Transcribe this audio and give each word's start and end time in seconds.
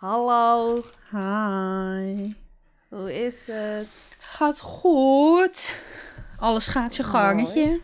Hallo, 0.00 0.82
Hi. 1.10 2.32
hoe 2.88 3.24
is 3.24 3.46
het? 3.46 3.88
Gaat 4.18 4.60
goed. 4.60 5.82
Alles 6.38 6.66
gaat 6.66 6.94
zijn 6.94 7.06
gangetje. 7.06 7.80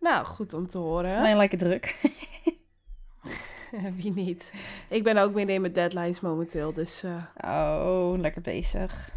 Nou, 0.00 0.26
goed 0.26 0.54
om 0.54 0.68
te 0.68 0.78
horen. 0.78 1.18
Alleen 1.18 1.36
lekker 1.36 1.58
druk. 1.58 2.00
Wie 3.96 4.12
niet? 4.12 4.52
Ik 4.88 5.04
ben 5.04 5.16
ook 5.16 5.32
midden 5.34 5.54
in 5.54 5.60
mijn 5.60 5.72
deadlines 5.72 6.20
momenteel, 6.20 6.72
dus 6.72 7.04
uh, 7.04 7.22
Oh, 7.44 8.18
lekker 8.18 8.42
bezig. 8.42 9.10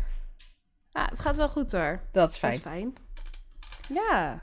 ah, 0.92 1.08
het 1.10 1.20
gaat 1.20 1.38
wel 1.38 1.50
goed 1.50 1.72
hoor. 1.72 2.00
Dat 2.12 2.32
is 2.32 2.40
Dat 2.40 2.52
fijn. 2.52 2.54
is 2.54 2.60
fijn. 2.62 2.96
Ja. 3.90 4.42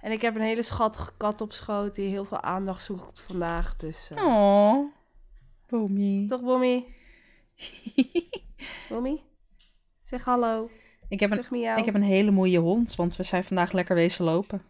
En 0.00 0.12
ik 0.12 0.20
heb 0.22 0.34
een 0.34 0.40
hele 0.40 0.62
schattige 0.62 1.10
kat 1.16 1.40
op 1.40 1.52
schoot 1.52 1.94
die 1.94 2.08
heel 2.08 2.24
veel 2.24 2.40
aandacht 2.42 2.82
zoekt 2.82 3.20
vandaag, 3.20 3.76
dus... 3.76 4.10
eh, 4.10 4.24
Oh. 4.24 4.92
Toch, 6.26 6.40
Bommy? 6.40 6.94
Bommy? 8.88 9.22
Zeg 10.02 10.24
hallo. 10.24 10.70
ik, 11.08 11.20
heb 11.20 11.30
een, 11.30 11.44
miauw. 11.50 11.76
ik 11.76 11.84
heb 11.84 11.94
een 11.94 12.02
hele 12.02 12.30
mooie 12.30 12.58
hond, 12.58 12.94
want 12.94 13.16
we 13.16 13.22
zijn 13.22 13.44
vandaag 13.44 13.72
lekker 13.72 13.94
wezen 13.94 14.24
lopen. 14.24 14.62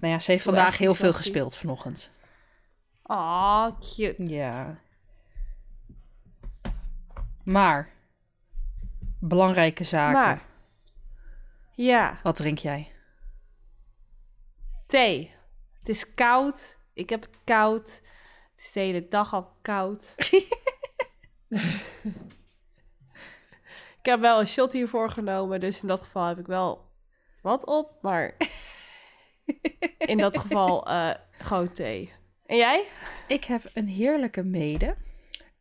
Nou 0.00 0.12
ja, 0.12 0.18
ze 0.18 0.30
heeft 0.30 0.44
vandaag 0.44 0.78
heel 0.78 0.94
veel 0.94 1.12
gespeeld 1.12 1.56
vanochtend. 1.56 2.12
Aw, 3.02 3.80
cute. 3.80 4.24
Ja. 4.26 4.78
Maar. 7.44 7.92
Belangrijke 9.18 9.84
zaken. 9.84 10.20
Maar... 10.20 10.42
Ja, 11.74 12.18
Wat 12.22 12.36
drink 12.36 12.58
jij? 12.58 12.92
thee. 14.90 15.34
Het 15.78 15.88
is 15.88 16.14
koud. 16.14 16.76
Ik 16.92 17.10
heb 17.10 17.20
het 17.20 17.38
koud. 17.44 18.02
Het 18.60 18.68
is 18.68 18.74
de 18.74 18.80
hele 18.80 19.08
dag 19.08 19.34
al 19.34 19.48
koud. 19.62 20.14
ik 23.98 24.02
heb 24.02 24.20
wel 24.20 24.40
een 24.40 24.46
shot 24.46 24.72
hiervoor 24.72 25.10
genomen, 25.10 25.60
dus 25.60 25.82
in 25.82 25.88
dat 25.88 26.02
geval 26.02 26.26
heb 26.26 26.38
ik 26.38 26.46
wel 26.46 26.90
wat 27.42 27.66
op, 27.66 27.98
maar 28.02 28.36
in 29.98 30.18
dat 30.18 30.38
geval 30.38 30.86
eh, 30.88 31.10
gewoon 31.32 31.72
thee. 31.72 32.12
En 32.46 32.56
jij? 32.56 32.84
Ik 33.28 33.44
heb 33.44 33.62
een 33.74 33.88
heerlijke 33.88 34.42
mede. 34.42 34.96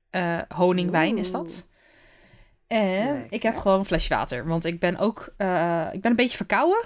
Eh, 0.09 0.41
honingwijn 0.55 1.17
is 1.17 1.31
dat. 1.31 1.67
En 2.67 3.13
Lekker. 3.13 3.33
ik 3.33 3.43
heb 3.43 3.57
gewoon 3.57 3.79
een 3.79 3.85
flesje 3.85 4.13
water. 4.13 4.47
Want 4.47 4.65
ik 4.65 4.79
ben 4.79 4.97
ook... 4.97 5.33
eh, 5.37 5.87
ik 5.91 6.01
ben 6.01 6.11
een 6.11 6.17
beetje 6.17 6.37
verkouden. 6.37 6.83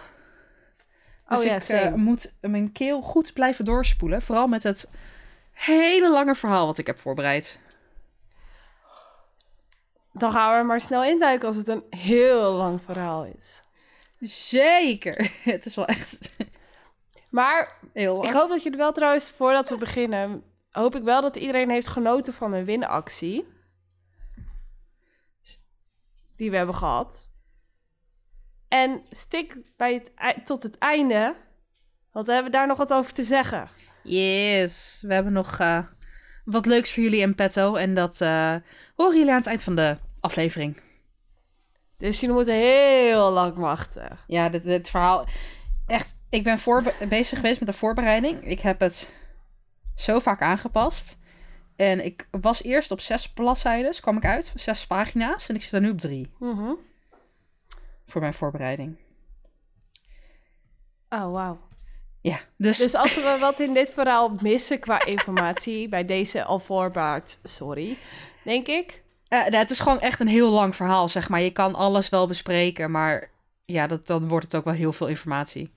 Dus 1.28 1.40
oh 1.40 1.46
ja, 1.46 1.88
ik 1.90 1.96
moet 1.96 2.38
mijn 2.42 2.72
keel 2.72 3.02
goed 3.02 3.34
blijven 3.34 3.66
doorspoelen. 3.66 4.22
Vooral 4.22 4.48
met 4.48 4.64
het 4.64 4.92
hele 5.54 6.12
lange 6.12 6.36
verhaal 6.36 6.66
wat 6.66 6.78
ik 6.78 6.88
heb 6.88 7.00
voorbereid. 7.00 7.60
Dan 10.12 10.32
gaan 10.32 10.52
we 10.52 10.58
er 10.58 10.66
maar 10.66 10.82
snel 10.82 11.04
induiken 11.04 11.48
als 11.48 11.56
het 11.58 11.68
een 11.68 11.84
heel 11.90 12.52
lang 12.52 12.82
verhaal 12.82 13.26
is. 13.26 13.64
Zeker. 14.20 15.32
Het 15.44 15.66
is 15.66 15.76
wel 15.76 15.86
echt 15.86 16.36
Maar 17.34 17.78
heel 17.94 18.16
lang. 18.16 18.28
Ik 18.28 18.34
hoop 18.34 18.50
dat 18.50 18.64
jullie 18.64 18.78
wel 18.78 18.92
trouwens, 18.92 19.32
voordat 19.32 19.70
we 19.70 19.78
beginnen, 19.78 20.44
hoop 20.72 20.96
ik 20.96 21.04
wel 21.04 21.22
dat 21.22 21.36
iedereen 21.36 21.70
heeft 21.70 21.88
genoten 21.88 22.34
van 22.34 22.54
een 22.54 22.66
winactie. 22.66 23.48
Die 26.36 26.52
we 26.52 26.58
hebben 26.58 26.76
gehad. 26.76 27.30
En 28.68 29.06
stik 29.10 29.58
bij 29.78 29.94
het, 30.16 30.46
tot 30.46 30.64
het 30.64 30.78
einde, 30.78 31.36
want 32.12 32.28
we 32.28 32.34
hebben 32.34 32.52
daar 32.52 32.68
nog 32.68 32.78
wat 32.78 32.94
over 32.94 33.14
te 33.14 33.24
zeggen. 33.24 33.70
Yes. 34.04 35.04
We 35.08 35.14
hebben 35.14 35.34
nog 35.34 35.60
eh, 35.60 35.80
wat 36.46 36.66
leuks 36.66 36.94
voor 36.94 37.04
jullie 37.04 37.22
in 37.22 37.36
petto. 37.36 37.76
En 37.76 37.94
dat 37.94 38.22
eh, 38.22 38.56
horen 38.96 39.18
jullie 39.18 39.32
aan 39.32 39.38
het 39.38 39.48
eind 39.48 39.64
van 39.64 39.76
de 39.76 39.98
aflevering. 40.20 40.82
Dus 41.98 42.20
jullie 42.20 42.36
moeten 42.36 42.54
heel 42.56 43.32
lang 43.32 43.56
wachten. 43.58 44.18
Ja, 44.28 44.50
dit, 44.50 44.64
dit 44.64 44.90
verhaal. 44.90 45.26
Echt, 45.88 46.16
ik 46.30 46.44
ben 46.44 46.60
bezig 47.10 47.38
geweest 47.40 47.60
met 47.60 47.70
de 47.70 47.76
voorbereiding. 47.76 48.44
Ik 48.48 48.60
heb 48.60 48.80
het 48.80 49.10
zo 49.96 50.20
vaak 50.20 50.42
aangepast. 50.42 51.18
En 51.76 52.06
ik 52.06 52.28
was 52.32 52.64
eerst 52.64 52.92
op 52.92 53.00
zes 53.00 53.30
bladzijden, 53.34 54.02
kwam 54.02 54.18
ik 54.18 54.26
uit, 54.26 54.52
zes 54.56 54.88
pagina's. 54.88 55.50
En 55.50 55.56
ik 55.56 55.62
zit 55.62 55.72
er 55.72 55.82
nu 55.82 55.90
op 55.90 56.00
drie 56.00 56.32
Mhm. 56.40 56.74
voor 58.06 58.22
mijn 58.22 58.34
voorbereiding. 58.34 58.98
Oh, 61.10 61.32
wauw. 61.32 61.60
Ja, 62.24 62.40
dus, 62.58 62.78
Dus 62.78 62.96
als 62.96 63.16
we 63.16 63.38
wat 63.40 63.60
in 63.60 63.74
dit 63.74 63.92
verhaal 63.92 64.36
missen 64.42 64.80
qua 64.80 65.06
informatie, 65.06 65.90
bij 65.90 66.06
deze 66.06 66.44
al 66.44 66.60
voorbaard, 66.60 67.40
sorry, 67.44 67.98
denk 68.44 68.68
ik. 68.68 69.04
eh, 69.28 69.40
nou, 69.40 69.56
het 69.56 69.70
is 69.70 69.80
gewoon 69.80 70.00
echt 70.00 70.20
een 70.20 70.28
heel 70.28 70.50
lang 70.52 70.76
verhaal, 70.76 71.10
zeg 71.10 71.30
maar. 71.30 71.42
Je 71.42 71.52
kan 71.52 71.76
alles 71.76 72.10
wel 72.10 72.28
bespreken, 72.28 72.92
maar 72.92 73.32
ja, 73.66 73.88
dat, 73.88 74.08
dan 74.08 74.28
wordt 74.28 74.46
het 74.46 74.56
ook 74.56 74.64
wel 74.64 74.74
heel 74.74 74.94
veel 74.94 75.08
informatie. 75.08 75.74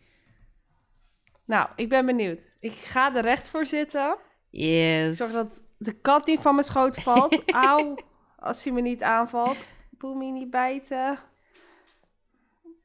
Nou, 1.44 1.68
ik 1.76 1.88
ben 1.88 2.06
benieuwd. 2.06 2.56
Ik 2.60 2.72
ga 2.72 3.14
er 3.14 3.22
recht 3.22 3.48
voor 3.48 3.66
zitten. 3.66 4.16
Yes. 4.50 5.16
Zorg 5.16 5.32
dat 5.32 5.62
de 5.78 5.92
kat 5.92 6.26
niet 6.26 6.40
van 6.40 6.54
mijn 6.54 6.66
schoot 6.66 6.96
valt. 6.96 7.42
Auw, 7.70 7.94
als 8.38 8.64
hij 8.64 8.72
me 8.72 8.80
niet 8.80 9.02
aanvalt. 9.02 9.56
Boemie 9.90 10.32
niet 10.32 10.50
bijten. 10.50 11.18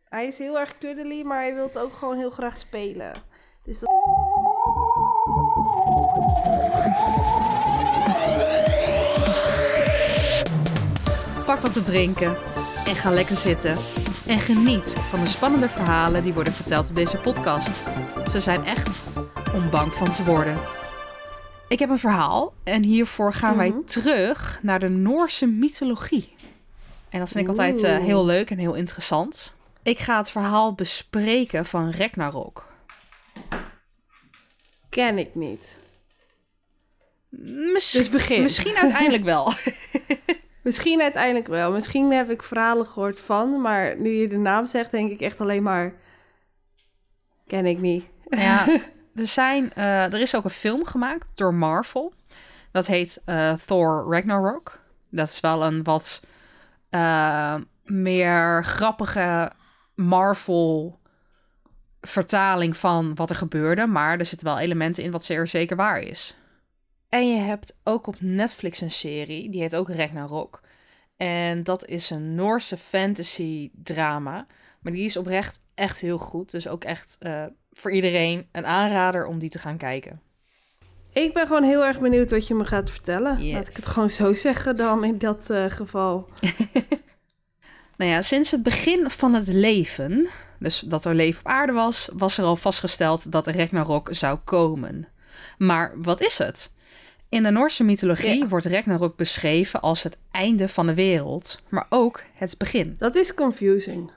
Hij 0.10 0.26
is 0.28 0.38
heel 0.38 0.60
erg 0.60 0.78
kuddely, 0.78 1.22
maar 1.24 1.42
hij 1.42 1.54
wil 1.54 1.70
ook 1.74 1.94
gewoon 1.94 2.18
heel 2.18 2.30
graag 2.30 2.58
spelen. 2.58 3.12
Dus 3.64 3.80
dat... 3.80 3.90
Pak 11.46 11.60
wat 11.60 11.74
te 11.74 11.84
drinken 11.84 12.36
en 12.88 12.96
ga 12.96 13.10
lekker 13.12 13.38
zitten. 13.38 13.76
En 14.28 14.38
geniet 14.40 14.96
van 15.10 15.20
de 15.20 15.26
spannende 15.28 15.70
verhalen 15.70 16.24
die 16.24 16.34
worden 16.34 16.54
verteld 16.54 16.90
op 16.90 16.96
deze 16.96 17.18
podcast. 17.18 17.72
Ze 18.30 18.40
zijn 18.40 18.66
echt 18.66 19.00
om 19.54 19.70
bang 19.70 19.94
van 19.94 20.12
te 20.12 20.24
worden. 20.24 20.58
Ik 21.68 21.80
heb 21.80 21.90
een 21.90 22.00
verhaal 22.00 22.54
en 22.64 22.84
hiervoor 22.84 23.34
gaan 23.34 23.58
wij 23.58 23.70
Mhm. 23.70 23.84
terug 23.86 24.60
naar 24.62 24.80
de 24.80 24.90
Noorse 24.90 25.46
mythologie. 25.48 26.36
En 27.10 27.20
dat 27.20 27.30
vind 27.30 27.44
ik 27.44 27.50
altijd 27.50 27.84
eh, 27.84 27.98
heel 27.98 28.26
leuk 28.26 28.50
en 28.50 28.58
heel 28.58 28.74
interessant. 28.74 29.56
Ik 29.84 30.00
ga 30.00 30.18
het 30.18 30.30
verhaal 30.30 30.74
bespreken 30.74 31.66
van 31.66 31.92
Ragnarok. 31.92 32.70
Ken 34.90 35.18
ik 35.18 35.36
niet. 35.36 35.78
Misschien, 37.74 38.02
Dus 38.02 38.10
begin. 38.10 38.42
misschien 38.42 38.76
uiteindelijk 38.76 39.24
wel. 39.24 39.54
Misschien 40.62 41.02
uiteindelijk 41.02 41.48
wel. 41.48 41.72
Misschien 41.72 42.12
heb 42.12 42.30
ik 42.30 42.44
verhalen 42.44 42.86
gehoord 42.86 43.20
van, 43.20 43.62
maar 43.62 43.98
nu 43.98 44.10
je 44.10 44.28
de 44.28 44.38
naam 44.38 44.66
zegt, 44.66 44.92
denk 44.92 45.12
ik 45.12 45.22
echt 45.22 45.42
alleen 45.42 45.64
maar... 45.64 45.94
Ken 47.48 47.66
ik 47.66 47.80
niet. 47.80 48.06
Ja, 48.30 48.68
er, 49.16 49.28
zijn, 49.28 49.74
eh, 49.74 50.14
er 50.14 50.22
is 50.22 50.36
ook 50.36 50.44
een 50.44 50.50
film 50.50 50.86
gemaakt 50.86 51.26
door 51.34 51.54
Marvel. 51.54 52.14
Dat 52.72 52.88
heet 52.88 53.22
eh, 53.26 53.54
Thor 53.54 54.06
Ragnarok. 54.10 54.80
Dat 55.10 55.28
is 55.28 55.40
wel 55.40 55.64
een 55.64 55.84
wat 55.84 56.24
eh, 56.90 57.56
meer 57.84 58.64
grappige 58.64 59.52
Marvel 59.96 61.00
vertaling 62.02 62.78
van 62.78 63.16
wat 63.16 63.30
er 63.30 63.36
gebeurde. 63.36 63.88
Maar 63.88 64.20
er 64.20 64.26
zitten 64.26 64.48
wel 64.48 64.60
elementen 64.60 65.04
in 65.04 65.12
wat 65.12 65.24
zeer 65.24 65.48
zeker 65.48 65.76
waar 65.76 66.02
is. 66.02 66.36
En 67.10 67.30
je 67.30 67.38
hebt 67.38 67.80
ook 67.84 68.08
op 68.08 68.16
Netflix 68.20 68.82
een 68.82 68.92
serie, 68.92 69.50
die 69.50 69.62
heet 69.62 69.76
ook 69.76 69.90
Ragnarok. 69.90 70.62
En 71.18 71.64
dat 71.64 71.86
is 71.86 72.10
een 72.10 72.36
Noorse 72.36 72.78
fantasy 72.78 73.70
drama. 73.74 74.46
Maar 74.80 74.94
die 74.94 75.06
is 75.06 75.18
oprecht 75.18 75.64
echt 75.76 76.02
heel 76.02 76.18
goed. 76.18 76.52
Dus 76.52 76.68
ook 76.68 76.84
echt 76.84 77.16
eh, 77.20 77.46
voor 77.72 77.92
iedereen 77.92 78.48
een 78.52 78.66
aanrader 78.66 79.26
om 79.26 79.40
die 79.40 79.50
te 79.50 79.60
gaan 79.60 79.78
kijken. 79.78 80.22
Ik 81.14 81.34
ben 81.34 81.48
gewoon 81.48 81.64
heel 81.64 81.86
erg 81.86 82.00
benieuwd 82.00 82.32
wat 82.32 82.48
je 82.48 82.54
me 82.54 82.66
gaat 82.66 82.92
vertellen. 82.92 83.44
Yes. 83.44 83.54
Laat 83.54 83.68
ik 83.68 83.76
het 83.76 83.86
gewoon 83.86 84.10
zo 84.10 84.34
zeggen 84.34 84.76
dan 84.76 85.04
in 85.04 85.18
dat 85.18 85.50
eh, 85.50 85.66
geval. 85.70 86.28
Nou 88.02 88.14
ja, 88.14 88.22
sinds 88.22 88.52
het 88.52 88.64
begin 88.64 89.10
van 89.10 89.34
het 89.34 89.48
leven, 89.48 90.30
dus 90.62 90.80
dat 90.80 91.06
er 91.06 91.16
leven 91.16 91.40
op 91.46 91.52
aarde 91.52 91.72
was, 91.74 92.10
was 92.14 92.38
er 92.38 92.44
al 92.44 92.56
vastgesteld 92.56 93.32
dat 93.32 93.48
Ragnarok 93.48 94.08
zou 94.12 94.38
komen. 94.44 95.08
Maar 95.58 95.92
wat 95.96 96.22
is 96.22 96.38
het? 96.38 96.74
In 97.30 97.44
de 97.44 97.50
Noorse 97.52 97.84
mythologie 97.84 98.38
Ja. 98.40 98.48
wordt 98.48 98.66
Ragnarok 98.66 99.16
beschreven 99.16 99.82
als 99.82 100.04
het 100.04 100.18
einde 100.32 100.68
van 100.68 100.88
de 100.88 100.94
wereld, 100.94 101.62
maar 101.70 101.86
ook 101.90 102.24
het 102.34 102.58
begin. 102.58 102.96
Dat 102.98 103.16
is 103.16 103.34
confusing. 103.34 104.12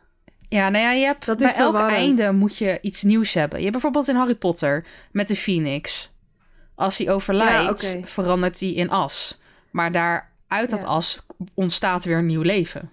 Ja, 0.49 0.69
nou 0.69 0.85
ja, 0.85 0.93
je 0.93 1.05
hebt 1.05 1.27
Dat 1.27 1.39
bij 1.39 1.55
elk 1.55 1.77
einde 1.77 2.33
moet 2.33 2.57
je 2.59 2.79
iets 2.81 3.03
nieuws 3.03 3.35
hebben. 3.35 3.57
Je 3.59 3.63
hebt 3.65 3.73
bijvoorbeeld 3.73 4.09
in 4.09 4.17
Harry 4.17 4.35
Potter 4.35 4.85
met 5.13 5.29
de 5.29 5.37
Phoenix. 5.37 6.13
Als 6.75 6.99
hij 6.99 7.11
overlijdt, 7.11 7.93
Ja, 7.93 8.07
verandert 8.07 8.61
hij 8.61 8.73
in 8.73 8.91
as. 8.91 9.41
Maar 9.71 9.93
daar 9.93 10.33
uit 10.49 10.71
dat 10.71 10.85
as 10.85 11.27
ontstaat 11.55 12.05
weer 12.05 12.19
een 12.19 12.27
nieuw 12.27 12.43
leven. 12.43 12.91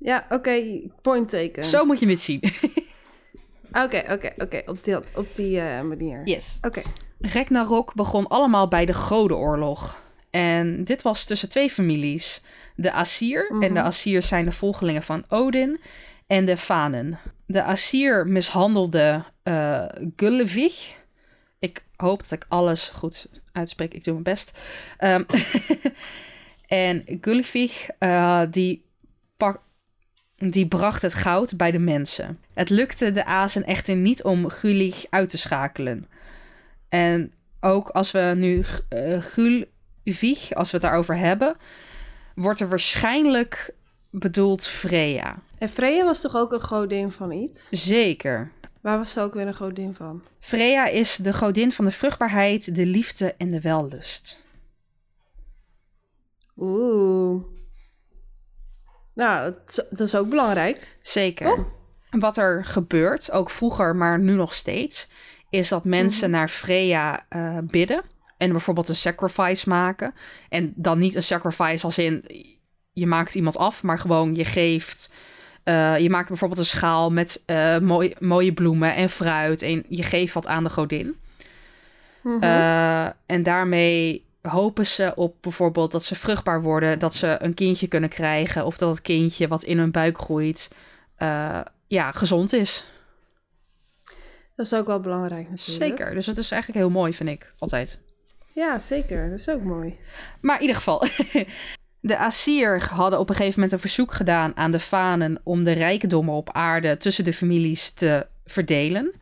Ja, 0.00 0.26
oké, 0.30 0.80
point 1.02 1.28
taken. 1.28 1.64
Zo 1.64 1.84
moet 1.84 2.00
je 2.00 2.08
het 2.08 2.20
zien. 2.20 2.40
Oké, 3.72 4.04
oké, 4.10 4.32
oké, 4.36 4.62
op 4.66 4.84
die, 4.84 4.96
op 5.14 5.34
die 5.34 5.60
eh, 5.60 5.82
manier. 5.82 6.20
Yes. 6.24 6.58
Oké, 6.62 6.82
Ragnarok 7.20 7.94
begon 7.94 8.26
allemaal 8.26 8.68
bij 8.68 8.86
de 8.86 8.94
Godenoorlog. 8.94 10.02
En 10.30 10.84
dit 10.84 11.02
was 11.02 11.24
tussen 11.24 11.48
twee 11.48 11.70
families. 11.70 12.42
De 12.76 12.92
Asir, 12.92 13.50
en 13.50 13.60
de 13.60 13.68
Mhm. 13.68 13.76
Asirs 13.78 14.28
zijn 14.28 14.44
de 14.44 14.52
volgelingen 14.52 15.02
van 15.02 15.24
Odin, 15.28 15.80
en 16.26 16.44
de 16.44 16.56
Vanen. 16.56 17.18
De 17.46 17.62
Asir 17.62 18.26
mishandelde 18.26 19.24
Gullevig. 20.16 20.96
Ik 21.58 21.84
hoop 21.96 22.22
dat 22.22 22.32
ik 22.32 22.44
alles 22.48 22.88
goed 22.88 23.28
uitspreek. 23.52 23.94
Ik 23.94 24.04
doe 24.04 24.12
mijn 24.12 24.24
best. 24.24 24.58
Ehm, 24.98 25.22
en 26.66 27.04
Gullevig, 27.20 27.88
eh, 27.98 28.42
die, 28.50 28.84
pak, 29.36 29.60
die 30.48 30.66
bracht 30.66 31.02
het 31.02 31.14
goud 31.14 31.56
bij 31.56 31.70
de 31.70 31.78
mensen. 31.78 32.38
Het 32.54 32.70
lukte 32.70 33.12
de 33.12 33.24
Azen 33.24 33.64
echter 33.64 33.96
niet 33.96 34.22
om 34.22 34.48
Gulig 34.48 35.04
uit 35.10 35.30
te 35.30 35.38
schakelen. 35.38 36.08
En 36.88 37.32
ook 37.60 37.88
als 37.88 38.10
we 38.10 38.32
nu 38.36 38.64
eh 38.88 39.22
Gulvig, 39.22 40.54
als 40.54 40.70
we 40.70 40.76
het 40.76 40.82
daarover 40.86 41.16
hebben, 41.16 41.56
wordt 42.34 42.60
er 42.60 42.68
waarschijnlijk 42.68 43.74
bedoeld 44.10 44.68
Freya. 44.68 45.42
En 45.58 45.68
Freya 45.68 46.04
was 46.04 46.20
toch 46.20 46.36
ook 46.36 46.52
een 46.52 46.60
godin 46.60 47.12
van 47.12 47.32
iets? 47.32 47.68
Zeker. 47.70 48.50
Waar 48.80 48.98
was 48.98 49.10
ze 49.10 49.20
ook 49.20 49.34
weer 49.34 49.46
een 49.46 49.54
godin 49.54 49.94
van? 49.94 50.22
Freya 50.38 50.86
is 50.86 51.16
de 51.16 51.32
godin 51.32 51.72
van 51.72 51.84
de 51.84 51.90
vruchtbaarheid, 51.90 52.74
de 52.74 52.86
liefde 52.86 53.34
en 53.38 53.48
de 53.48 53.60
wellust. 53.60 54.44
Oeh. 56.56 57.42
Nou, 59.14 59.44
dat, 59.50 59.68
is- 59.68 59.98
dat 59.98 60.06
is 60.06 60.14
ook 60.14 60.28
belangrijk. 60.28 60.96
Zeker. 61.02 61.66
Wat 62.10 62.36
er 62.36 62.64
gebeurt, 62.64 63.30
ook 63.32 63.50
vroeger, 63.50 63.96
maar 63.96 64.18
nu 64.18 64.34
nog 64.34 64.54
steeds, 64.54 65.08
is 65.50 65.68
dat 65.68 65.84
mensen 65.84 66.30
naar 66.30 66.48
Freya 66.48 67.20
eh, 67.28 67.58
bidden 67.62 68.02
en 68.36 68.50
bijvoorbeeld 68.50 68.88
een 68.88 68.94
sacrifice 68.94 69.68
maken. 69.68 70.14
En 70.48 70.72
dan 70.76 70.98
niet 70.98 71.14
een 71.14 71.22
sacrifice 71.22 71.84
als 71.84 71.98
in 71.98 72.24
je 72.92 73.06
maakt 73.06 73.34
iemand 73.34 73.56
af, 73.56 73.82
maar 73.82 73.98
gewoon 73.98 74.34
je 74.34 74.44
geeft. 74.44 75.12
eh, 75.64 75.98
je 75.98 76.10
maakt 76.10 76.28
bijvoorbeeld 76.28 76.60
een 76.60 76.64
schaal 76.66 77.10
met 77.12 77.42
eh, 77.46 77.78
mooi, 77.78 78.14
mooie 78.18 78.52
bloemen 78.52 78.94
en 78.94 79.08
fruit 79.10 79.62
en 79.62 79.84
je 79.88 80.02
geeft 80.02 80.34
wat 80.34 80.46
aan 80.46 80.64
de 80.64 80.70
godin. 80.70 81.16
Mhm. 82.22 82.42
En 83.26 83.42
daarmee 83.42 84.28
hopen 84.42 84.86
ze 84.86 85.12
op 85.14 85.36
bijvoorbeeld 85.40 85.92
dat 85.92 86.04
ze 86.04 86.14
vruchtbaar 86.14 86.62
worden, 86.62 86.98
dat 86.98 87.14
ze 87.14 87.36
een 87.38 87.54
kindje 87.54 87.88
kunnen 87.88 88.08
krijgen 88.08 88.64
of 88.66 88.78
dat 88.78 88.90
het 88.90 89.02
kindje 89.02 89.48
wat 89.48 89.62
in 89.62 89.78
hun 89.78 89.90
buik 89.90 90.18
groeit, 90.18 90.70
eh, 91.16 91.60
ja, 91.86 92.12
gezond 92.12 92.52
is. 92.52 92.90
dat 94.56 94.66
is 94.66 94.74
ook 94.74 94.86
wel 94.86 95.00
belangrijk 95.00 95.50
natuurlijk. 95.50 95.98
Zeker. 95.98 96.14
Dus 96.14 96.26
het 96.26 96.36
is 96.36 96.50
eigenlijk 96.50 96.82
heel 96.82 96.92
mooi, 96.92 97.14
vind 97.14 97.28
ik 97.28 97.52
altijd. 97.58 98.00
Ja, 98.52 98.78
zeker. 98.78 99.30
Dat 99.30 99.38
is 99.38 99.48
ook 99.48 99.62
mooi. 99.62 99.98
Maar 100.40 100.54
in 100.56 100.60
ieder 100.60 100.76
geval, 100.76 101.04
de 102.00 102.18
Assyr 102.18 102.88
hadden 102.92 103.18
op 103.18 103.28
een 103.28 103.34
gegeven 103.34 103.54
moment 103.54 103.72
een 103.72 103.80
verzoek 103.80 104.12
gedaan 104.12 104.56
aan 104.56 104.70
de 104.70 104.80
Vanen 104.80 105.40
om 105.42 105.64
de 105.64 105.72
rijkdommen 105.72 106.34
op 106.34 106.52
aarde 106.52 106.96
tussen 106.96 107.24
de 107.24 107.32
families 107.32 107.90
te 107.90 108.26
verdelen. 108.44 109.12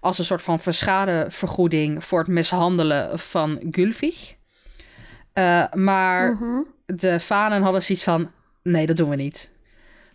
Als 0.00 0.18
een 0.18 0.24
soort 0.24 0.42
van 0.42 0.60
schadevergoeding 0.60 2.04
voor 2.04 2.18
het 2.18 2.28
mishandelen 2.28 3.18
van 3.18 3.66
Gulfig. 3.70 4.33
Eh, 5.34 5.72
maar 5.72 6.32
Mhm. 6.32 6.60
de 6.86 7.20
Vanen 7.20 7.62
hadden 7.62 7.82
zoiets 7.82 8.04
van: 8.04 8.30
nee, 8.62 8.86
dat 8.86 8.96
doen 8.96 9.08
we 9.10 9.16
niet. 9.16 9.52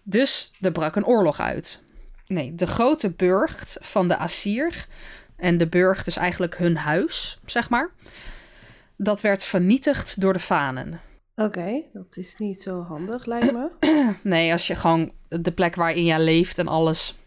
Dus 0.04 0.54
er 0.62 0.72
brak 0.72 0.96
een 0.96 1.06
oorlog 1.06 1.40
uit. 1.40 1.84
Nee, 2.28 2.56
de 2.56 2.68
grote 2.68 3.10
burcht 3.12 3.78
van 3.82 4.08
de 4.08 4.18
Assyr, 4.18 4.86
en 5.36 5.58
de 5.58 5.68
burcht 5.68 6.08
is 6.08 6.18
eigenlijk 6.18 6.58
hun 6.58 6.78
huis, 6.78 7.40
zeg 7.46 7.70
maar, 7.70 7.90
dat 8.98 9.22
werd 9.22 9.44
vernietigd 9.44 10.22
door 10.22 10.34
de 10.34 10.40
Vanen. 10.40 11.00
Oké, 11.36 11.82
dat 11.94 12.18
is 12.18 12.36
niet 12.36 12.62
zo 12.62 12.82
handig, 12.84 13.26
lijkt 13.26 13.52
me. 13.52 13.70
Nee, 14.24 14.52
als 14.52 14.68
je 14.68 14.76
gewoon 14.76 15.12
de 15.28 15.52
plek 15.52 15.76
waarin 15.76 16.06
jij 16.06 16.20
leeft 16.20 16.58
en 16.58 16.68
alles 16.68 17.18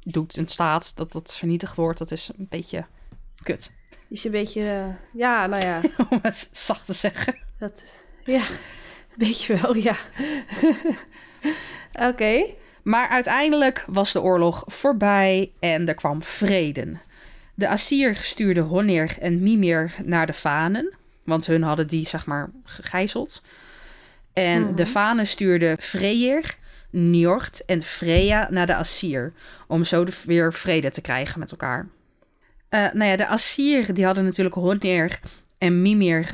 doet 0.00 0.36
en 0.36 0.48
staat, 0.48 0.96
dat 0.96 1.12
dat 1.12 1.36
vernietigd 1.36 1.76
wordt, 1.76 1.98
dat 1.98 2.10
is 2.10 2.30
een 2.38 2.46
beetje 2.48 2.84
kut. 3.42 3.74
Is 4.14 4.24
een 4.24 4.30
beetje... 4.30 4.60
eh, 4.62 4.84
ja, 5.20 5.46
nou 5.46 5.62
ja. 5.62 5.80
Om 6.10 6.18
het 6.22 6.48
zacht 6.52 6.86
te 6.86 6.92
zeggen. 6.92 7.34
Dat 7.58 7.82
is... 7.84 7.98
Ja, 8.34 8.42
weet 9.16 9.42
je 9.42 9.56
wel, 9.56 9.74
ja. 9.76 9.96
Oké. 12.08 12.44
Maar 12.82 13.08
uiteindelijk 13.08 13.84
was 13.86 14.12
de 14.12 14.22
oorlog 14.22 14.64
voorbij 14.66 15.52
en 15.60 15.88
er 15.88 15.94
kwam 15.94 16.22
vrede. 16.22 16.96
De 17.54 17.68
Assyr 17.68 18.14
stuurde 18.16 18.60
Honir 18.60 19.16
en 19.20 19.42
Mimir 19.42 19.94
naar 20.02 20.26
de 20.26 20.32
Vanen, 20.32 20.94
want 21.24 21.46
hun 21.46 21.62
hadden 21.62 21.86
die 21.86 22.06
zeg 22.06 22.26
maar 22.26 22.50
gegijzeld. 22.64 23.42
En 24.32 24.62
Mhm. 24.62 24.74
de 24.74 24.86
Vanen 24.86 25.26
stuurden 25.26 25.76
Freyr, 25.80 26.56
Njord 26.90 27.64
en 27.64 27.82
Freya 27.82 28.46
naar 28.50 28.66
de 28.66 28.74
Assyr, 28.76 29.32
om 29.66 29.84
zo 29.84 30.04
weer 30.24 30.52
vrede 30.52 30.90
te 30.90 31.00
krijgen 31.00 31.38
met 31.38 31.50
elkaar. 31.50 31.86
Eh, 32.74 32.92
nou 32.92 33.04
ja, 33.10 33.16
de 33.16 33.26
Assyr 33.26 33.94
die 33.94 34.04
hadden 34.04 34.24
natuurlijk 34.24 34.54
Honir 34.54 35.20
en 35.58 35.82
Mimir 35.82 36.30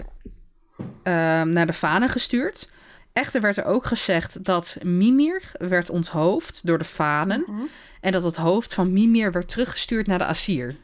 eh, 1.03 1.43
naar 1.43 1.67
de 1.67 1.73
Vanen 1.73 2.09
gestuurd. 2.09 2.71
Echter 3.13 3.41
werd 3.41 3.57
er 3.57 3.65
ook 3.65 3.87
gezegd 3.87 4.45
dat 4.45 4.77
Mimir 4.83 5.53
werd 5.59 5.91
onthoofd 5.91 6.67
door 6.67 6.79
de 6.79 6.85
Vanen 6.85 7.45
Mhm. 7.47 7.61
en 8.01 8.13
dat 8.13 8.25
het 8.25 8.37
hoofd 8.37 8.75
van 8.75 8.93
Mimir 8.93 9.33
werd 9.33 9.49
teruggestuurd 9.49 10.07
naar 10.07 10.19
de 10.19 10.25
Assyr. 10.25 10.77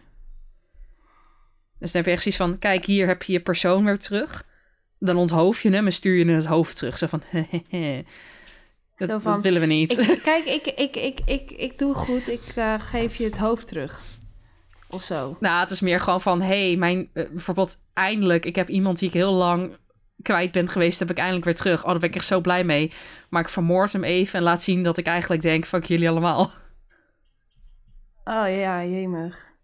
Dus 1.79 1.93
dan 1.93 2.02
heb 2.02 2.05
je 2.05 2.11
echt 2.11 2.23
zoiets 2.23 2.41
van, 2.41 2.59
kijk, 2.59 2.85
hier 2.85 3.06
heb 3.06 3.23
je 3.23 3.32
je 3.32 3.41
persoon 3.41 3.85
weer 3.85 3.99
terug. 3.99 4.47
Dan 4.99 5.17
onthoof 5.17 5.62
je 5.62 5.70
hem 5.70 5.87
en 5.87 5.93
stuur 5.93 6.14
je 6.14 6.32
het 6.32 6.44
hoofd 6.44 6.76
terug. 6.76 6.99
Zo 6.99 7.06
van, 7.06 7.23
hehehe. 7.31 8.04
Dat, 8.97 9.09
Zo 9.09 9.19
van, 9.19 9.33
dat 9.33 9.42
willen 9.42 9.61
we 9.61 9.66
niet. 9.66 9.99
Ik, 9.99 10.23
kijk, 10.23 10.45
ik, 10.45 10.66
ik, 10.66 10.97
ik, 10.97 11.21
ik, 11.25 11.50
ik 11.50 11.78
doe 11.78 11.95
goed. 11.95 12.28
Ik 12.28 12.52
eh, 12.54 12.75
geef 12.78 13.16
je 13.16 13.25
het 13.25 13.38
hoofd 13.38 13.66
terug. 13.66 14.02
Of 14.88 15.02
zo. 15.02 15.37
Nou, 15.40 15.61
het 15.61 15.71
is 15.71 15.81
meer 15.81 16.00
gewoon 16.00 16.21
van, 16.21 16.40
hé, 16.40 16.66
hey, 16.66 16.76
mijn, 16.76 17.11
eh, 17.12 17.28
bijvoorbeeld 17.31 17.76
eindelijk, 17.93 18.45
ik 18.45 18.57
heb 18.57 18.69
iemand 18.69 18.99
die 18.99 19.09
ik 19.09 19.14
heel 19.14 19.33
lang 19.33 19.76
kwijt 20.23 20.52
ben 20.52 20.69
geweest, 20.69 20.99
heb 20.99 21.11
ik 21.11 21.19
eindelijk 21.19 21.45
weer 21.45 21.55
terug. 21.55 21.85
Oh, 21.85 21.90
daar 21.90 21.99
ben 21.99 22.09
ik 22.09 22.14
echt 22.14 22.26
zo 22.26 22.40
blij 22.40 22.64
mee. 22.64 22.93
Maar 23.28 23.43
ik 23.43 23.49
vermoord 23.49 23.93
hem 23.93 24.05
even 24.05 24.38
en 24.38 24.45
laat 24.45 24.62
zien 24.62 24.83
dat 24.83 24.97
ik 24.97 25.07
eigenlijk 25.07 25.43
denk, 25.43 25.66
fuck 25.66 25.85
jullie 25.85 26.09
allemaal. 26.09 26.52
Oh 28.25 28.57
ja, 28.59 28.85
jemig. 28.85 29.55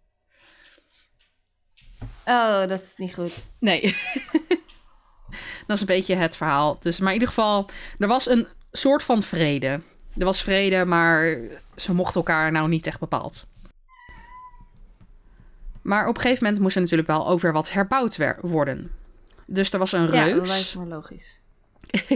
Oh, 2.25 2.67
dat 2.67 2.81
is 2.81 2.93
niet 2.97 3.13
goed. 3.13 3.45
Nee. 3.59 3.81
dat 5.67 5.75
is 5.75 5.79
een 5.79 5.85
beetje 5.85 6.15
het 6.15 6.35
verhaal. 6.35 6.77
Dus, 6.79 6.99
maar 6.99 7.07
in 7.07 7.13
ieder 7.13 7.27
geval, 7.27 7.69
er 7.97 8.07
was 8.07 8.29
een 8.29 8.47
soort 8.71 9.03
van 9.03 9.23
vrede. 9.23 9.81
Er 10.17 10.25
was 10.25 10.41
vrede, 10.41 10.85
maar 10.85 11.37
ze 11.75 11.93
mochten 11.93 12.15
elkaar 12.15 12.51
nou 12.51 12.67
niet 12.67 12.87
echt 12.87 12.99
bepaald. 12.99 13.47
Maar 15.83 16.07
op 16.07 16.15
een 16.15 16.21
gegeven 16.21 16.43
moment 16.43 16.61
moest 16.61 16.75
er 16.75 16.81
natuurlijk 16.81 17.09
wel 17.09 17.27
ook 17.27 17.39
weer 17.39 17.53
wat 17.53 17.71
herbouwd 17.71 18.17
worden. 18.41 18.91
Dus 19.45 19.73
er 19.73 19.79
was 19.79 19.91
een 19.91 20.01
Ja, 20.01 20.07
dat 20.09 20.47
lijkt 20.47 20.47
reus. 20.47 20.75
me 20.75 20.85
logisch. 20.85 21.39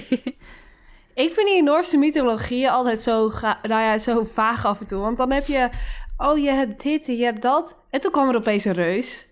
ik 1.24 1.32
vind 1.34 1.48
die 1.48 1.64
Noorse 1.64 1.98
mythologieën 1.98 2.70
altijd 2.70 3.00
zo, 3.00 3.32
nou 3.42 3.82
ja, 3.82 3.98
zo 3.98 4.24
vaag 4.24 4.66
af 4.66 4.80
en 4.80 4.86
toe. 4.86 5.00
Want 5.02 5.18
dan 5.18 5.32
heb 5.32 5.46
je, 5.46 5.70
oh, 6.18 6.38
je 6.38 6.50
hebt 6.50 6.82
dit 6.84 7.08
en 7.08 7.18
je 7.18 7.24
hebt 7.24 7.42
dat. 7.42 7.84
En 7.90 8.00
toen 8.00 8.12
kwam 8.12 8.30
er 8.30 8.36
opeens 8.36 8.66
een 8.66 8.74
reus. 8.74 9.26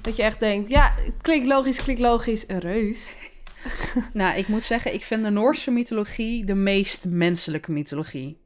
Dat 0.00 0.16
je 0.16 0.22
echt 0.22 0.40
denkt, 0.40 0.68
ja, 0.68 0.94
klinkt 1.22 1.48
logisch, 1.48 1.82
klinkt 1.82 2.02
logisch, 2.02 2.48
een 2.48 2.60
reus. 2.60 3.12
Nou, 4.12 4.38
ik 4.38 4.48
moet 4.48 4.64
zeggen, 4.64 4.94
ik 4.94 5.04
vind 5.04 5.22
de 5.22 5.30
Noorse 5.30 5.70
mythologie 5.70 6.44
de 6.44 6.54
meest 6.54 7.04
menselijke 7.04 7.72
mythologie. 7.72 8.40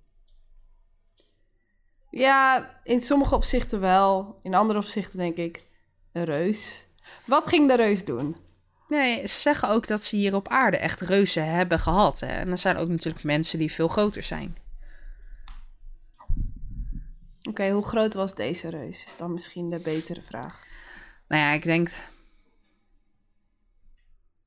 Ja, 2.13 2.71
in 2.85 3.01
sommige 3.01 3.35
opzichten 3.35 3.81
wel. 3.81 4.39
In 4.43 4.55
andere 4.55 4.79
opzichten 4.79 5.19
denk 5.19 5.37
ik, 5.37 5.65
een 6.13 6.25
reus. 6.25 6.85
Wat 7.25 7.49
ging 7.49 7.69
de 7.69 7.77
reus 7.77 8.05
doen? 8.05 8.37
Nee, 8.89 9.27
ze 9.27 9.41
zeggen 9.41 9.69
ook 9.69 9.87
dat 9.87 10.03
ze 10.03 10.17
hier 10.17 10.35
op 10.35 10.49
aarde 10.49 10.77
echt 10.77 11.01
reuzen 11.01 11.55
hebben 11.55 11.79
gehad. 11.79 12.21
Hè? 12.21 12.27
En 12.27 12.51
er 12.51 12.59
zijn 12.59 12.77
ook 12.77 12.89
natuurlijk 12.89 13.25
mensen 13.25 13.59
die 13.59 13.73
veel 13.73 13.89
groter 13.89 14.23
zijn. 14.23 14.57
Oké, 17.49 17.71
hoe 17.71 17.85
groot 17.85 18.15
was 18.15 18.35
deze 18.35 18.71
reus? 18.71 19.05
Is 19.07 19.17
dan 19.17 19.33
misschien 19.33 19.71
de 19.71 19.79
betere 19.79 20.23
vraag. 20.23 20.65
Nou 21.29 21.43
ja, 21.43 21.51
ik 21.51 21.65
denk 21.65 21.91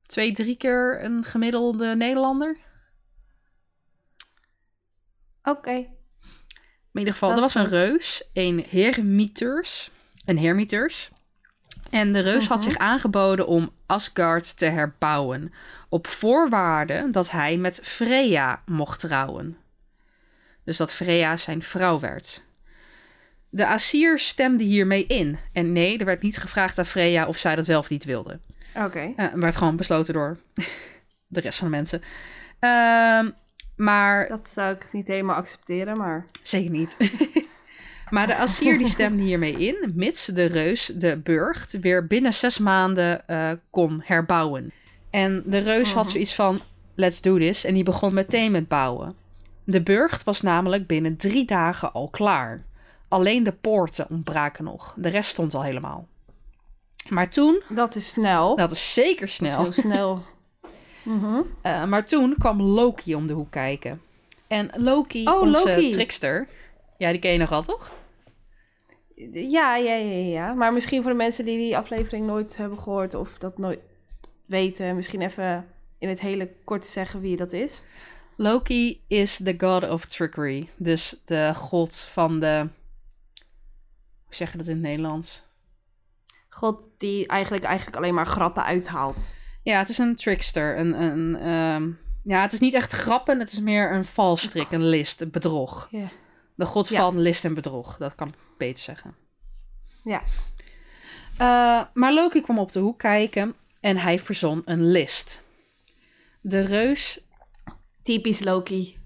twee, 0.06 0.32
drie 0.32 0.58
keer 0.58 1.04
een 1.04 1.24
gemiddelde 1.24 1.96
Nederlander. 1.96 2.58
Oké. 5.44 5.88
In 6.96 7.00
ieder 7.00 7.14
geval, 7.14 7.30
Dat 7.30 7.38
er 7.38 7.44
was 7.44 7.56
een 7.56 7.68
reus, 7.68 8.30
een 8.34 8.66
hermiteurs, 8.70 9.90
een 10.26 10.40
hermiteurs. 10.40 11.10
En 11.90 12.14
de 12.14 12.20
reus 12.20 12.48
had 12.48 12.60
Mhm. 12.60 12.68
zich 12.70 12.78
aangeboden 12.78 13.48
om 13.48 13.72
Asgard 13.86 14.58
te 14.58 14.66
herbouwen. 14.66 15.54
Op 15.90 16.08
voorwaarde 16.08 17.08
dat 17.12 17.32
hij 17.32 17.58
met 17.58 17.80
Freya 17.84 18.62
mocht 18.66 19.00
trouwen. 19.00 19.58
Dus 20.64 20.78
dat 20.78 20.94
Freya 20.94 21.38
zijn 21.38 21.62
vrouw 21.64 22.00
werd. 22.00 22.46
De 23.50 23.66
Asir 23.66 24.20
stemde 24.20 24.64
hiermee 24.64 25.06
in. 25.06 25.38
En 25.54 25.72
nee, 25.72 25.98
er 25.98 26.06
werd 26.06 26.22
niet 26.22 26.38
gevraagd 26.38 26.80
aan 26.80 26.86
Freya 26.86 27.28
of 27.28 27.38
zij 27.38 27.56
dat 27.56 27.66
wel 27.66 27.80
of 27.80 27.90
niet 27.90 28.04
wilde. 28.04 28.40
Oké. 28.76 29.14
Eh, 29.16 29.26
Er 29.34 29.40
werd 29.40 29.56
gewoon 29.56 29.76
besloten 29.76 30.14
door 30.14 30.38
de 31.28 31.40
rest 31.40 31.58
van 31.60 31.68
de 31.70 31.76
mensen. 31.76 32.02
Ehm, 32.60 33.30
maar 33.76 34.28
Dat 34.28 34.50
zou 34.50 34.74
ik 34.76 34.88
niet 34.92 35.08
helemaal 35.08 35.36
accepteren, 35.36 35.98
maar... 35.98 36.26
zeker 36.44 36.72
niet. 36.72 36.98
maar 38.10 38.28
de 38.28 38.36
Asir 38.36 38.78
die 38.78 38.88
stemde 38.88 39.24
hiermee 39.24 39.54
in, 39.68 39.92
mits 39.96 40.26
de 40.26 40.46
reus 40.46 40.86
de 40.86 41.18
burcht 41.18 41.80
weer 41.80 42.08
binnen 42.08 42.34
zes 42.34 42.58
maanden 42.60 43.28
eh, 43.28 43.52
kon 43.70 44.02
herbouwen. 44.04 44.72
En 45.10 45.44
de 45.46 45.58
reus 45.58 45.94
had 45.94 46.04
Mhm. 46.04 46.12
zoiets 46.12 46.36
van, 46.36 46.60
let's 46.96 47.22
do 47.22 47.38
this. 47.38 47.64
En 47.66 47.74
die 47.74 47.84
begon 47.84 48.14
meteen 48.14 48.52
met 48.52 48.68
bouwen. 48.68 49.16
De 49.64 49.82
burcht 49.82 50.24
was 50.24 50.42
namelijk 50.42 50.88
binnen 50.88 51.18
drie 51.18 51.46
dagen 51.46 51.94
al 51.94 52.08
klaar. 52.10 52.64
Alleen 53.08 53.44
de 53.44 53.52
poorten 53.52 54.10
ontbraken 54.10 54.64
nog. 54.64 54.94
De 54.98 55.10
rest 55.10 55.30
stond 55.30 55.54
al 55.54 55.64
helemaal. 55.64 56.08
Maar 57.10 57.30
toen, 57.30 57.62
Dat 57.70 57.96
is 57.96 58.10
snel. 58.10 58.56
dat 58.56 58.72
is 58.72 58.94
zeker 58.94 59.20
Dat 59.20 59.30
is 59.30 59.36
snel. 59.36 59.62
heel 59.62 59.72
snel. 59.72 60.24
Mhm. 61.06 61.42
Eh, 61.62 61.86
maar 61.86 62.06
toen 62.06 62.36
kwam 62.38 62.62
Loki 62.62 63.16
om 63.16 63.28
de 63.28 63.34
hoek 63.34 63.52
kijken. 63.52 64.02
En 64.48 64.70
Loki, 64.76 65.28
Oh, 65.28 65.42
onze 65.42 65.70
Loki. 65.70 65.90
trickster... 65.92 66.48
Ja, 66.98 67.12
die 67.12 67.20
ken 67.20 67.32
je 67.32 67.38
nog 67.38 67.50
wel, 67.50 67.62
toch? 67.62 67.94
Ja, 69.34 69.76
ja, 69.76 69.94
ja, 69.96 70.16
ja. 70.16 70.54
Maar 70.54 70.74
misschien 70.74 71.02
voor 71.02 71.12
de 71.12 71.18
mensen 71.18 71.46
die 71.46 71.58
die 71.58 71.78
aflevering 71.78 72.26
nooit 72.26 72.58
hebben 72.58 72.80
gehoord 72.80 73.14
of 73.14 73.38
dat 73.38 73.58
nooit 73.58 73.80
weten, 74.46 74.96
misschien 74.96 75.22
even 75.22 75.68
in 76.00 76.10
het 76.10 76.20
hele 76.20 76.52
kort 76.64 76.86
zeggen 76.86 77.20
wie 77.22 77.38
dat 77.38 77.54
is. 77.54 77.84
Loki 78.36 79.02
is 79.08 79.38
the 79.38 79.56
god 79.58 79.90
of 79.90 80.06
trickery. 80.06 80.70
Dus 80.76 81.22
de 81.26 81.52
god 81.56 81.96
van 81.96 82.40
de... 82.40 82.68
Hoe 84.24 84.36
zeg 84.36 84.52
je 84.52 84.58
dat 84.58 84.68
in 84.68 84.74
het 84.74 84.82
Nederlands? 84.82 85.44
God 86.50 86.92
die 86.98 87.28
eigenlijk, 87.28 87.64
eigenlijk 87.64 87.98
alleen 87.98 88.14
maar 88.14 88.28
grappen 88.28 88.64
uithaalt. 88.64 89.34
Ja, 89.66 89.80
het 89.80 89.90
is 89.90 89.98
een 89.98 90.16
trickster. 90.16 90.78
Een, 90.80 91.02
een, 91.02 91.36
ehm, 91.36 91.90
ja, 92.24 92.42
het 92.42 92.54
is 92.54 92.60
niet 92.60 92.74
echt 92.74 92.92
grappen. 92.92 93.40
Het 93.40 93.52
is 93.52 93.60
meer 93.60 93.92
een 93.94 94.06
valstrik, 94.06 94.72
een 94.72 94.88
list, 94.90 95.22
een 95.22 95.32
bedrog. 95.32 95.90
De 96.56 96.66
god 96.66 96.88
Ja. 96.90 97.00
van 97.02 97.20
list 97.20 97.46
en 97.46 97.54
bedrog. 97.54 97.98
Dat 97.98 98.16
kan 98.16 98.28
ik 98.28 98.34
beter 98.58 98.84
zeggen. 98.84 99.16
Ja. 100.04 100.22
Eh, 101.38 101.84
maar 101.94 102.14
Loki 102.14 102.42
kwam 102.42 102.60
op 102.60 102.72
de 102.72 102.80
hoek 102.80 103.00
kijken 103.00 103.56
en 103.80 103.98
hij 103.98 104.20
verzon 104.20 104.62
een 104.66 104.92
list. 104.92 105.44
De 106.42 106.62
reus, 106.62 107.20
Typisch 108.02 108.44
Loki. 108.44 108.98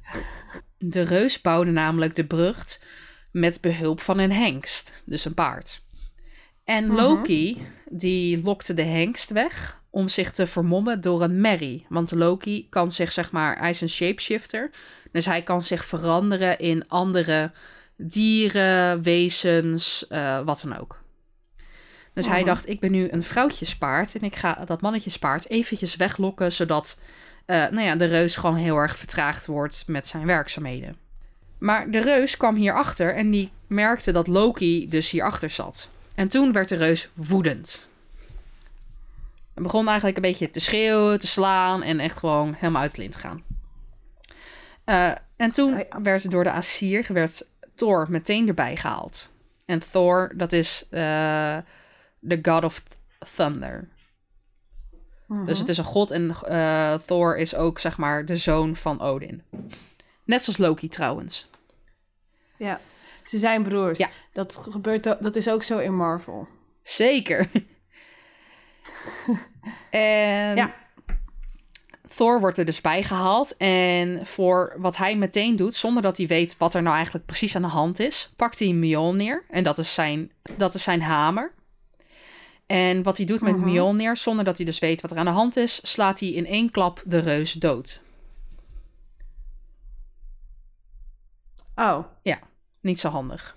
de 0.77 1.01
reus 1.01 1.41
bouwde 1.41 1.71
namelijk 1.71 2.15
de 2.15 2.25
brug 2.25 2.81
met 3.31 3.61
behulp 3.61 4.01
van 4.01 4.17
een 4.17 4.31
hengst, 4.31 5.01
dus 5.05 5.25
een 5.25 5.33
paard. 5.33 5.81
En 6.63 6.85
Mhm. 6.87 6.95
Loki, 6.95 7.67
die 7.89 8.43
lokte 8.43 8.73
de 8.73 8.81
hengst 8.83 9.29
weg 9.29 9.78
om 9.89 10.09
zich 10.09 10.31
te 10.31 10.47
vermommen 10.47 11.01
door 11.01 11.21
een 11.23 11.41
merrie. 11.41 11.85
Want 11.89 12.11
Loki 12.11 12.69
kan 12.69 12.91
zich, 12.91 13.11
zeg 13.11 13.31
maar, 13.31 13.57
hij 13.59 13.69
is 13.69 13.81
een 13.81 13.89
shapeshifter. 13.89 14.69
Dus 15.11 15.25
hij 15.25 15.41
kan 15.43 15.63
zich 15.63 15.85
veranderen 15.85 16.59
in 16.59 16.87
andere 16.87 17.51
dieren, 17.97 19.01
wezens, 19.03 20.07
eh, 20.07 20.39
wat 20.41 20.61
dan 20.61 20.77
ook. 20.79 21.01
Dus 22.13 22.27
hij 22.27 22.37
Mhm. 22.39 22.47
dacht, 22.47 22.69
ik 22.69 22.79
ben 22.79 22.91
nu 22.91 23.07
een 23.11 23.23
vrouwtjespaard 23.23 24.15
en 24.15 24.21
ik 24.21 24.35
ga 24.35 24.63
dat 24.65 24.81
mannetjespaard 24.81 25.49
eventjes 25.49 25.95
weglokken, 25.95 26.51
zodat 26.51 26.99
eh, 27.45 27.55
nou 27.55 27.81
ja, 27.81 27.95
de 27.95 28.05
reus 28.05 28.35
gewoon 28.35 28.55
heel 28.55 28.77
erg 28.77 28.97
vertraagd 28.97 29.45
wordt 29.45 29.83
met 29.87 30.07
zijn 30.07 30.25
werkzaamheden. 30.25 30.95
Maar 31.57 31.91
de 31.91 32.01
reus 32.01 32.37
kwam 32.37 32.55
hierachter 32.55 33.15
en 33.15 33.29
die 33.31 33.51
merkte 33.67 34.11
dat 34.11 34.27
Loki 34.27 34.89
dus 34.89 35.09
hierachter 35.09 35.49
zat. 35.49 35.91
En 36.15 36.27
toen 36.27 36.51
werd 36.51 36.69
de 36.69 36.75
reus 36.75 37.09
woedend. 37.13 37.88
Hij 39.53 39.63
begon 39.63 39.87
eigenlijk 39.87 40.17
een 40.17 40.23
beetje 40.23 40.49
te 40.49 40.59
schreeuwen, 40.59 41.19
te 41.19 41.27
slaan 41.27 41.83
en 41.83 41.99
echt 41.99 42.17
gewoon 42.17 42.53
helemaal 42.53 42.81
uit 42.81 42.95
de 42.95 43.01
lint 43.01 43.11
te 43.11 43.19
gaan. 43.19 43.43
Eh, 44.83 45.11
en 45.35 45.51
toen 45.51 45.73
Oh 45.73 46.01
werd 46.03 46.31
door 46.31 46.43
de 46.43 46.51
Asir 46.51 47.05
werd 47.07 47.49
Thor 47.75 48.07
meteen 48.09 48.47
erbij 48.47 48.75
gehaald. 48.75 49.31
En 49.65 49.79
Thor, 49.91 50.33
dat 50.35 50.51
is 50.51 50.87
eh, 50.89 51.57
de 52.19 52.39
god 52.41 52.63
of 52.63 52.83
thunder. 53.35 53.87
Mhm. 55.27 55.45
Dus 55.45 55.59
het 55.59 55.69
is 55.69 55.77
een 55.77 55.83
god 55.83 56.11
en 56.11 56.35
eh, 56.41 56.93
Thor 56.93 57.37
is 57.37 57.55
ook, 57.55 57.79
zeg 57.79 57.97
maar, 57.97 58.25
de 58.25 58.35
zoon 58.35 58.75
van 58.75 59.01
Odin. 59.01 59.43
Net 60.25 60.43
zoals 60.43 60.59
Loki 60.59 60.87
trouwens. 60.87 61.49
Ja. 62.57 62.79
Ze 63.23 63.37
zijn 63.37 63.63
broers. 63.63 63.99
Ja. 63.99 64.09
Dat, 64.33 64.57
gebeurt, 64.69 65.03
dat 65.03 65.35
is 65.35 65.49
ook 65.49 65.63
zo 65.63 65.77
in 65.77 65.95
Marvel. 65.95 66.47
Zeker. 66.81 67.49
en 69.89 70.55
Ja. 70.55 70.73
Thor 72.15 72.39
wordt 72.39 72.57
er 72.57 72.65
dus 72.65 72.81
bij 72.81 73.03
gehaald. 73.03 73.57
En 73.57 74.25
voor 74.25 74.75
wat 74.77 74.97
hij 74.97 75.15
meteen 75.17 75.55
doet, 75.55 75.75
zonder 75.75 76.03
dat 76.03 76.17
hij 76.17 76.27
weet 76.27 76.57
wat 76.57 76.73
er 76.73 76.81
nou 76.81 76.95
eigenlijk 76.95 77.25
precies 77.25 77.55
aan 77.55 77.61
de 77.61 77.67
hand 77.67 77.99
is, 77.99 78.33
pakt 78.35 78.59
hij 78.59 78.73
Mjolnir. 78.73 79.45
En 79.49 79.63
dat 79.63 79.77
is 79.77 79.93
zijn, 79.93 80.31
dat 80.57 80.73
is 80.73 80.83
zijn 80.83 81.01
hamer. 81.01 81.53
En 82.65 83.03
wat 83.03 83.17
hij 83.17 83.25
doet 83.25 83.41
met 83.41 83.55
Mhm. 83.57 83.65
Mjolnir, 83.65 84.17
zonder 84.17 84.45
dat 84.45 84.57
hij 84.57 84.65
dus 84.65 84.79
weet 84.79 85.01
wat 85.01 85.11
er 85.11 85.17
aan 85.17 85.25
de 85.25 85.31
hand 85.31 85.57
is, 85.57 85.91
slaat 85.91 86.19
hij 86.19 86.29
in 86.29 86.45
één 86.45 86.71
klap 86.71 87.01
de 87.05 87.19
reus 87.19 87.53
dood. 87.53 88.01
Oh. 91.75 92.03
Niet 92.81 92.99
zo 92.99 93.09
handig. 93.09 93.55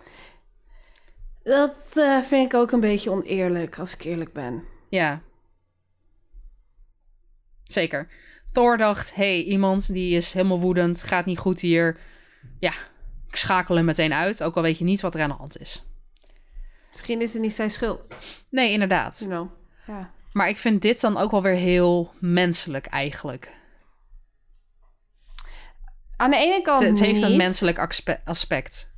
Dat 1.42 1.74
eh, 1.94 2.18
vind 2.22 2.52
ik 2.52 2.58
ook 2.58 2.72
een 2.72 2.80
beetje 2.80 3.10
oneerlijk, 3.10 3.78
als 3.78 3.94
ik 3.94 4.04
eerlijk 4.04 4.32
ben. 4.32 4.64
Ja. 4.92 5.22
Zeker. 7.62 8.08
Thor 8.52 8.76
dacht, 8.76 9.14
hey, 9.14 9.42
iemand 9.42 9.92
die 9.92 10.16
is 10.16 10.32
helemaal 10.32 10.60
woedend, 10.60 11.02
gaat 11.02 11.26
niet 11.26 11.38
goed 11.38 11.60
hier. 11.60 11.98
Ja, 12.58 12.72
ik 13.28 13.36
schakel 13.36 13.76
hem 13.76 13.84
meteen 13.84 14.12
uit, 14.14 14.42
ook 14.42 14.56
al 14.56 14.62
weet 14.62 14.78
je 14.78 14.84
niet 14.84 15.00
wat 15.00 15.14
er 15.14 15.22
aan 15.22 15.28
de 15.28 15.34
hand 15.34 15.58
is. 15.58 15.84
Misschien 16.90 17.20
is 17.20 17.32
het 17.32 17.42
niet 17.42 17.54
zijn 17.54 17.70
schuld. 17.70 18.06
Nee, 18.48 18.72
inderdaad. 18.72 19.18
You 19.18 19.30
know. 19.30 19.50
Ja. 19.86 20.10
Maar 20.32 20.48
ik 20.48 20.56
vind 20.56 20.82
dit 20.82 21.00
dan 21.00 21.16
ook 21.16 21.30
wel 21.30 21.42
weer 21.42 21.54
heel 21.54 22.14
menselijk 22.18 22.86
eigenlijk. 22.86 23.50
Aan 26.16 26.30
de 26.30 26.36
ene 26.36 26.62
kant 26.62 26.80
Het, 26.80 26.88
het 26.88 27.00
heeft 27.00 27.22
een 27.22 27.36
menselijk 27.36 27.78
aspe- 27.78 28.20
aspect. 28.24 28.92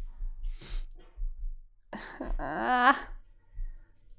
Ah. 2.37 2.97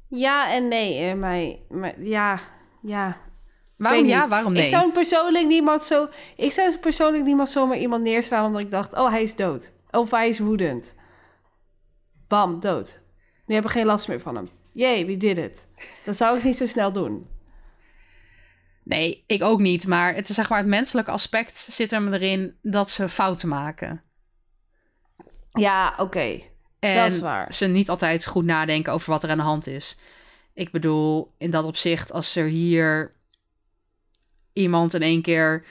Ja 0.10 0.54
en 0.54 0.68
nee. 0.68 1.10
eh, 1.10 1.16
Maar, 1.16 1.46
maar 1.70 2.02
ja, 2.02 2.40
ja. 2.82 3.18
Waarom 3.78 4.06
ja, 4.06 4.28
waarom 4.28 4.54
nee? 4.54 4.64
Ik 4.64 4.70
zou 4.70 4.92
persoonlijk 4.92 5.46
niemand 5.48 5.84
zo... 5.84 6.10
Ik 6.36 6.52
zou 6.52 6.78
persoonlijk 6.78 7.24
niemand 7.24 7.50
zomaar 7.50 7.78
iemand 7.78 8.04
neerslaan 8.04 8.46
omdat 8.46 8.62
ik 8.62 8.72
dacht... 8.72 8.94
Oh, 8.94 9.10
hij 9.10 9.22
is 9.22 9.36
dood. 9.36 9.74
Of 9.92 10.12
hij 10.12 10.28
is 10.28 10.40
woedend. 10.40 10.96
Bam, 12.28 12.60
dood. 12.60 13.00
Nu 13.46 13.56
heb 13.56 13.64
ik 13.64 13.70
geen 13.70 13.86
last 13.86 14.08
meer 14.08 14.20
van 14.20 14.36
hem. 14.36 14.50
Jee, 14.74 15.06
wie 15.06 15.18
did 15.18 15.38
it? 15.38 15.68
Dat 16.06 16.16
zou 16.16 16.38
ik 16.38 16.44
niet 16.44 16.58
zo 16.58 16.66
snel 16.66 16.92
doen. 16.92 17.28
Nee, 18.84 19.24
ik 19.28 19.44
ook 19.44 19.60
niet. 19.60 19.88
Maar 19.88 20.16
het 20.16 20.30
is 20.30 20.36
zeg 20.36 20.50
maar 20.50 20.58
het 20.58 20.68
menselijke 20.68 21.12
aspect 21.12 21.56
zit 21.56 21.92
hem 21.92 22.14
erin 22.14 22.58
dat 22.62 22.90
ze 22.90 23.10
fouten 23.10 23.50
maken. 23.50 24.04
Ja, 25.52 25.94
oké. 25.98 26.42
En 26.86 26.96
Dat 27.04 27.12
is 27.12 27.20
waar. 27.20 27.54
ze 27.54 27.68
niet 27.68 27.90
altijd 27.90 28.26
goed 28.26 28.46
nadenken 28.46 28.94
over 28.94 29.10
wat 29.12 29.24
er 29.24 29.30
aan 29.30 29.38
de 29.38 29.44
hand 29.44 29.68
is. 29.68 29.98
Ik 30.54 30.72
bedoel, 30.72 31.32
in 31.38 31.50
dat 31.50 31.66
opzicht, 31.66 32.12
als 32.12 32.36
er 32.36 32.46
hier 32.46 33.12
iemand 34.54 34.94
in 34.94 35.02
één 35.02 35.22
keer. 35.22 35.64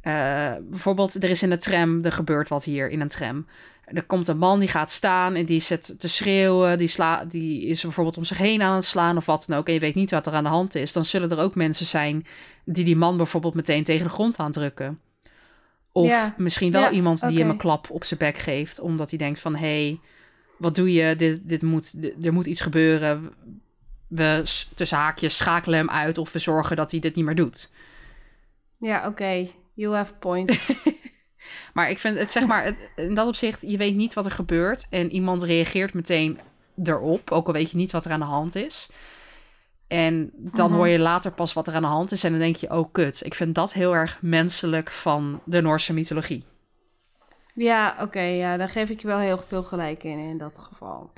eh, 0.00 0.52
bijvoorbeeld, 0.62 1.14
er 1.22 1.30
is 1.30 1.42
in 1.42 1.50
de 1.50 1.56
tram, 1.56 2.04
er 2.04 2.12
gebeurt 2.12 2.48
wat 2.48 2.64
hier 2.64 2.90
in 2.90 3.00
een 3.00 3.08
tram. 3.08 3.46
Er 3.84 4.02
komt 4.02 4.28
een 4.28 4.38
man 4.38 4.58
die 4.58 4.68
gaat 4.68 4.90
staan 4.90 5.34
en 5.34 5.44
die 5.44 5.60
zit 5.60 5.94
te 6.00 6.08
schreeuwen. 6.08 6.78
Die, 6.78 6.88
sla, 6.88 7.24
die 7.24 7.66
is 7.66 7.82
bijvoorbeeld 7.82 8.16
om 8.16 8.24
zich 8.24 8.38
heen 8.38 8.62
aan 8.62 8.74
het 8.74 8.84
slaan 8.84 9.16
of 9.16 9.26
wat 9.26 9.44
dan 9.48 9.58
ook. 9.58 9.66
En 9.66 9.72
je 9.74 9.80
weet 9.80 9.94
niet 9.94 10.10
wat 10.10 10.26
er 10.26 10.32
aan 10.34 10.42
de 10.44 10.50
hand 10.50 10.74
is. 10.74 10.92
Dan 10.92 11.04
zullen 11.04 11.30
er 11.30 11.38
ook 11.38 11.54
mensen 11.54 11.86
zijn 11.86 12.26
die 12.64 12.84
die 12.84 12.96
man 12.96 13.16
bijvoorbeeld 13.16 13.54
meteen 13.54 13.84
tegen 13.84 14.06
de 14.06 14.12
grond 14.12 14.38
aandrukken. 14.38 15.00
Of 15.92 16.06
Ja. 16.06 16.34
misschien 16.38 16.72
wel 16.72 16.82
Ja, 16.82 16.90
iemand 16.90 17.28
die 17.28 17.38
hem 17.38 17.50
een 17.50 17.56
klap 17.56 17.90
op 17.90 18.04
zijn 18.04 18.20
bek 18.20 18.38
geeft. 18.38 18.80
Omdat 18.80 19.10
hij 19.10 19.18
denkt 19.18 19.40
van, 19.40 19.56
hé, 19.56 19.86
hey, 19.86 20.00
wat 20.58 20.74
doe 20.74 20.92
je? 20.92 21.16
Dit, 21.16 21.48
dit 21.48 21.62
moet, 21.62 22.02
dit- 22.02 22.14
er 22.26 22.32
moet 22.32 22.46
iets 22.46 22.60
gebeuren. 22.60 23.32
We 24.08 24.42
tussen 24.74 24.98
haakjes 24.98 25.36
schakelen 25.36 25.78
hem 25.78 25.90
uit 25.90 26.18
of 26.18 26.32
we 26.32 26.38
zorgen 26.38 26.76
dat 26.76 26.90
hij 26.90 27.00
dit 27.00 27.14
niet 27.14 27.24
meer 27.24 27.34
doet. 27.34 27.70
Ja, 28.78 29.06
oké. 29.06 29.48
You 29.74 29.94
have 29.94 30.12
a 30.12 30.16
point. 30.18 30.58
Maar 31.74 31.90
ik 31.90 31.98
vind 31.98 32.18
het 32.18 32.30
zeg 32.30 32.46
maar, 32.46 32.64
het- 32.64 32.90
in 32.96 33.14
dat 33.14 33.26
opzicht, 33.26 33.62
je 33.62 33.76
weet 33.76 33.94
niet 33.94 34.14
wat 34.14 34.24
er 34.26 34.30
gebeurt. 34.32 34.86
En 34.90 35.10
iemand 35.12 35.42
reageert 35.42 35.94
meteen 35.94 36.38
erop, 36.84 37.30
ook 37.30 37.46
al 37.46 37.52
weet 37.52 37.70
je 37.70 37.76
niet 37.76 37.90
wat 37.92 38.04
er 38.04 38.10
aan 38.10 38.20
de 38.20 38.26
hand 38.26 38.54
is. 38.54 38.90
En 39.88 40.30
dan 40.34 40.68
Mhm. 40.68 40.76
hoor 40.78 40.88
je 40.88 40.98
later 40.98 41.32
pas 41.32 41.52
wat 41.52 41.66
er 41.66 41.74
aan 41.74 41.82
de 41.82 41.88
hand 41.88 42.12
is. 42.12 42.24
En 42.24 42.30
dan 42.30 42.40
denk 42.40 42.56
je, 42.56 42.70
oh 42.70 42.92
kut. 42.92 43.24
Ik 43.24 43.34
vind 43.34 43.54
dat 43.54 43.72
heel 43.72 43.94
erg 43.94 44.18
menselijk 44.22 44.90
van 44.90 45.40
de 45.44 45.60
Noorse 45.60 45.92
mythologie. 45.92 46.44
Ja, 47.54 47.96
oké, 48.00 48.20
ja, 48.20 48.56
daar 48.56 48.68
geef 48.68 48.88
ik 48.88 49.00
je 49.00 49.06
wel 49.06 49.18
heel 49.18 49.38
veel 49.38 49.62
gelijk 49.62 50.02
in, 50.02 50.18
in 50.18 50.38
dat 50.38 50.58
geval. 50.58 51.12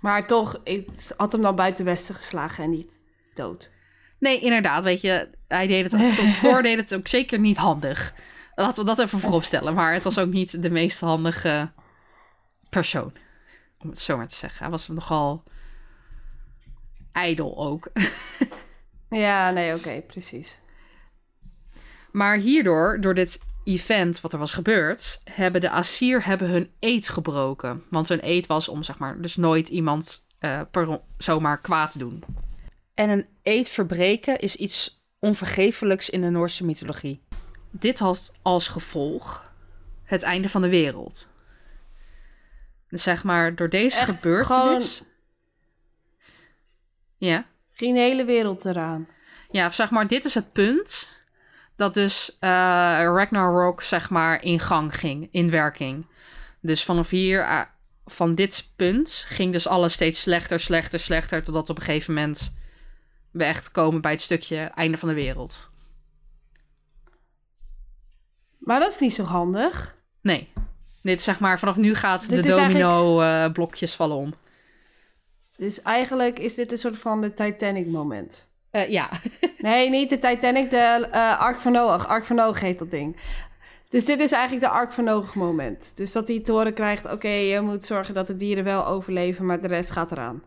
Maar 0.00 0.26
toch, 0.26 0.60
ik 0.64 0.88
had 1.16 1.32
hem 1.32 1.42
dan 1.42 1.56
buiten 1.56 1.84
Westen 1.84 2.14
geslagen 2.14 2.64
en 2.64 2.70
niet 2.70 3.02
dood. 3.34 3.70
Nee, 4.18 4.40
inderdaad, 4.40 4.84
weet 4.84 5.00
je, 5.00 5.30
hij 5.46 5.66
deed 5.66 5.92
het 5.92 6.00
voor 6.40 6.62
deed 6.62 6.76
het 6.76 6.94
ook 6.94 7.08
zeker 7.08 7.38
niet 7.38 7.56
handig. 7.56 8.14
Laten 8.54 8.84
we 8.84 8.94
dat 8.94 8.98
even 8.98 9.18
voorop 9.18 9.44
stellen, 9.44 9.74
maar 9.74 9.92
het 9.92 10.04
was 10.04 10.18
ook 10.18 10.32
niet 10.32 10.62
de 10.62 10.70
meest 10.70 11.00
handige 11.00 11.72
persoon, 12.70 13.12
om 13.78 13.88
het 13.88 13.98
zo 13.98 14.16
maar 14.16 14.28
te 14.28 14.34
zeggen. 14.34 14.58
Hij 14.62 14.70
was 14.70 14.88
nogal 14.88 15.42
ijdel 17.12 17.58
ook. 17.58 17.90
Ja, 19.10 19.50
nee, 19.50 19.74
oké, 19.74 20.02
precies. 20.06 20.60
Maar 22.12 22.36
hierdoor, 22.36 23.00
door 23.00 23.14
dit 23.14 23.45
event 23.66 24.20
wat 24.20 24.32
er 24.32 24.38
was 24.38 24.54
gebeurd, 24.54 25.20
hebben 25.30 25.60
de 25.60 25.70
Assir 25.70 26.24
hebben 26.24 26.48
hun 26.48 26.70
eed 26.80 27.08
gebroken. 27.08 27.82
Want 27.90 28.08
hun 28.08 28.18
eed 28.22 28.46
was 28.46 28.68
om, 28.68 28.82
zeg 28.82 28.98
maar, 28.98 29.20
dus 29.20 29.36
nooit 29.36 29.68
iemand 29.68 30.26
eh, 30.38 30.60
per, 30.70 30.88
on- 30.88 31.00
zomaar 31.18 31.60
kwaad 31.60 31.92
te 31.92 31.98
doen. 31.98 32.24
En 32.94 33.10
een 33.10 33.26
eed 33.42 33.68
verbreken 33.68 34.38
is 34.38 34.56
iets 34.56 35.04
onvergeeflijks 35.18 36.10
in 36.10 36.20
de 36.20 36.30
Noorse 36.30 36.64
mythologie. 36.64 37.22
Dit 37.70 37.98
had 37.98 38.32
als 38.42 38.68
gevolg 38.68 39.52
het 40.04 40.22
einde 40.22 40.48
van 40.48 40.62
de 40.62 40.68
wereld. 40.68 41.30
Dus 42.88 43.02
zeg 43.02 43.24
maar, 43.24 43.54
door 43.54 43.68
deze 43.68 43.98
Echt 43.98 44.08
gebeurtenis... 44.10 45.02
Ja? 47.18 47.46
Ging 47.72 47.94
de 47.94 48.00
hele 48.00 48.24
wereld 48.24 48.64
eraan. 48.64 49.08
Ja, 49.50 49.70
zeg 49.70 49.90
maar, 49.90 50.08
dit 50.08 50.24
is 50.24 50.34
het 50.34 50.52
punt 50.52 51.15
dat 51.76 51.94
dus 51.94 52.36
eh 52.38 52.50
Ragnarok, 53.02 53.82
zeg 53.82 54.10
maar, 54.10 54.42
in 54.42 54.60
gang 54.60 54.94
ging, 54.94 55.28
in 55.30 55.50
werking. 55.50 56.06
Dus 56.60 56.84
vanaf 56.84 57.10
hier, 57.10 57.40
eh, 57.40 57.60
van 58.06 58.34
dit 58.34 58.72
punt, 58.76 59.24
ging 59.28 59.52
dus 59.52 59.68
alles 59.68 59.92
steeds 59.92 60.20
slechter, 60.20 60.60
slechter, 60.60 61.00
slechter, 61.00 61.42
totdat 61.42 61.70
op 61.70 61.76
een 61.76 61.82
gegeven 61.82 62.14
moment 62.14 62.56
we 63.30 63.44
echt 63.44 63.70
komen 63.70 64.00
bij 64.00 64.12
het 64.12 64.20
stukje 64.20 64.56
einde 64.56 64.96
van 64.96 65.08
de 65.08 65.14
wereld. 65.14 65.68
Maar 68.58 68.80
dat 68.80 68.90
is 68.90 68.98
niet 68.98 69.14
zo 69.14 69.22
handig. 69.22 69.96
Nee, 70.20 70.52
dit 71.00 71.22
zeg 71.22 71.40
maar, 71.40 71.58
vanaf 71.58 71.76
nu 71.76 71.94
gaat 71.94 72.28
Dit 72.28 72.42
de 72.42 72.50
domino-blokjes 72.50 73.94
vallen 73.94 74.16
om. 74.16 74.34
Dus 75.56 75.82
eigenlijk 75.82 76.38
is 76.38 76.54
dit 76.54 76.72
een 76.72 76.78
soort 76.78 76.98
van 76.98 77.20
de 77.20 77.34
Titanic-moment. 77.34 78.46
Eh, 78.70 78.88
ja, 78.88 79.10
Nee, 79.66 79.90
niet 79.90 80.08
de 80.08 80.18
Titanic, 80.18 80.70
de 80.70 81.08
eh 81.10 81.40
Ark 81.40 81.60
van 81.60 81.72
Noach. 81.72 82.06
Ark 82.06 82.24
van 82.24 82.36
Noach 82.36 82.60
heet 82.60 82.78
dat 82.78 82.90
ding. 82.90 83.16
Dus 83.88 84.04
dit 84.04 84.20
is 84.20 84.32
eigenlijk 84.32 84.64
de 84.64 84.70
Ark 84.70 84.92
van 84.92 85.04
Noach 85.04 85.34
moment. 85.34 85.92
Dus 85.96 86.12
dat 86.12 86.28
hij 86.28 86.40
te 86.40 86.52
horen 86.52 86.74
krijgt, 86.74 87.04
oké, 87.04 87.28
je 87.28 87.60
moet 87.60 87.84
zorgen 87.84 88.14
dat 88.14 88.26
de 88.26 88.34
dieren 88.34 88.64
wel 88.64 88.86
overleven, 88.86 89.46
maar 89.46 89.60
de 89.60 89.68
rest 89.68 89.90
gaat 89.90 90.12
eraan. 90.12 90.42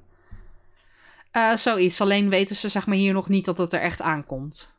Eh, 1.31 1.55
zoiets. 1.55 2.01
Alleen 2.01 2.29
weten 2.29 2.55
ze 2.55 2.69
zeg 2.69 2.87
maar 2.87 2.95
hier 2.95 3.13
nog 3.13 3.29
niet 3.29 3.45
dat 3.45 3.57
het 3.57 3.73
er 3.73 3.79
echt 3.79 4.01
aankomt. 4.01 4.77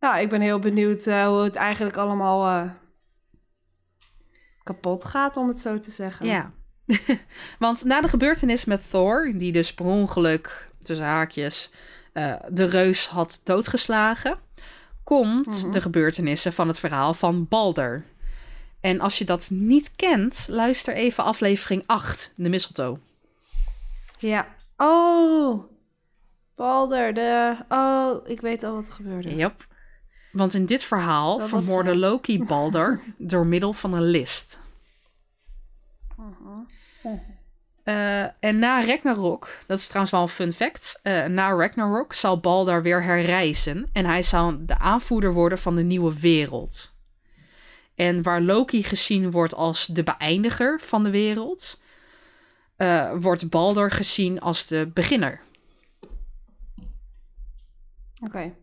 Nou, 0.00 0.20
ik 0.20 0.28
ben 0.28 0.40
heel 0.40 0.58
benieuwd 0.58 1.06
eh, 1.06 1.26
hoe 1.26 1.42
het 1.42 1.54
eigenlijk 1.54 1.96
allemaal 1.96 2.70
kapot 4.62 5.04
gaat, 5.04 5.36
om 5.36 5.48
het 5.48 5.58
zo 5.58 5.78
te 5.78 5.90
zeggen. 5.90 6.26
Ja. 6.26 6.52
Want 7.58 7.84
na 7.84 8.00
de 8.00 8.08
gebeurtenis 8.08 8.64
met 8.64 8.90
Thor, 8.90 9.32
die 9.36 9.52
dus 9.52 9.74
per 9.74 9.86
ongeluk, 9.86 10.70
tussen 10.82 11.06
haakjes, 11.06 11.70
eh, 12.12 12.34
de 12.48 12.64
reus 12.64 13.06
had 13.06 13.40
doodgeslagen, 13.44 14.38
komt 15.04 15.62
Mhm. 15.62 15.72
de 15.72 15.80
gebeurtenissen 15.80 16.52
van 16.52 16.68
het 16.68 16.78
verhaal 16.78 17.14
van 17.14 17.48
Balder. 17.48 18.04
En 18.80 19.00
als 19.00 19.18
je 19.18 19.24
dat 19.24 19.50
niet 19.50 19.96
kent, 19.96 20.46
luister 20.50 20.94
even 20.94 21.24
aflevering 21.24 21.82
8, 21.86 22.32
de 22.36 22.48
mistletoe. 22.48 22.98
Ja. 24.18 24.46
Oh, 24.76 25.64
Balder, 26.56 27.14
de... 27.14 27.56
Oh, 27.68 28.28
ik 28.28 28.40
weet 28.40 28.62
al 28.62 28.74
wat 28.74 28.86
er 28.86 28.92
gebeurde. 28.92 29.34
Yep. 29.34 29.66
Want 30.32 30.54
in 30.54 30.66
dit 30.66 30.82
verhaal 30.82 31.38
Dat 31.38 31.48
sad. 31.48 31.94
Loki 31.96 32.44
Balder 32.44 33.00
door 33.18 33.46
middel 33.46 33.72
van 33.72 33.92
een 33.92 34.02
list. 34.10 34.60
Eh, 37.92 38.22
en 38.40 38.58
na 38.58 38.84
Ragnarok, 38.84 39.58
dat 39.66 39.78
is 39.78 39.86
trouwens 39.86 40.12
wel 40.12 40.22
een 40.22 40.28
fun 40.28 40.52
fact. 40.52 41.00
eh, 41.02 41.24
na 41.24 41.54
Ragnarok 41.54 42.12
zal 42.12 42.40
Balder 42.40 42.82
weer 42.82 43.02
herrijzen. 43.02 43.88
En 43.92 44.04
hij 44.04 44.22
zal 44.22 44.66
de 44.66 44.78
aanvoerder 44.78 45.32
worden 45.32 45.58
van 45.58 45.76
de 45.76 45.82
nieuwe 45.82 46.18
wereld. 46.20 46.94
En 47.94 48.22
waar 48.22 48.40
Loki 48.40 48.82
gezien 48.82 49.30
wordt 49.30 49.54
als 49.54 49.86
de 49.86 50.02
beëindiger 50.02 50.80
van 50.80 51.02
de 51.02 51.10
wereld, 51.10 51.80
eh, 52.76 53.12
wordt 53.20 53.50
Balder 53.50 53.90
gezien 53.90 54.40
als 54.40 54.66
de 54.66 54.90
beginner. 54.94 55.40
Oké. 58.20 58.54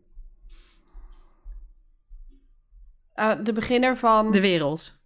De 3.43 3.53
beginner 3.53 3.97
van 3.97 4.31
De 4.31 4.41
wereld. 4.41 4.97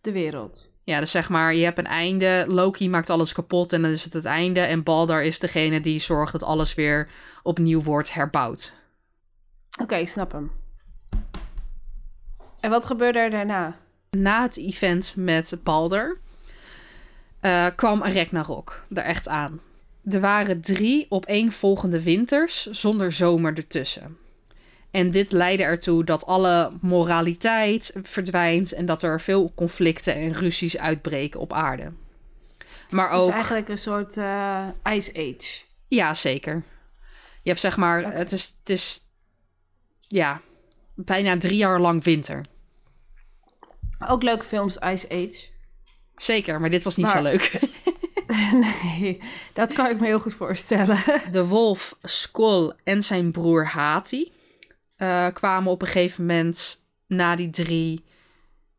de 0.00 0.12
wereld. 0.12 0.69
Ja, 0.90 1.00
dus 1.00 1.10
zeg 1.10 1.28
maar, 1.28 1.54
je 1.54 1.64
hebt 1.64 1.78
een 1.78 1.86
einde. 1.86 2.44
Loki 2.48 2.88
maakt 2.88 3.10
alles 3.10 3.32
kapot 3.32 3.72
en 3.72 3.82
dan 3.82 3.90
is 3.90 4.04
het 4.04 4.12
het 4.12 4.24
einde. 4.24 4.60
En 4.60 4.82
Balder 4.82 5.22
is 5.22 5.38
degene 5.38 5.80
die 5.80 5.98
zorgt 5.98 6.32
dat 6.32 6.42
alles 6.42 6.74
weer 6.74 7.08
opnieuw 7.42 7.82
wordt 7.82 8.12
herbouwd. 8.12 8.74
Oké, 9.80 9.96
ik 9.96 10.08
snap 10.08 10.32
hem. 10.32 10.50
En 12.60 12.70
wat 12.70 12.86
gebeurde 12.86 13.18
er 13.18 13.30
daarna? 13.30 13.76
Na 14.10 14.42
het 14.42 14.56
event 14.56 15.14
met 15.16 15.60
Balder 15.62 16.18
eh, 17.40 17.66
kwam 17.76 18.02
Ragnarok 18.02 18.84
er 18.94 19.02
echt 19.02 19.28
aan. 19.28 19.60
Er 20.04 20.20
waren 20.20 20.60
drie 20.60 21.06
opeenvolgende 21.08 22.02
winters 22.02 22.66
zonder 22.66 23.12
zomer 23.12 23.56
ertussen. 23.56 24.18
En 24.90 25.10
dit 25.10 25.32
leidde 25.32 25.62
ertoe 25.64 26.04
dat 26.04 26.26
alle 26.26 26.72
moraliteit 26.80 27.98
verdwijnt 28.02 28.72
en 28.72 28.86
dat 28.86 29.02
er 29.02 29.20
veel 29.20 29.52
conflicten 29.54 30.14
en 30.14 30.32
ruzies 30.32 30.78
uitbreken 30.78 31.40
op 31.40 31.52
aarde. 31.52 31.92
Maar 32.90 33.10
Het 33.10 33.20
ook... 33.20 33.28
is 33.28 33.34
eigenlijk 33.34 33.68
een 33.68 33.78
soort 33.78 34.16
eh, 34.16 34.68
Ice 34.92 35.10
Age. 35.12 35.62
Ja, 35.88 36.14
zeker. 36.14 36.62
Je 37.42 37.48
hebt 37.48 37.60
zeg 37.60 37.76
maar, 37.76 38.12
het, 38.14 38.32
is, 38.32 38.56
het 38.58 38.70
is 38.70 39.00
ja, 40.08 40.40
bijna 40.94 41.36
drie 41.38 41.56
jaar 41.56 41.80
lang 41.80 42.04
winter. 42.04 42.46
Ook 44.08 44.22
leuke 44.22 44.44
films, 44.44 44.76
Ice 44.76 45.08
Age. 45.08 45.46
Zeker, 46.16 46.60
maar 46.60 46.70
dit 46.70 46.82
was 46.82 46.96
niet 46.96 47.06
Maar- 47.06 47.16
zo 47.16 47.22
leuk. 47.22 47.60
nee, 49.00 49.20
dat 49.52 49.72
kan 49.72 49.86
ik 49.90 50.00
me 50.00 50.06
heel 50.06 50.20
goed 50.20 50.34
voorstellen. 50.34 50.98
De 51.32 51.46
wolf 51.46 51.98
Skoll 52.02 52.72
en 52.84 53.02
zijn 53.02 53.30
broer 53.30 53.66
Hati 53.66 54.32
eh, 55.00 55.26
kwamen 55.32 55.72
op 55.72 55.80
een 55.80 55.86
gegeven 55.86 56.26
moment 56.26 56.84
na 57.06 57.36
die 57.36 57.50
drie 57.50 58.04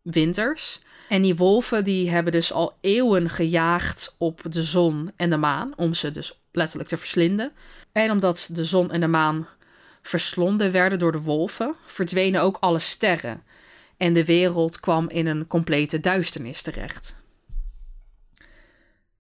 winters. 0.02 0.82
En 1.10 1.22
die 1.22 1.36
wolven 1.36 1.84
die 1.84 2.10
hebben 2.10 2.32
dus 2.32 2.54
al 2.54 2.78
eeuwen 2.82 3.30
gejaagd 3.30 4.16
op 4.18 4.42
de 4.50 4.64
zon 4.64 5.12
en 5.16 5.30
de 5.30 5.38
maan, 5.38 5.74
om 5.76 5.94
ze 5.94 6.12
dus 6.12 6.42
letterlijk 6.52 6.90
te 6.90 6.98
verslinden. 6.98 7.52
En 7.92 8.12
omdat 8.12 8.50
de 8.52 8.66
zon 8.66 8.92
en 8.92 9.00
de 9.00 9.08
maan 9.08 9.48
verslonden 10.02 10.72
werden 10.72 11.00
door 11.00 11.12
de 11.12 11.22
wolven, 11.22 11.76
verdwenen 11.86 12.42
ook 12.42 12.58
alle 12.60 12.80
sterren. 12.80 13.44
En 13.98 14.14
de 14.14 14.26
wereld 14.26 14.80
kwam 14.80 15.10
in 15.10 15.28
een 15.28 15.48
complete 15.48 16.00
duisternis 16.00 16.62
terecht. 16.62 17.20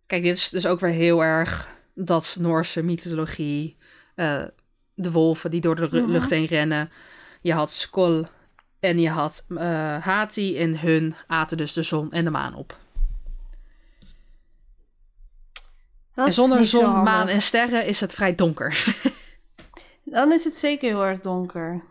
Kijk, 0.07 0.23
dit 0.23 0.35
is 0.35 0.49
dus 0.49 0.65
ook 0.65 0.79
weer 0.79 0.89
heel 0.89 1.23
erg 1.23 1.69
dat 1.95 2.37
Noorse 2.39 2.83
mythologie. 2.83 3.77
eh, 4.15 4.43
de 4.93 5.11
wolven 5.11 5.51
die 5.51 5.61
door 5.61 5.75
de 5.75 5.87
Mhm. 6.01 6.11
lucht 6.11 6.29
heen 6.29 6.45
rennen. 6.45 6.91
Je 7.41 7.53
had 7.53 7.71
Skoll 7.71 8.27
en 8.79 8.99
je 8.99 9.09
had 9.09 9.45
eh, 9.49 9.97
Hati. 9.97 10.57
En 10.57 10.79
hun 10.79 11.15
aten 11.27 11.57
dus 11.57 11.73
de 11.73 11.83
zon 11.83 12.11
en 12.11 12.23
de 12.23 12.31
maan 12.31 12.55
op. 12.55 12.79
En 16.15 16.31
zonder 16.33 16.65
zon, 16.65 17.03
maan 17.03 17.27
en 17.27 17.41
sterren 17.41 17.85
is 17.85 17.99
het 18.01 18.13
vrij 18.13 18.35
donker. 18.35 18.95
Dan 20.03 20.31
is 20.31 20.43
het 20.43 20.55
zeker 20.55 20.89
heel 20.89 21.05
erg 21.05 21.19
donker. 21.19 21.81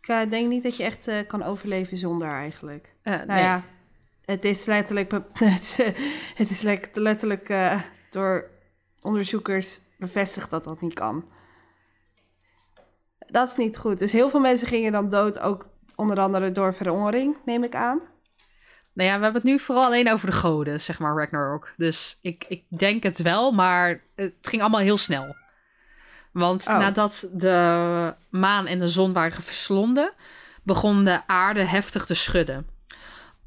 Ik 0.00 0.08
eh, 0.08 0.30
denk 0.30 0.48
niet 0.48 0.62
dat 0.62 0.76
je 0.76 0.82
echt 0.84 1.08
eh, 1.08 1.26
kan 1.26 1.42
overleven 1.42 1.96
zonder 1.96 2.28
eigenlijk. 2.28 2.94
Eh, 3.02 3.14
Nou 3.14 3.26
nee. 3.26 3.42
ja, 3.42 3.62
het 4.24 4.44
is 4.44 4.64
letterlijk, 4.64 5.12
het 6.34 6.50
is, 6.50 6.62
letterlijk 6.92 7.54
door 8.10 8.50
onderzoekers 9.00 9.80
bevestigd 9.98 10.50
dat 10.50 10.64
dat 10.64 10.80
niet 10.80 10.94
kan. 10.94 11.24
Dat 13.30 13.48
is 13.48 13.56
niet 13.56 13.78
goed. 13.78 13.98
Dus 13.98 14.12
heel 14.12 14.28
veel 14.28 14.40
mensen 14.40 14.66
gingen 14.66 14.92
dan 14.92 15.08
dood, 15.08 15.38
ook 15.38 15.66
onder 15.94 16.20
andere 16.20 16.52
door 16.52 16.74
verhongering, 16.74 17.36
neem 17.44 17.64
ik 17.64 17.74
aan. 17.74 18.00
Nou 18.92 19.08
ja, 19.08 19.16
we 19.16 19.22
hebben 19.22 19.42
het 19.42 19.50
nu 19.50 19.58
vooral 19.58 19.84
alleen 19.84 20.12
over 20.12 20.26
de 20.26 20.36
goden, 20.36 20.80
zeg 20.80 20.98
maar, 20.98 21.16
Ragnarok. 21.16 21.72
Dus 21.76 22.18
ik, 22.22 22.44
ik 22.48 22.64
denk 22.68 23.02
het 23.02 23.22
wel, 23.22 23.52
maar 23.52 24.00
het 24.14 24.34
ging 24.40 24.62
allemaal 24.62 24.80
heel 24.80 24.96
snel. 24.96 25.36
Want 26.32 26.66
Oh. 26.68 26.78
nadat 26.78 27.30
de 27.32 28.14
maan 28.30 28.66
en 28.66 28.78
de 28.78 28.88
zon 28.88 29.12
waren 29.12 29.42
verslonden, 29.42 30.12
begon 30.62 31.04
de 31.04 31.26
aarde 31.26 31.62
heftig 31.62 32.06
te 32.06 32.14
schudden. 32.14 32.66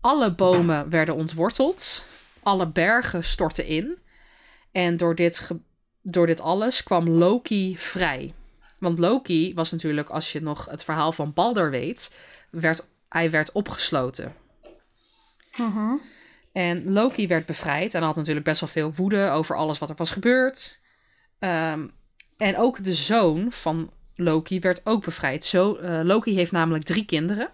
Alle 0.02 0.34
bomen 0.34 0.90
werden 0.90 1.16
ontworteld, 1.16 2.06
alle 2.44 2.68
bergen 2.68 3.24
stortten 3.24 3.66
in. 3.66 3.98
En 4.72 4.98
door 4.98 5.16
dit, 5.16 5.50
door 6.02 6.28
dit 6.28 6.42
alles 6.42 6.84
kwam 6.84 7.10
Loki 7.10 7.78
vrij. 7.78 8.34
Want 8.84 9.00
Loki 9.00 9.54
was 9.54 9.72
natuurlijk, 9.72 10.10
als 10.10 10.32
je 10.32 10.42
nog 10.42 10.66
het 10.66 10.84
verhaal 10.84 11.12
van 11.12 11.34
Balder 11.34 11.70
weet, 11.70 12.16
werd, 12.50 12.88
hij 13.10 13.32
werd 13.32 13.52
opgesloten. 13.52 14.36
Mhm. 15.56 15.96
En 16.52 16.92
Loki 16.92 17.28
werd 17.28 17.46
bevrijd 17.46 17.94
en 17.94 18.04
had 18.04 18.16
natuurlijk 18.16 18.46
best 18.46 18.60
wel 18.60 18.70
veel 18.70 18.94
woede 18.96 19.30
over 19.30 19.56
alles 19.56 19.78
wat 19.78 19.90
er 19.90 19.96
was 19.96 20.12
gebeurd. 20.12 20.80
Ehm, 21.40 21.88
en 22.38 22.58
ook 22.58 22.84
de 22.84 22.94
zoon 22.94 23.52
van 23.52 23.92
Loki 24.16 24.60
werd 24.60 24.86
ook 24.86 25.06
bevrijd. 25.06 25.46
Zo, 25.46 25.76
eh, 25.76 26.00
Loki 26.04 26.36
heeft 26.36 26.52
namelijk 26.52 26.84
drie 26.84 27.06
kinderen. 27.06 27.50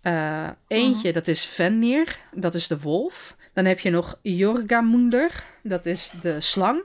Eh, 0.00 0.48
eentje, 0.66 1.12
dat 1.12 1.28
is 1.28 1.44
Fenrir, 1.44 2.18
dat 2.32 2.54
is 2.54 2.66
de 2.66 2.78
wolf. 2.78 3.36
Dan 3.52 3.64
heb 3.64 3.78
je 3.78 3.90
nog 3.90 4.18
Jorgamunder, 4.22 5.44
dat 5.62 5.86
is 5.86 6.12
de 6.22 6.40
slang. 6.40 6.84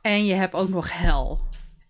En 0.00 0.26
je 0.26 0.34
hebt 0.34 0.54
ook 0.54 0.68
nog 0.68 0.92
Hel. 0.92 1.40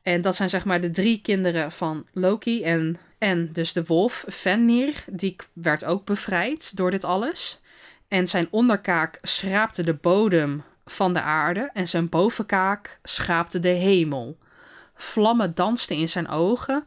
En 0.07 0.23
dat 0.23 0.37
zijn 0.37 0.49
zeg 0.49 0.65
maar 0.65 0.81
de 0.81 0.91
drie 0.91 1.21
kinderen 1.21 1.73
van 1.73 2.07
Loki. 2.13 2.63
En, 2.63 2.99
en 3.19 3.53
dus 3.53 3.73
de 3.73 3.85
wolf, 3.85 4.25
Fenrir, 4.29 5.05
die 5.07 5.37
werd 5.53 5.85
ook 5.85 6.05
bevrijd 6.05 6.77
door 6.77 6.91
dit 6.91 7.05
alles. 7.05 7.61
En 8.09 8.29
zijn 8.29 8.49
onderkaak 8.51 9.19
schraapte 9.23 9.83
de 9.83 9.95
bodem 9.95 10.63
van 10.85 11.15
de 11.15 11.21
aarde 11.21 11.71
en 11.73 11.89
zijn 11.89 12.09
bovenkaak 12.09 12.99
schaapte 13.03 13.61
de 13.61 13.69
hemel. 13.69 14.39
Vlammen 14.95 15.55
dansten 15.55 15.97
in 15.97 16.09
zijn 16.09 16.29
ogen 16.29 16.85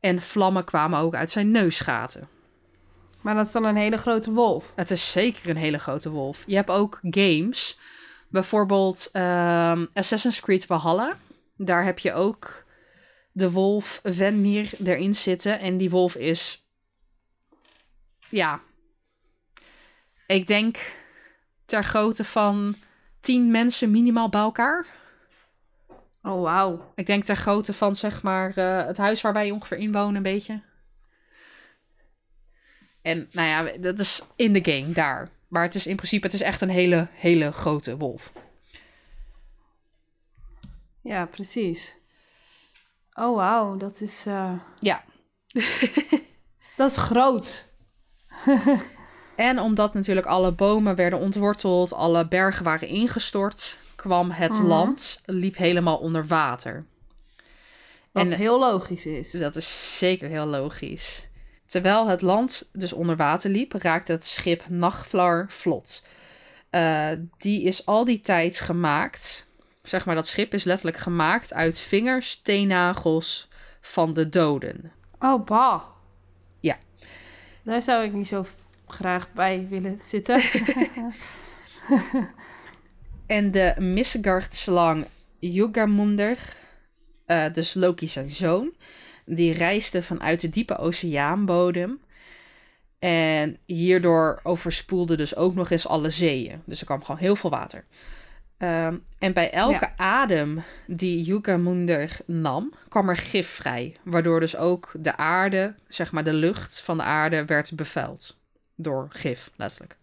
en 0.00 0.22
vlammen 0.22 0.64
kwamen 0.64 0.98
ook 0.98 1.14
uit 1.14 1.30
zijn 1.30 1.50
neusgaten. 1.50 2.28
Maar 3.20 3.34
dat 3.34 3.46
is 3.46 3.52
dan 3.52 3.64
een 3.64 3.76
hele 3.76 3.96
grote 3.96 4.30
wolf. 4.30 4.72
Het 4.74 4.90
is 4.90 5.10
zeker 5.10 5.48
een 5.48 5.56
hele 5.56 5.78
grote 5.78 6.10
wolf. 6.10 6.44
Je 6.46 6.54
hebt 6.54 6.70
ook 6.70 6.98
games, 7.02 7.78
bijvoorbeeld 8.28 9.08
ehm, 9.12 9.86
Assassin's 9.94 10.40
Creed 10.40 10.66
Valhalla. 10.66 11.16
Daar 11.56 11.84
heb 11.84 11.98
je 11.98 12.12
ook 12.12 12.61
de 13.32 13.50
wolf 13.50 14.00
Venmir 14.02 14.70
erin 14.84 15.14
zitten. 15.14 15.58
En 15.58 15.76
die 15.76 15.90
wolf 15.90 16.14
is, 16.14 16.66
ja, 18.28 18.60
ik 20.26 20.46
denk 20.46 20.78
ter 21.64 21.84
grootte 21.84 22.24
van 22.24 22.74
tien 23.20 23.50
mensen 23.50 23.90
minimaal 23.90 24.28
bij 24.28 24.40
elkaar. 24.40 24.86
Oh, 26.22 26.42
wauw. 26.42 26.92
Ik 26.94 27.06
denk 27.06 27.24
ter 27.24 27.36
grootte 27.36 27.72
van 27.72 27.96
zeg 27.96 28.22
maar 28.22 28.56
eh, 28.56 28.86
het 28.86 28.96
huis 28.96 29.20
waar 29.20 29.32
wij 29.32 29.50
ongeveer 29.50 29.78
in 29.78 29.92
wonen 29.92 30.16
een 30.16 30.22
beetje. 30.22 30.62
En 33.02 33.28
nou 33.32 33.48
ja, 33.48 33.78
dat 33.78 33.98
is 33.98 34.22
in 34.36 34.52
de 34.52 34.64
game 34.72 34.92
daar. 34.92 35.28
Maar 35.48 35.62
het 35.62 35.74
is 35.74 35.86
in 35.86 35.96
principe, 35.96 36.26
het 36.26 36.34
is 36.34 36.40
echt 36.40 36.60
een 36.60 36.68
hele, 36.68 37.08
hele 37.12 37.52
grote 37.52 37.96
wolf. 37.96 38.32
Ja, 41.00 41.26
precies. 41.26 41.94
Oh, 43.14 43.36
wauw. 43.36 43.76
Dat 43.76 44.00
is... 44.00 44.26
eh, 44.26 44.52
Ja. 44.80 45.04
Dat 46.76 46.90
is 46.90 46.96
groot. 46.96 47.64
En 49.36 49.58
omdat 49.60 49.94
natuurlijk 49.94 50.26
alle 50.26 50.52
bomen 50.52 50.94
werden 50.96 51.18
ontworteld, 51.18 51.92
alle 51.92 52.28
bergen 52.28 52.64
waren 52.64 52.88
ingestort, 52.88 53.78
kwam 53.96 54.30
het 54.30 54.52
Mhm. 54.52 54.66
land, 54.66 55.20
liep 55.24 55.56
helemaal 55.56 55.96
onder 55.96 56.26
water. 56.26 56.84
Wat 58.12 58.24
En- 58.26 58.32
heel 58.32 58.58
logisch 58.58 59.06
is. 59.06 59.30
Dat 59.30 59.56
is 59.56 59.98
zeker 59.98 60.28
heel 60.28 60.46
logisch. 60.46 61.28
Terwijl 61.66 62.06
het 62.06 62.22
land 62.22 62.68
dus 62.72 62.92
onder 62.92 63.16
water 63.16 63.50
liep, 63.50 63.72
raakte 63.72 64.12
het 64.12 64.24
schip 64.24 64.68
Nachtflar 64.68 65.46
vlot. 65.48 66.06
Eh, 66.70 67.08
die 67.38 67.62
is 67.62 67.86
al 67.86 68.04
die 68.04 68.20
tijd 68.20 68.60
gemaakt. 68.60 69.46
Zeg 69.82 70.06
maar, 70.06 70.14
dat 70.14 70.26
schip 70.26 70.54
is 70.54 70.64
letterlijk 70.64 70.96
gemaakt 70.96 71.54
uit 71.54 71.80
vingers, 71.80 72.40
teennagels 72.42 73.48
van 73.80 74.14
de 74.14 74.28
doden. 74.28 74.92
Oh, 75.18 75.44
bah. 75.44 75.82
Ja. 76.60 76.78
Daar 77.62 77.82
zou 77.82 78.04
ik 78.04 78.12
niet 78.12 78.28
zo 78.28 78.46
graag 78.86 79.32
bij 79.32 79.66
willen 79.68 79.98
zitten. 80.02 80.42
En 83.26 83.50
de 83.50 83.74
Misgard-slang 83.78 85.06
Jugamunder, 85.38 86.38
eh, 87.26 87.44
dus 87.52 87.74
Loki 87.74 88.08
zijn 88.08 88.30
zoon, 88.30 88.72
die 89.24 89.52
reisde 89.52 90.02
vanuit 90.02 90.40
de 90.40 90.48
diepe 90.48 90.78
oceaanbodem. 90.78 92.00
En 92.98 93.58
hierdoor 93.66 94.40
overspoelde 94.42 95.16
dus 95.16 95.36
ook 95.36 95.54
nog 95.54 95.70
eens 95.70 95.88
alle 95.88 96.10
zeeën. 96.10 96.62
Dus 96.64 96.80
er 96.80 96.86
kwam 96.86 97.04
gewoon 97.04 97.20
heel 97.20 97.36
veel 97.36 97.50
water. 97.50 97.84
Ehm, 98.62 98.96
en 99.18 99.32
bij 99.32 99.50
elke 99.50 99.96
adem 99.96 100.62
die 100.86 101.22
Jugamunder 101.22 102.16
nam, 102.26 102.72
kwam 102.88 103.08
er 103.08 103.16
gif 103.16 103.48
vrij. 103.48 103.96
Waardoor 104.02 104.40
dus 104.40 104.56
ook 104.56 104.92
de 104.98 105.16
aarde, 105.16 105.74
zeg 105.88 106.12
maar 106.12 106.24
de 106.24 106.32
lucht 106.32 106.80
van 106.80 106.96
de 106.96 107.02
aarde, 107.02 107.44
werd 107.44 107.76
bevuild. 107.76 108.40
Door 108.74 109.06
gif, 109.10 109.50
letterlijk. 109.56 109.98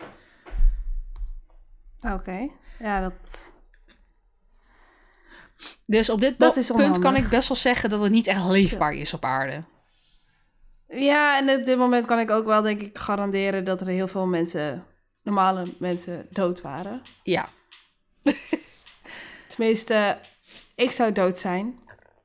Oké. 2.02 2.50
Ja, 2.80 3.02
dat... 3.02 3.52
Dus 5.86 6.10
op 6.10 6.20
dit 6.20 6.38
punt 6.76 7.00
kan 7.00 7.16
ik 7.16 7.30
best 7.30 7.48
wel 7.48 7.58
zeggen 7.58 7.90
dat 7.90 8.02
het 8.02 8.12
niet 8.12 8.28
echt 8.28 8.46
leefbaar 8.46 8.94
is 8.94 9.14
op 9.14 9.26
aarde. 9.26 9.64
Ja, 10.88 11.38
en 11.38 11.60
op 11.60 11.66
dit 11.66 11.78
moment 11.78 12.06
kan 12.06 12.20
ik 12.20 12.32
ook 12.32 12.46
wel, 12.46 12.62
denk 12.62 12.82
ik, 12.82 12.98
garanderen 12.98 13.66
dat 13.66 13.82
er 13.82 13.88
heel 13.88 14.08
veel 14.08 14.28
mensen, 14.28 14.86
normale 15.24 15.66
mensen, 15.78 16.28
dood 16.30 16.62
waren. 16.62 17.02
Ja, 17.24 17.50
Tenminste, 19.56 20.20
ik 20.76 20.92
zou 20.92 21.12
dood 21.12 21.38
zijn. 21.38 21.80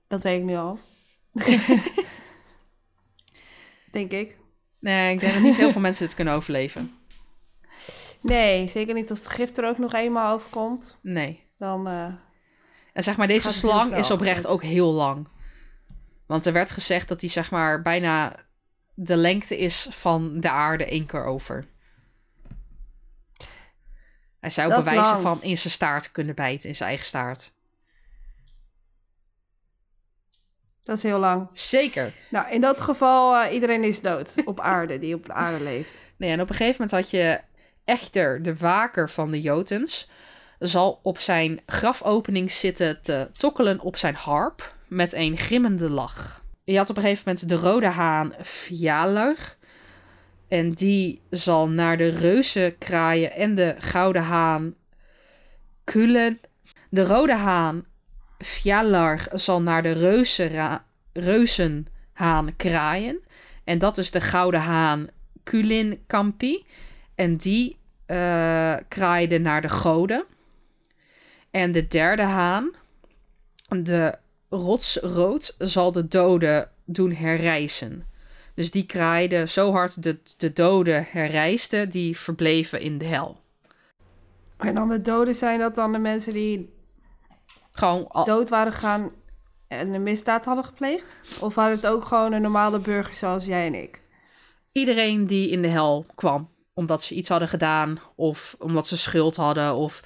Dat 0.09 0.23
weet 0.23 0.39
ik 0.39 0.45
nu 0.45 0.57
al. 0.57 0.79
denk 3.91 4.13
ik. 4.13 4.39
nee, 4.79 5.13
ik 5.13 5.21
denk 5.21 5.33
dat 5.33 5.43
niet 5.43 5.57
heel 5.57 5.73
veel 5.73 5.81
mensen 5.81 6.07
dit 6.07 6.15
kunnen 6.15 6.35
overleven. 6.35 6.93
Nee, 8.21 8.69
zeker 8.69 8.95
niet 8.95 9.11
als 9.11 9.19
het 9.19 9.29
gif 9.29 9.57
er 9.57 9.69
ook 9.69 9.79
nog 9.79 9.93
eenmaal 9.93 10.35
overkomt. 10.35 10.97
Nee. 11.03 11.43
Dan, 11.59 11.87
eh, 11.87 12.05
En 12.93 13.03
zeg 13.03 13.17
maar, 13.17 13.27
deze 13.27 13.47
het 13.47 13.57
slang 13.57 13.97
is 13.97 14.11
oprecht 14.11 14.47
ook 14.47 14.63
heel 14.63 14.93
lang. 14.93 15.29
Want 16.27 16.47
er 16.47 16.53
werd 16.53 16.71
gezegd 16.71 17.09
dat 17.09 17.21
hij 17.21 17.31
zeg 17.31 17.51
maar 17.51 17.83
bijna 17.83 18.37
de 18.95 19.17
lengte 19.17 19.59
is 19.59 19.87
van 19.91 20.41
de 20.41 20.51
aarde 20.51 20.85
één 20.85 21.07
keer 21.07 21.25
over. 21.25 21.67
Hij 24.45 24.53
zou 24.53 24.69
Dat 24.69 24.85
bewijzen 24.85 25.21
van 25.21 25.43
in 25.43 25.57
zijn 25.57 25.73
staart 25.73 26.11
kunnen 26.13 26.35
bijten, 26.35 26.69
in 26.69 26.75
zijn 26.75 26.89
eigen 26.89 27.07
staart. 27.07 27.53
dat 30.83 30.97
is 30.97 31.03
heel 31.03 31.19
lang. 31.19 31.49
Zeker. 31.53 32.13
Nou, 32.31 32.51
in 32.51 32.61
dat 32.61 32.81
geval, 32.81 33.37
eh, 33.37 33.53
iedereen 33.53 33.85
is 33.85 34.01
dood 34.01 34.35
op 34.45 34.61
aarde, 34.75 34.99
die 34.99 35.15
op 35.15 35.27
de 35.27 35.33
aarde 35.33 35.65
leeft. 35.65 36.09
Nee, 36.17 36.31
en 36.31 36.41
op 36.41 36.49
een 36.49 36.55
gegeven 36.55 36.81
moment 36.81 36.91
had 36.91 37.11
je 37.11 37.41
Echter, 37.85 38.43
de 38.43 38.57
waker 38.57 39.11
van 39.11 39.31
de 39.31 39.41
Jotens, 39.41 40.09
zal 40.59 41.01
op 41.03 41.19
zijn 41.19 41.61
grafopening 41.67 42.53
zitten 42.53 43.03
te 43.03 43.31
tokkelen 43.37 43.81
op 43.81 43.97
zijn 43.97 44.15
harp 44.15 44.75
met 44.89 45.13
een 45.13 45.37
grimmende 45.37 45.91
lach. 45.91 46.45
Je 46.65 46.77
had 46.77 46.91
op 46.91 46.97
een 46.97 47.03
gegeven 47.03 47.23
moment 47.27 47.49
de 47.49 47.69
rode 47.69 47.87
haan 47.87 48.35
Fjaler. 48.43 49.57
En 50.55 50.71
die 50.71 51.21
zal 51.31 51.69
naar 51.69 51.97
de 51.97 52.09
reuzen 52.09 52.79
kraaien 52.79 53.33
en 53.33 53.55
de 53.55 53.75
gouden 53.79 54.23
haan 54.23 54.75
Kulen. 55.85 56.40
De 56.88 57.05
rode 57.05 57.35
haan 57.35 57.85
Fjalar 58.38 59.27
zal 59.33 59.62
naar 59.62 59.83
de 59.83 59.93
reuzenra- 59.93 60.85
reuzenhaan 61.12 62.57
kraaien. 62.57 63.21
En 63.64 63.79
dat 63.79 63.99
is 63.99 64.11
de 64.11 64.21
gouden 64.21 64.61
haan 64.61 65.09
Kulinkampi. 65.43 66.64
En 67.14 67.37
die 67.37 67.77
eh, 68.07 68.77
kraaide 68.88 69.38
naar 69.38 69.62
de 69.62 69.69
goden. 69.69 70.25
En 71.51 71.73
de 71.73 71.88
derde 71.88 72.23
haan, 72.23 72.75
de 73.69 74.14
rotsrood, 74.49 75.55
zal 75.59 75.93
de 75.93 76.09
doden 76.09 76.71
doen 76.85 77.12
herrijzen. 77.12 78.12
Dus 78.55 78.71
die 78.71 78.87
kraaide 78.87 79.47
zo 79.47 79.73
hard 79.73 80.03
dat 80.03 80.35
de 80.38 80.53
doden 80.53 81.07
herrijsten, 81.11 81.90
die 81.90 82.19
verbleven 82.19 82.81
in 82.81 82.99
de 82.99 83.05
hel. 83.05 83.40
En 84.57 84.75
dan 84.75 84.88
de 84.88 85.01
doden 85.01 85.35
zijn 85.35 85.59
dat 85.59 85.75
dan 85.75 85.93
de 85.93 85.99
mensen 85.99 86.33
die 86.33 86.73
Gewoon 87.73 88.07
al- 88.09 88.25
dood 88.25 88.49
waren 88.49 88.73
gegaan 88.73 89.11
en 89.69 89.93
een 89.95 90.03
misdaad 90.03 90.45
hadden 90.45 90.64
gepleegd? 90.64 91.19
Of 91.40 91.55
waren 91.55 91.77
het 91.77 91.87
ook 91.87 92.05
gewoon 92.05 92.33
een 92.33 92.43
normale 92.43 92.79
burger 92.79 93.14
zoals 93.14 93.45
jij 93.45 93.67
en 93.67 93.75
ik? 93.75 94.03
iedereen 94.73 95.27
die 95.27 95.49
in 95.51 95.62
de 95.62 95.69
hel 95.69 96.07
kwam. 96.14 96.49
Omdat 96.73 97.03
ze 97.03 97.14
iets 97.14 97.29
hadden 97.29 97.49
gedaan 97.49 97.99
of 98.14 98.57
omdat 98.59 98.88
ze 98.88 98.97
schuld 98.97 99.37
hadden. 99.37 99.75
Of 99.75 100.03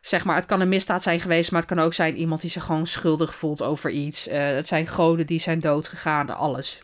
zeg 0.00 0.24
maar, 0.24 0.36
het 0.36 0.46
kan 0.46 0.60
een 0.60 0.68
misdaad 0.68 1.02
zijn 1.02 1.20
geweest, 1.20 1.50
maar 1.50 1.60
het 1.60 1.70
kan 1.74 1.84
ook 1.84 1.94
zijn 1.94 2.16
iemand 2.16 2.40
die 2.40 2.50
zich 2.50 2.64
gewoon 2.64 2.86
schuldig 2.86 3.34
voelt 3.34 3.62
over 3.62 3.90
iets. 3.90 4.26
Eh, 4.28 4.46
het 4.46 4.66
zijn 4.66 4.86
goden 4.86 5.26
die 5.26 5.38
zijn 5.38 5.60
dood 5.60 5.88
gegaan, 5.88 6.30
alles. 6.36 6.82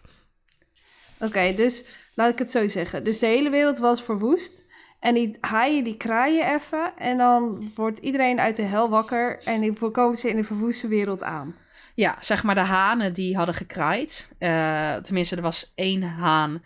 Oké, 1.23 1.55
dus 1.55 1.85
laat 2.15 2.33
ik 2.33 2.39
het 2.39 2.51
zo 2.51 2.69
zeggen. 2.69 3.05
Dus 3.05 3.19
de 3.19 3.27
hele 3.27 3.51
wereld 3.51 3.79
was 3.79 4.03
verwoest. 4.03 4.65
En 5.01 5.15
die 5.15 5.37
haaien 5.41 5.85
die 5.85 5.97
kraaien 5.97 6.55
even. 6.55 6.93
En 6.97 7.19
dan 7.19 7.71
wordt 7.75 7.99
iedereen 7.99 8.41
uit 8.41 8.57
de 8.57 8.63
hel 8.63 8.89
wakker. 8.89 9.43
En 9.45 9.61
die 9.61 9.73
komen 9.73 10.17
ze 10.17 10.29
in 10.29 10.37
de 10.37 10.45
verwoeste 10.45 10.89
wereld 10.89 11.23
aan. 11.23 11.55
Ja, 11.95 12.17
zeg 12.21 12.43
maar 12.43 12.55
de 12.55 12.61
hanen 12.61 13.13
die 13.13 13.37
hadden 13.37 13.55
gekraaid. 13.55 14.35
Eh, 14.39 14.95
tenminste, 14.95 15.37
er 15.37 15.43
was 15.43 15.73
één 15.75 16.03
haan 16.03 16.63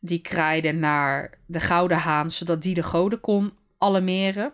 die 0.00 0.20
kraaide 0.20 0.72
naar 0.72 1.38
de 1.46 1.60
gouden 1.60 1.98
haan, 1.98 2.30
zodat 2.30 2.62
die 2.62 2.74
de 2.74 2.82
goden 2.82 3.20
kon 3.20 3.52
alarmeren. 3.78 4.52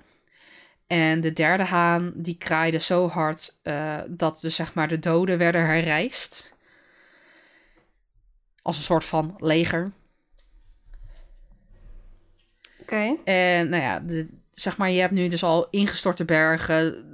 En 0.86 1.20
de 1.20 1.32
derde 1.32 1.64
haan 1.64 2.12
die 2.14 2.38
kraaide 2.38 2.78
zo 2.78 3.08
hard 3.08 3.58
eh, 3.62 3.98
dat 4.08 4.40
dus 4.40 4.56
zeg 4.56 4.74
maar 4.74 4.88
de 4.88 4.98
doden 4.98 5.38
werden 5.38 5.66
herrijst. 5.66 6.51
Als 8.62 8.76
een 8.76 8.82
soort 8.82 9.04
van 9.04 9.34
leger. 9.38 9.92
Oké. 12.80 13.14
En 13.24 13.68
nou 13.68 13.82
ja, 13.82 14.00
de, 14.00 14.28
zeg 14.50 14.76
maar, 14.76 14.90
je 14.90 15.00
hebt 15.00 15.12
nu 15.12 15.28
dus 15.28 15.42
al 15.42 15.66
ingestorte 15.70 16.24
bergen, 16.24 17.04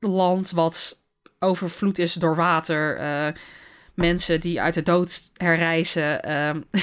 land 0.00 0.50
wat 0.50 1.02
overvloed 1.38 1.98
is 1.98 2.12
door 2.12 2.36
water, 2.36 2.96
eh, 2.96 3.28
mensen 3.94 4.40
die 4.40 4.60
uit 4.60 4.74
de 4.74 4.82
dood 4.82 5.30
herrijzen, 5.36 6.22
ehm, 6.22 6.60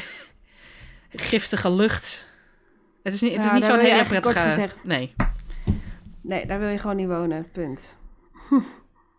giftige 1.09 1.71
lucht. 1.71 2.27
Het 3.03 3.13
is 3.13 3.21
niet, 3.21 3.31
het 3.33 3.41
Ja, 3.41 3.47
is 3.47 3.53
niet 3.53 3.61
daar 3.61 3.71
zo'n 3.71 3.89
hele 3.89 4.03
prettige... 4.05 4.39
gezegd- 4.39 4.83
Nee. 4.83 5.13
Nee, 6.21 6.45
daar 6.45 6.59
wil 6.59 6.67
je 6.69 6.77
gewoon 6.77 6.95
niet 6.95 7.07
wonen. 7.07 7.51
Punt. 7.51 7.95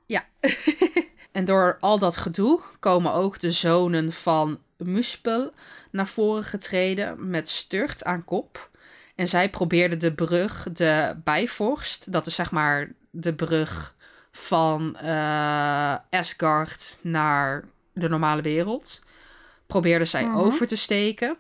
Ja. 0.06 0.24
en 1.36 1.44
door 1.44 1.76
al 1.80 1.98
dat 1.98 2.16
gedoe 2.16 2.60
komen 2.80 3.12
ook 3.12 3.40
de 3.40 3.50
zonen 3.50 4.12
van 4.12 4.58
Muspel 4.76 5.52
naar 5.90 6.06
voren 6.06 6.44
getreden 6.44 7.30
met 7.30 7.48
Sturt 7.48 8.04
aan 8.04 8.24
kop. 8.24 8.70
En 9.14 9.28
zij 9.28 9.50
probeerden 9.50 9.98
de 9.98 10.12
brug, 10.12 10.66
de 10.72 11.16
Bijvorst, 11.24 12.12
dat 12.12 12.26
is 12.26 12.34
zeg 12.34 12.50
maar 12.50 12.92
de 13.10 13.34
brug 13.34 13.94
van 14.32 14.96
eh 14.96 15.94
Asgard 16.10 16.98
naar 17.02 17.64
de 17.92 18.08
normale 18.08 18.42
wereld, 18.42 19.04
probeerden 19.66 20.06
zij 20.06 20.24
Mhm. 20.24 20.36
over 20.36 20.66
te 20.66 20.76
steken. 20.76 21.36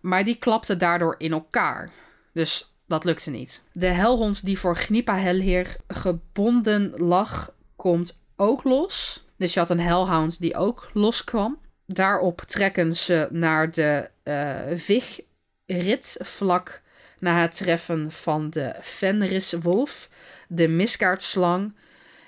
Maar 0.00 0.24
die 0.24 0.36
klapte 0.36 0.76
daardoor 0.76 1.14
in 1.18 1.32
elkaar. 1.32 1.90
Dus 2.32 2.74
dat 2.86 3.04
lukte 3.04 3.30
niet. 3.30 3.64
De 3.72 3.86
helhond 3.86 4.44
die 4.44 4.58
voor 4.58 4.76
Gnipa 4.76 5.16
Helheer 5.16 5.76
gebonden 5.88 6.92
lag, 6.96 7.52
komt 7.76 8.19
ook 8.40 8.64
los. 8.64 9.24
Dus 9.36 9.54
je 9.54 9.60
had 9.60 9.70
een 9.70 9.80
hellhound 9.80 10.40
die 10.40 10.56
ook 10.56 10.90
loskwam. 10.92 11.58
Daarop 11.86 12.40
trekken 12.40 12.94
ze 12.94 13.28
naar 13.30 13.70
de 13.70 14.10
eh 14.22 14.58
Vigrid 14.74 16.16
vlak 16.18 16.82
na 17.18 17.40
het 17.40 17.56
treffen 17.56 18.12
van 18.12 18.50
de 18.50 18.74
Fenriswolf, 18.82 20.08
de 20.48 20.68
Miskaartslang 20.68 21.74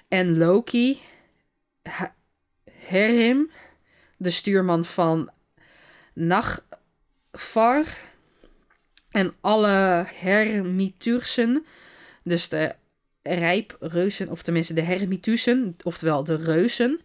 en 0.09 0.38
Loki, 0.38 1.01
Herim, 2.70 3.51
de 4.16 4.31
stuurman 4.31 4.85
van 4.85 5.31
Nagvar 6.12 7.87
en 9.11 9.35
alle 9.40 10.07
Hermitursen, 10.09 11.66
dus 12.22 12.48
de 12.48 12.75
rijpreuzen, 13.22 14.28
of 14.28 14.42
tenminste 14.42 14.74
de 14.74 14.82
Hermitusen, 14.82 15.76
oftewel 15.82 16.24
de 16.24 16.37
reuzen, 16.37 17.00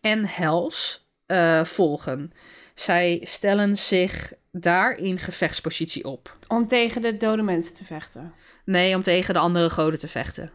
en 0.00 0.24
Hels 0.24 1.08
eh, 1.26 1.64
volgen. 1.64 2.32
Zij 2.74 3.20
stellen 3.24 3.76
zich 3.76 4.32
daar 4.50 4.96
in 4.96 5.18
gevechtspositie 5.18 6.04
op. 6.04 6.36
Om 6.48 6.68
tegen 6.68 7.02
de 7.02 7.16
dode 7.16 7.42
mensen 7.42 7.74
te 7.74 7.84
vechten. 7.84 8.32
Nee, 8.64 8.94
om 8.94 9.02
tegen 9.02 9.34
de 9.34 9.40
andere 9.40 9.70
goden 9.70 9.98
te 9.98 10.08
vechten. 10.08 10.50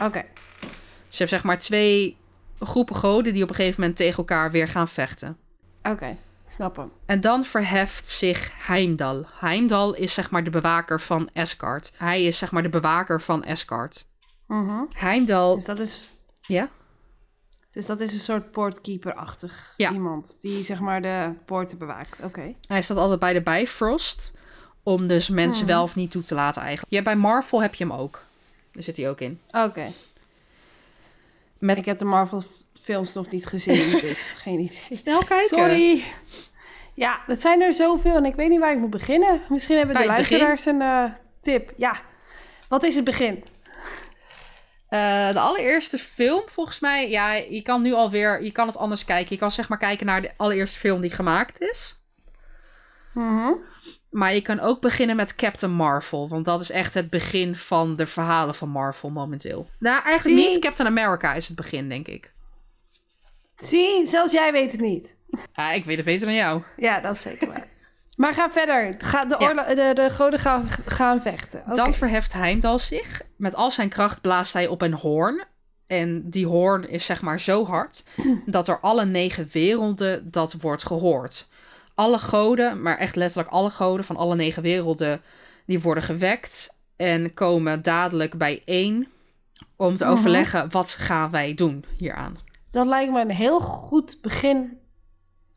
Oké. 0.00 0.24
Dus 0.60 1.18
je 1.18 1.24
hebt 1.24 1.30
zeg 1.30 1.42
maar 1.42 1.58
twee 1.58 2.16
groepen 2.58 2.96
goden 2.96 3.32
die 3.32 3.42
op 3.42 3.48
een 3.48 3.54
gegeven 3.54 3.80
moment 3.80 3.98
tegen 3.98 4.16
elkaar 4.16 4.50
weer 4.50 4.68
gaan 4.68 4.88
vechten. 4.88 5.36
Oké. 5.82 6.16
Snap 6.50 6.76
hem. 6.76 6.92
En 7.06 7.20
dan 7.20 7.44
verheft 7.44 8.08
zich 8.08 8.50
Heimdall. 8.66 9.24
Heimdall 9.38 9.90
is 9.90 10.14
zeg 10.14 10.30
maar 10.30 10.44
de 10.44 10.50
bewaker 10.50 11.00
van 11.00 11.30
Asgard. 11.34 11.92
Hij 11.96 12.24
is 12.24 12.38
zeg 12.38 12.50
maar 12.50 12.62
de 12.62 12.68
bewaker 12.68 13.22
van 13.22 13.44
Asgard. 13.44 14.06
Mhm. 14.50 14.82
Heimdall... 14.92 15.54
Dus 15.54 15.64
dat 15.64 15.78
is... 15.80 16.10
Ja? 16.42 16.68
Dus 17.70 17.86
dat 17.86 18.00
is 18.00 18.12
een 18.12 18.18
soort 18.18 18.50
poortkeeper-achtig 18.50 19.74
Ja. 19.76 19.92
iemand. 19.92 20.36
Die 20.40 20.64
zeg 20.64 20.80
maar 20.80 21.02
de 21.02 21.30
poorten 21.44 21.78
bewaakt. 21.78 22.18
Oké. 22.22 22.54
Hij 22.68 22.82
staat 22.82 22.96
altijd 22.96 23.20
bij 23.20 23.32
de 23.32 23.40
Bifrost. 23.42 24.32
Om 24.82 25.06
dus 25.06 25.28
mensen 25.28 25.58
Hmm. 25.64 25.72
wel 25.74 25.82
of 25.82 25.96
niet 25.96 26.10
toe 26.10 26.22
te 26.22 26.34
laten 26.34 26.62
eigenlijk. 26.62 26.92
Ja, 26.92 27.02
bij 27.02 27.16
Marvel 27.16 27.62
heb 27.62 27.74
je 27.74 27.84
hem 27.84 27.92
ook. 27.92 28.22
Daar 28.72 28.82
zit 28.82 28.96
hij 28.96 29.08
ook 29.10 29.20
in. 29.20 29.40
Oké. 29.50 29.86
Met... 31.58 31.78
Ik 31.78 31.84
heb 31.84 31.98
de 31.98 32.04
Marvel 32.04 32.42
films 32.80 33.12
nog 33.12 33.30
niet 33.30 33.46
gezien, 33.46 33.90
dus 34.00 34.32
geen 34.36 34.58
idee. 34.60 34.80
Snel 34.90 35.24
kijken. 35.24 35.58
Sorry. 35.58 36.04
Ja, 36.94 37.20
dat 37.26 37.40
zijn 37.40 37.60
er 37.60 37.74
zoveel 37.74 38.16
en 38.16 38.24
ik 38.24 38.34
weet 38.34 38.48
niet 38.48 38.60
waar 38.60 38.72
ik 38.72 38.78
moet 38.78 38.90
beginnen. 38.90 39.40
Misschien 39.48 39.76
hebben 39.76 39.94
de 39.94 40.00
begin. 40.02 40.16
luisteraars 40.16 40.66
een 40.66 40.80
eh, 40.82 41.04
tip. 41.40 41.72
Ja, 41.76 41.96
wat 42.68 42.82
is 42.82 42.94
het 42.96 43.04
begin? 43.04 43.42
Eh, 44.90 45.32
de 45.32 45.40
allereerste 45.40 45.98
film, 45.98 46.42
volgens 46.46 46.80
mij, 46.80 47.10
ja, 47.10 47.32
je 47.32 47.62
kan 47.62 47.82
nu 47.82 47.92
alweer, 47.92 48.42
je 48.42 48.52
kan 48.52 48.66
het 48.66 48.76
anders 48.76 49.04
kijken. 49.04 49.34
Je 49.34 49.40
kan 49.40 49.50
zeg 49.50 49.68
maar 49.68 49.78
kijken 49.78 50.06
naar 50.06 50.22
de 50.22 50.30
allereerste 50.36 50.78
film 50.78 51.00
die 51.00 51.10
gemaakt 51.10 51.60
is. 51.60 51.98
Mhm. 53.14 53.52
Maar 54.10 54.34
je 54.34 54.42
kan 54.42 54.60
ook 54.60 54.80
beginnen 54.80 55.16
met 55.16 55.34
Captain 55.34 55.72
Marvel, 55.72 56.28
want 56.28 56.44
dat 56.44 56.60
is 56.60 56.70
echt 56.70 56.94
het 56.94 57.10
begin 57.10 57.54
van 57.54 57.96
de 57.96 58.06
verhalen 58.06 58.54
van 58.54 58.68
Marvel 58.68 59.10
momenteel. 59.10 59.68
Nou, 59.78 60.02
eigenlijk 60.02 60.40
Zie. 60.40 60.48
niet. 60.48 60.58
Captain 60.58 60.88
America 60.88 61.34
is 61.34 61.46
het 61.46 61.56
begin, 61.56 61.88
denk 61.88 62.08
ik. 62.08 62.32
Zie, 63.56 64.06
zelfs 64.06 64.32
jij 64.32 64.52
weet 64.52 64.72
het 64.72 64.80
niet. 64.80 65.16
Ah, 65.52 65.74
ik 65.74 65.84
weet 65.84 65.96
het 65.96 66.04
beter 66.04 66.26
dan 66.26 66.34
jou. 66.34 66.62
Ja, 66.76 67.00
dat 67.00 67.14
is 67.14 67.20
zeker 67.20 67.48
waar. 67.48 67.68
Maar 68.20 68.34
ga 68.34 68.50
verder. 68.50 68.94
Ga 68.98 69.24
de, 69.24 69.36
Ja. 69.38 69.74
de, 69.74 69.90
de 69.94 70.10
goden 70.10 70.38
gaan, 70.38 70.68
gaan 70.86 71.20
vechten. 71.20 71.62
Dan 71.74 71.94
verheft 71.94 72.32
Heimdall 72.32 72.78
zich. 72.78 73.22
Met 73.36 73.54
al 73.54 73.70
zijn 73.70 73.88
kracht 73.88 74.20
blaast 74.20 74.52
hij 74.52 74.66
op 74.66 74.82
een 74.82 74.92
hoorn. 74.92 75.44
En 75.86 76.30
die 76.30 76.46
hoorn 76.46 76.88
is 76.88 77.04
zeg 77.04 77.22
maar 77.22 77.40
zo 77.40 77.64
hard 77.66 78.04
dat 78.46 78.66
door 78.66 78.80
alle 78.80 79.04
negen 79.04 79.48
werelden 79.52 80.30
dat 80.30 80.52
wordt 80.60 80.86
gehoord. 80.86 81.48
Alle 81.94 82.18
goden, 82.18 82.82
maar 82.82 82.96
echt 82.98 83.16
letterlijk 83.16 83.48
alle 83.50 83.70
goden 83.70 84.04
van 84.04 84.16
alle 84.16 84.34
negen 84.34 84.62
werelden, 84.62 85.22
die 85.66 85.80
worden 85.80 86.02
gewekt 86.04 86.76
en 86.96 87.34
komen 87.34 87.82
dadelijk 87.82 88.38
bijeen 88.38 89.08
om 89.76 89.96
te 89.96 90.04
Mhm. 90.04 90.12
overleggen 90.12 90.70
wat 90.70 90.90
gaan 90.90 91.30
wij 91.30 91.54
doen 91.54 91.84
hieraan. 91.96 92.38
Dat 92.70 92.86
lijkt 92.86 93.12
me 93.12 93.20
een 93.20 93.30
heel 93.30 93.60
goed 93.60 94.18
begin 94.20 94.78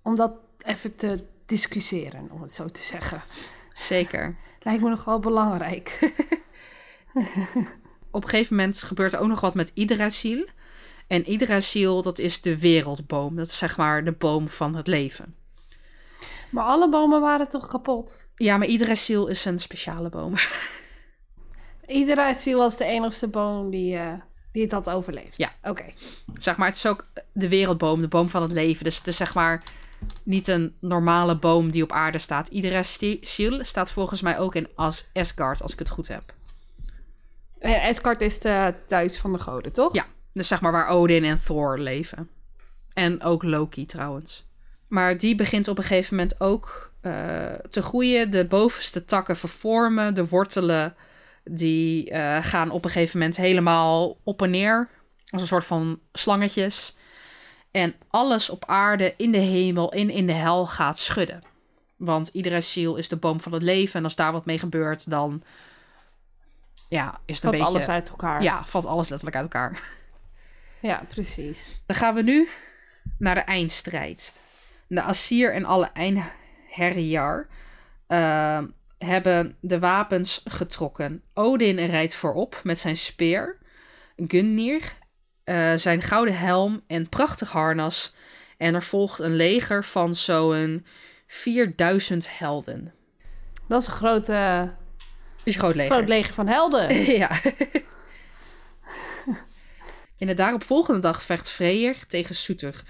om 0.03 0.15
dat 0.15 0.33
even 0.65 0.95
te 0.95 1.31
discussiëren, 1.45 2.27
om 2.31 2.41
het 2.41 2.53
zo 2.53 2.67
te 2.67 2.81
zeggen. 2.81 3.21
Zeker. 3.73 4.35
Lijkt 4.59 4.81
me 4.81 4.89
nogal 4.89 5.19
belangrijk. 5.19 5.99
Op 8.11 8.23
een 8.23 8.29
gegeven 8.29 8.55
moment 8.55 8.83
gebeurt 8.83 9.13
er 9.13 9.19
ook 9.19 9.27
nog 9.27 9.41
wat 9.41 9.53
met 9.53 9.71
Yggdrasil. 9.73 10.47
En 11.07 11.31
Yggdrasil, 11.31 12.01
dat 12.01 12.19
is 12.19 12.41
de 12.41 12.59
wereldboom. 12.59 13.35
Dat 13.35 13.47
is 13.47 13.57
zeg 13.57 13.77
maar 13.77 14.03
de 14.03 14.11
boom 14.11 14.49
van 14.49 14.75
het 14.75 14.87
leven. 14.87 15.35
Maar 16.49 16.63
alle 16.63 16.89
bomen 16.89 17.21
waren 17.21 17.49
toch 17.49 17.67
kapot? 17.67 18.25
Ja, 18.35 18.57
maar 18.57 18.67
Yggdrasil 18.67 19.27
is 19.27 19.45
een 19.45 19.59
speciale 19.59 20.09
boom. 20.09 20.33
Iedere 21.87 22.33
ziel 22.33 22.57
was 22.57 22.77
de 22.77 22.85
enigste 22.85 23.27
boom 23.27 23.69
die, 23.69 23.97
eh, 23.97 24.13
die 24.51 24.63
het 24.63 24.71
had 24.71 24.89
overleefd. 24.89 25.37
Ja. 25.37 25.51
Oké. 25.63 25.85
zeg 26.37 26.57
maar, 26.57 26.67
het 26.67 26.75
is 26.75 26.85
ook 26.85 27.07
de 27.31 27.49
wereldboom, 27.49 28.01
de 28.01 28.07
boom 28.07 28.29
van 28.29 28.41
het 28.41 28.51
leven. 28.51 28.83
Dus 28.83 28.97
het 28.97 29.07
is 29.07 29.17
zeg 29.17 29.33
maar 29.33 29.63
niet 30.23 30.47
een 30.47 30.75
normale 30.79 31.37
boom 31.37 31.71
die 31.71 31.83
op 31.83 31.91
aarde 31.91 32.17
staat. 32.17 32.49
Yggdrasil 32.49 33.63
staat 33.63 33.91
volgens 33.91 34.21
mij 34.21 34.39
ook 34.39 34.55
in 34.55 34.67
As 34.75 35.09
Asgard, 35.13 35.61
als 35.61 35.73
ik 35.73 35.79
het 35.79 35.89
goed 35.89 36.07
heb. 36.07 36.33
En 37.59 37.81
Asgard 37.81 38.21
is 38.21 38.39
de 38.39 38.73
thuis 38.85 39.17
van 39.17 39.33
de 39.33 39.39
goden, 39.39 39.71
toch? 39.71 39.93
Ja, 39.93 40.05
dus 40.31 40.47
zeg 40.47 40.61
maar 40.61 40.71
waar 40.71 40.87
Odin 40.87 41.23
en 41.23 41.43
Thor 41.43 41.79
leven. 41.79 42.29
En 42.93 43.23
ook 43.23 43.43
Loki 43.43 43.85
trouwens. 43.85 44.45
Maar 44.87 45.17
die 45.17 45.35
begint 45.35 45.67
op 45.67 45.77
een 45.77 45.83
gegeven 45.83 46.15
moment 46.15 46.41
ook 46.41 46.91
eh, 47.01 47.53
te 47.69 47.81
groeien. 47.81 48.31
De 48.31 48.45
bovenste 48.45 49.05
takken 49.05 49.37
vervormen. 49.37 50.13
De 50.13 50.27
wortelen 50.27 50.95
die 51.43 52.09
eh, 52.09 52.43
gaan 52.43 52.71
op 52.71 52.85
een 52.85 52.91
gegeven 52.91 53.19
moment 53.19 53.37
helemaal 53.37 54.17
op 54.23 54.41
en 54.41 54.49
neer. 54.49 54.89
Als 55.29 55.41
een 55.41 55.47
soort 55.47 55.65
van 55.65 55.99
slangetjes. 56.11 56.97
En 57.73 57.95
alles 58.09 58.49
op 58.49 58.65
aarde, 58.65 59.13
in 59.17 59.31
de 59.31 59.37
hemel 59.37 59.91
en 59.91 60.09
in 60.09 60.27
de 60.27 60.33
hel 60.33 60.67
gaat 60.67 60.99
schudden. 60.99 61.43
Want 61.95 62.27
iedere 62.27 62.61
ziel 62.61 62.95
is 62.95 63.07
de 63.07 63.15
boom 63.15 63.41
van 63.41 63.51
het 63.51 63.63
leven. 63.63 63.99
En 63.99 64.03
als 64.03 64.15
daar 64.15 64.31
wat 64.31 64.45
mee 64.45 64.59
gebeurt, 64.59 65.09
dan 65.09 65.43
ja, 66.89 67.19
is 67.25 67.35
het 67.35 67.43
een 67.43 67.49
Valt 67.49 67.51
beetje... 67.51 67.65
alles 67.65 67.87
uit 67.87 68.09
elkaar. 68.09 68.43
Ja, 68.43 68.65
valt 68.65 68.85
alles 68.85 69.09
letterlijk 69.09 69.37
uit 69.37 69.53
elkaar. 69.53 69.81
Ja, 70.79 71.03
precies. 71.09 71.81
Dan 71.85 71.95
gaan 71.95 72.15
we 72.15 72.21
nu 72.21 72.49
naar 73.17 73.35
de 73.35 73.41
eindstrijd. 73.41 74.39
De 74.87 75.01
Assyr 75.01 75.53
en 75.53 75.65
alle 75.65 75.91
Einherjar 75.93 77.47
uh, 78.07 78.61
hebben 78.97 79.57
de 79.59 79.79
wapens 79.79 80.41
getrokken. 80.45 81.23
Odin 81.33 81.79
rijdt 81.79 82.15
voorop 82.15 82.59
met 82.63 82.79
zijn 82.79 82.95
speer. 82.95 83.57
Gungnir, 84.15 84.93
uh, 85.45 85.73
zijn 85.75 86.01
gouden 86.01 86.37
helm 86.37 86.83
en 86.87 87.09
prachtig 87.09 87.51
harnas. 87.51 88.15
En 88.57 88.75
er 88.75 88.83
volgt 88.83 89.19
een 89.19 89.35
leger 89.35 89.83
van 89.83 90.15
zo'n 90.15 90.85
4000 91.27 92.37
helden. 92.37 92.93
Dat 93.67 93.81
is 93.81 93.87
een 93.87 93.93
grote, 93.93 94.69
is 95.43 95.53
een 95.53 95.59
groot 95.59 95.75
leger. 95.75 95.95
groot 95.95 96.07
leger 96.07 96.33
van 96.33 96.47
helden. 96.47 96.95
ja. 97.23 97.29
In 100.17 100.27
de 100.27 100.33
daaropvolgende 100.33 100.99
dag 100.99 101.23
vecht 101.23 101.49
Freyr 101.49 101.97
tegen 102.07 102.35
Soeter, 102.35 102.83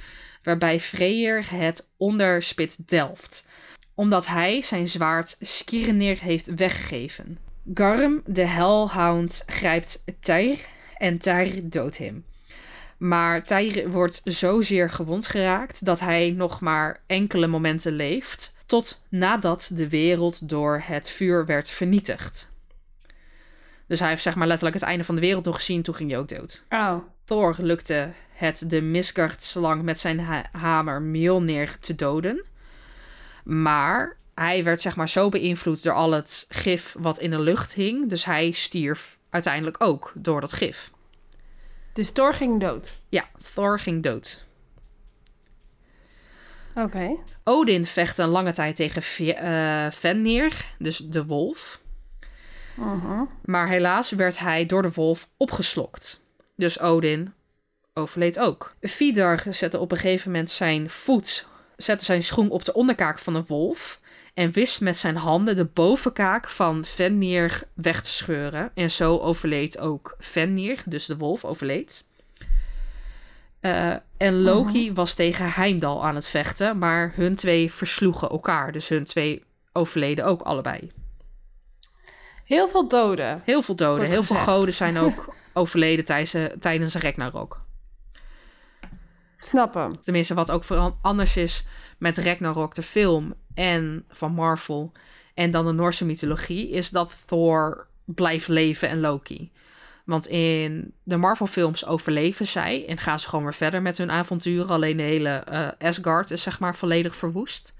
waarbij 0.43 0.79
Freyr 0.79 1.51
het 1.51 1.91
onderspit 1.97 2.87
delft, 2.87 3.47
omdat 3.95 4.27
hij 4.27 4.61
zijn 4.61 4.87
zwaard 4.87 5.35
Skirnir 5.39 6.19
heeft 6.19 6.55
weggegeven. 6.55 7.39
Garm, 7.73 8.21
de 8.25 8.45
Hellhound, 8.45 9.43
grijpt 9.45 10.03
Tyr 10.19 10.57
en 10.97 11.17
Tyr 11.17 11.69
doodt 11.69 11.97
hem. 11.97 12.25
Maar 12.97 13.43
Tyr 13.45 13.89
wordt 13.89 14.21
zozeer 14.23 14.89
gewond 14.89 15.27
geraakt 15.27 15.85
dat 15.85 15.99
hij 15.99 16.33
nog 16.37 16.59
maar 16.61 17.01
enkele 17.07 17.47
momenten 17.47 17.93
leeft, 17.93 18.55
tot 18.65 19.05
nadat 19.09 19.71
de 19.73 19.89
wereld 19.89 20.49
door 20.49 20.83
het 20.85 21.09
vuur 21.09 21.45
werd 21.45 21.71
vernietigd. 21.71 22.51
Dus 23.87 23.99
hij 23.99 24.09
heeft 24.09 24.21
zeg 24.21 24.35
maar 24.35 24.47
letterlijk 24.47 24.79
het 24.79 24.87
einde 24.87 25.03
van 25.03 25.15
de 25.15 25.21
wereld 25.21 25.45
nog 25.45 25.55
gezien, 25.55 25.81
toen 25.81 25.95
ging 25.95 26.09
hij 26.09 26.19
ook 26.19 26.29
dood. 26.29 26.63
Oh. 26.69 26.97
Thor 27.23 27.55
lukte 27.59 28.11
het 28.33 28.69
de 28.69 28.81
Misgard-slang 28.81 29.81
met 29.81 29.99
zijn 29.99 30.19
ha 30.19 30.45
hamer 30.51 31.01
Mjolnir 31.01 31.77
te 31.79 31.95
doden. 31.95 32.45
Maar 33.43 34.17
hij 34.35 34.63
werd 34.63 34.81
zeg 34.81 34.95
maar 34.95 35.09
zo 35.09 35.29
beïnvloed 35.29 35.83
door 35.83 35.93
al 35.93 36.11
het 36.11 36.45
gif 36.49 36.95
wat 36.99 37.19
in 37.19 37.31
de 37.31 37.39
lucht 37.39 37.73
hing. 37.73 38.09
Dus 38.09 38.25
hij 38.25 38.51
stierf 38.51 39.17
uiteindelijk 39.29 39.83
ook 39.83 40.11
door 40.15 40.41
dat 40.41 40.53
gif. 40.53 40.91
Dus 41.93 42.11
Thor 42.11 42.33
ging 42.33 42.59
dood? 42.59 42.97
Ja, 43.09 43.25
Thor 43.53 43.79
ging 43.79 44.03
dood. 44.03 44.45
Oké. 46.75 46.85
Okay. 46.85 47.23
Odin 47.43 47.85
vecht 47.85 48.17
een 48.17 48.27
lange 48.27 48.51
tijd 48.51 48.75
tegen 48.75 49.03
uh, 49.19 49.91
Fenrir, 49.91 50.65
dus 50.79 50.97
de 50.97 51.25
wolf. 51.25 51.81
Uh 52.79 53.03
-huh. 53.03 53.21
Maar 53.45 53.67
helaas 53.67 54.11
werd 54.11 54.39
hij 54.39 54.65
door 54.65 54.81
de 54.81 54.91
wolf 54.91 55.29
opgeslokt. 55.37 56.23
Dus 56.55 56.79
Odin 56.79 57.33
overleed 57.93 58.39
ook. 58.39 58.75
Vidar 58.81 59.43
zette 59.49 59.79
op 59.79 59.91
een 59.91 59.97
gegeven 59.97 60.31
moment 60.31 60.49
zijn 60.49 60.89
voet, 60.89 61.47
zette 61.77 62.05
zijn 62.05 62.23
schoen 62.23 62.49
op 62.49 62.65
de 62.65 62.73
onderkaak 62.73 63.19
van 63.19 63.33
de 63.33 63.43
wolf. 63.47 63.99
En 64.33 64.51
wist 64.51 64.81
met 64.81 64.97
zijn 64.97 65.15
handen 65.15 65.55
de 65.55 65.65
bovenkaak 65.65 66.49
van 66.49 66.85
Fenrir 66.85 67.63
weg 67.73 68.01
te 68.01 68.09
scheuren. 68.09 68.71
En 68.73 68.91
zo 68.91 69.17
overleed 69.17 69.79
ook 69.79 70.15
Fenrir, 70.19 70.81
dus 70.85 71.05
de 71.05 71.17
wolf, 71.17 71.45
overleed. 71.45 72.05
Uh, 73.61 73.95
en 74.17 74.41
Loki 74.41 74.79
uh-huh. 74.81 74.95
was 74.95 75.13
tegen 75.13 75.51
Heimdall 75.51 75.99
aan 75.99 76.15
het 76.15 76.27
vechten, 76.27 76.77
maar 76.77 77.11
hun 77.15 77.35
twee 77.35 77.71
versloegen 77.71 78.29
elkaar. 78.29 78.71
Dus 78.71 78.87
hun 78.87 79.03
twee 79.03 79.43
overleden 79.73 80.25
ook 80.25 80.41
allebei. 80.41 80.91
Heel 82.45 82.67
veel 82.67 82.87
doden. 82.87 83.41
Heel 83.45 83.61
veel 83.61 83.75
doden. 83.75 84.07
Heel 84.07 84.19
gezegd. 84.19 84.41
veel 84.43 84.53
goden 84.53 84.73
zijn 84.73 84.97
ook 84.97 85.35
overleden 85.53 86.05
tijdens, 86.05 86.35
tijdens 86.59 86.95
Ragnarok. 86.95 87.61
Snap 89.37 89.73
hem. 89.73 90.01
Tenminste, 90.01 90.33
wat 90.33 90.51
ook 90.51 90.63
anders 91.01 91.37
is 91.37 91.65
met 91.97 92.17
Ragnarok, 92.17 92.75
de 92.75 92.83
film 92.83 93.33
en 93.53 94.05
van 94.09 94.31
Marvel 94.31 94.91
en 95.33 95.51
dan 95.51 95.65
de 95.65 95.71
Noorse 95.71 96.05
mythologie, 96.05 96.69
is 96.69 96.89
dat 96.89 97.23
Thor 97.25 97.87
blijft 98.05 98.47
leven 98.47 98.89
en 98.89 98.99
Loki. 98.99 99.51
Want 100.05 100.27
in 100.27 100.93
de 101.03 101.17
Marvel-films 101.17 101.85
overleven 101.85 102.47
zij 102.47 102.87
en 102.87 102.97
gaan 102.97 103.19
ze 103.19 103.29
gewoon 103.29 103.43
weer 103.43 103.53
verder 103.53 103.81
met 103.81 103.97
hun 103.97 104.11
avonturen. 104.11 104.69
Alleen 104.69 104.97
de 104.97 105.03
hele 105.03 105.43
uh, 105.51 105.67
Asgard 105.87 106.31
is 106.31 106.43
zeg 106.43 106.59
maar 106.59 106.75
volledig 106.75 107.15
verwoest. 107.15 107.73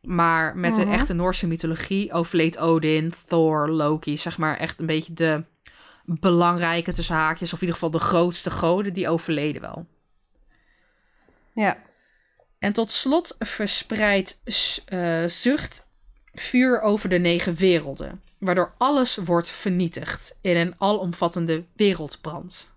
Maar 0.00 0.56
met 0.56 0.74
de 0.74 0.84
echte 0.84 1.14
Noorse 1.14 1.46
mythologie 1.46 2.12
overleed 2.12 2.58
Odin, 2.58 3.12
Thor, 3.26 3.70
Loki, 3.70 4.16
zeg 4.18 4.38
maar 4.38 4.56
echt 4.56 4.80
een 4.80 4.86
beetje 4.86 5.12
de 5.12 5.44
belangrijke 6.04 6.92
tussen 6.92 7.14
haakjes, 7.14 7.52
of 7.52 7.60
in 7.60 7.66
ieder 7.66 7.74
geval 7.74 8.00
de 8.00 8.06
grootste 8.06 8.50
goden, 8.50 8.92
die 8.92 9.08
overleden 9.08 9.60
wel. 9.62 9.86
Ja. 11.52 11.76
En 12.58 12.72
tot 12.72 12.90
slot 12.90 13.36
verspreidt 13.38 14.40
uh, 14.88 15.24
zucht 15.24 15.86
vuur 16.34 16.80
over 16.80 17.08
de 17.08 17.18
negen 17.18 17.54
werelden, 17.54 18.22
waardoor 18.38 18.74
alles 18.78 19.16
wordt 19.16 19.50
vernietigd 19.50 20.38
in 20.40 20.56
een 20.56 20.74
alomvattende 20.78 21.64
wereldbrand. 21.72 22.74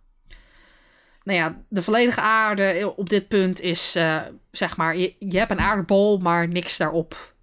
Nou 1.24 1.40
ja, 1.40 1.62
de 1.68 1.82
volledige 1.82 2.22
aarde 2.22 2.94
op 2.96 3.10
dit 3.10 3.28
punt 3.28 3.60
is, 3.60 3.96
uh, 3.96 4.22
zeg 4.52 4.78
maar, 4.78 4.98
je, 4.98 5.16
je 5.20 5.38
hebt 5.38 5.52
een 5.52 5.60
aardbol, 5.60 6.18
maar 6.18 6.48
niks 6.48 6.78
daarop 6.78 7.34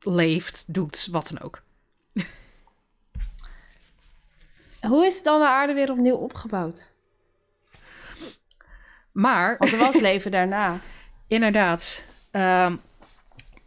leeft, 0.00 0.74
doet, 0.74 1.08
wat 1.10 1.28
dan 1.32 1.40
ook. 1.42 1.62
Hoe 4.80 5.06
is 5.06 5.22
dan 5.22 5.40
de 5.40 5.46
aarde 5.46 5.72
weer 5.72 5.90
opnieuw 5.90 6.16
opgebouwd? 6.16 6.88
Maar... 9.12 9.56
Want 9.58 9.72
er 9.72 9.78
was 9.78 10.00
leven 10.00 10.30
daarna. 10.30 10.80
Inderdaad. 11.30 12.06
Um, 12.32 12.80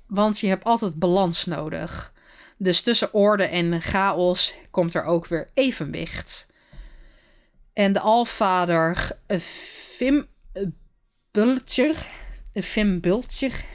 want 0.08 0.40
je 0.40 0.48
hebt 0.48 0.64
altijd 0.64 0.96
balans 0.96 1.46
nodig. 1.46 2.14
Dus 2.58 2.82
tussen 2.82 3.14
orde 3.14 3.44
en 3.44 3.82
chaos 3.82 4.54
komt 4.72 4.94
er 4.94 5.04
ook 5.04 5.28
weer 5.28 5.50
evenwicht. 5.54 6.48
En 7.74 7.94
de 7.94 8.00
alvader 8.00 9.18
Fim 9.38 10.28
Bultjer, 11.32 12.06
Fim 12.54 13.00
Bultjer, 13.00 13.66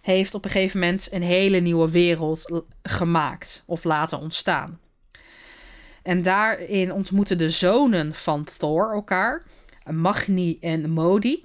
heeft 0.00 0.34
op 0.34 0.44
een 0.44 0.50
gegeven 0.50 0.80
moment 0.80 1.12
een 1.12 1.22
hele 1.22 1.58
nieuwe 1.58 1.90
wereld 1.90 2.62
gemaakt 2.82 3.62
of 3.66 3.84
laten 3.84 4.18
ontstaan. 4.18 4.80
En 6.02 6.22
daarin 6.22 6.92
ontmoeten 6.92 7.38
de 7.38 7.50
zonen 7.50 8.14
van 8.14 8.46
Thor 8.58 8.92
elkaar, 8.92 9.42
Magni 9.90 10.58
en 10.60 10.90
Modi. 10.90 11.44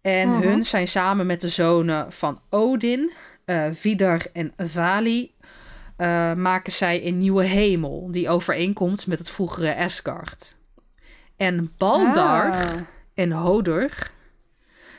En 0.00 0.28
uh 0.28 0.34
-huh. 0.34 0.44
hun 0.44 0.64
zijn 0.64 0.88
samen 0.88 1.26
met 1.26 1.40
de 1.40 1.48
zonen 1.48 2.12
van 2.12 2.40
Odin, 2.48 3.12
uh, 3.46 3.66
Vidar 3.72 4.26
en 4.32 4.52
Vali 4.56 5.34
uh, 5.98 6.34
maken 6.34 6.72
zij 6.72 7.06
een 7.06 7.18
nieuwe 7.18 7.44
hemel 7.44 8.08
die 8.10 8.28
overeenkomt 8.28 9.06
met 9.06 9.18
het 9.18 9.30
vroegere 9.30 9.76
Asgard. 9.76 10.56
En 11.36 11.72
Baldar 11.78 12.50
ah. 12.50 12.70
en 13.14 13.32
Hodor 13.32 13.90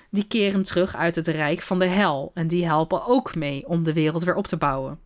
die 0.10 0.28
keren 0.28 0.64
terug 0.64 0.96
uit 0.96 1.16
het 1.16 1.28
rijk 1.28 1.62
van 1.62 1.80
de 1.80 1.86
hel 1.86 2.32
en 2.34 2.48
die 2.48 2.66
helpen 2.66 3.06
ook 3.06 3.36
mee 3.36 3.68
om 3.68 3.84
de 3.84 3.94
wereld 3.94 4.24
weer 4.24 4.36
op 4.36 4.48
te 4.48 4.58
bouwen. 4.58 5.00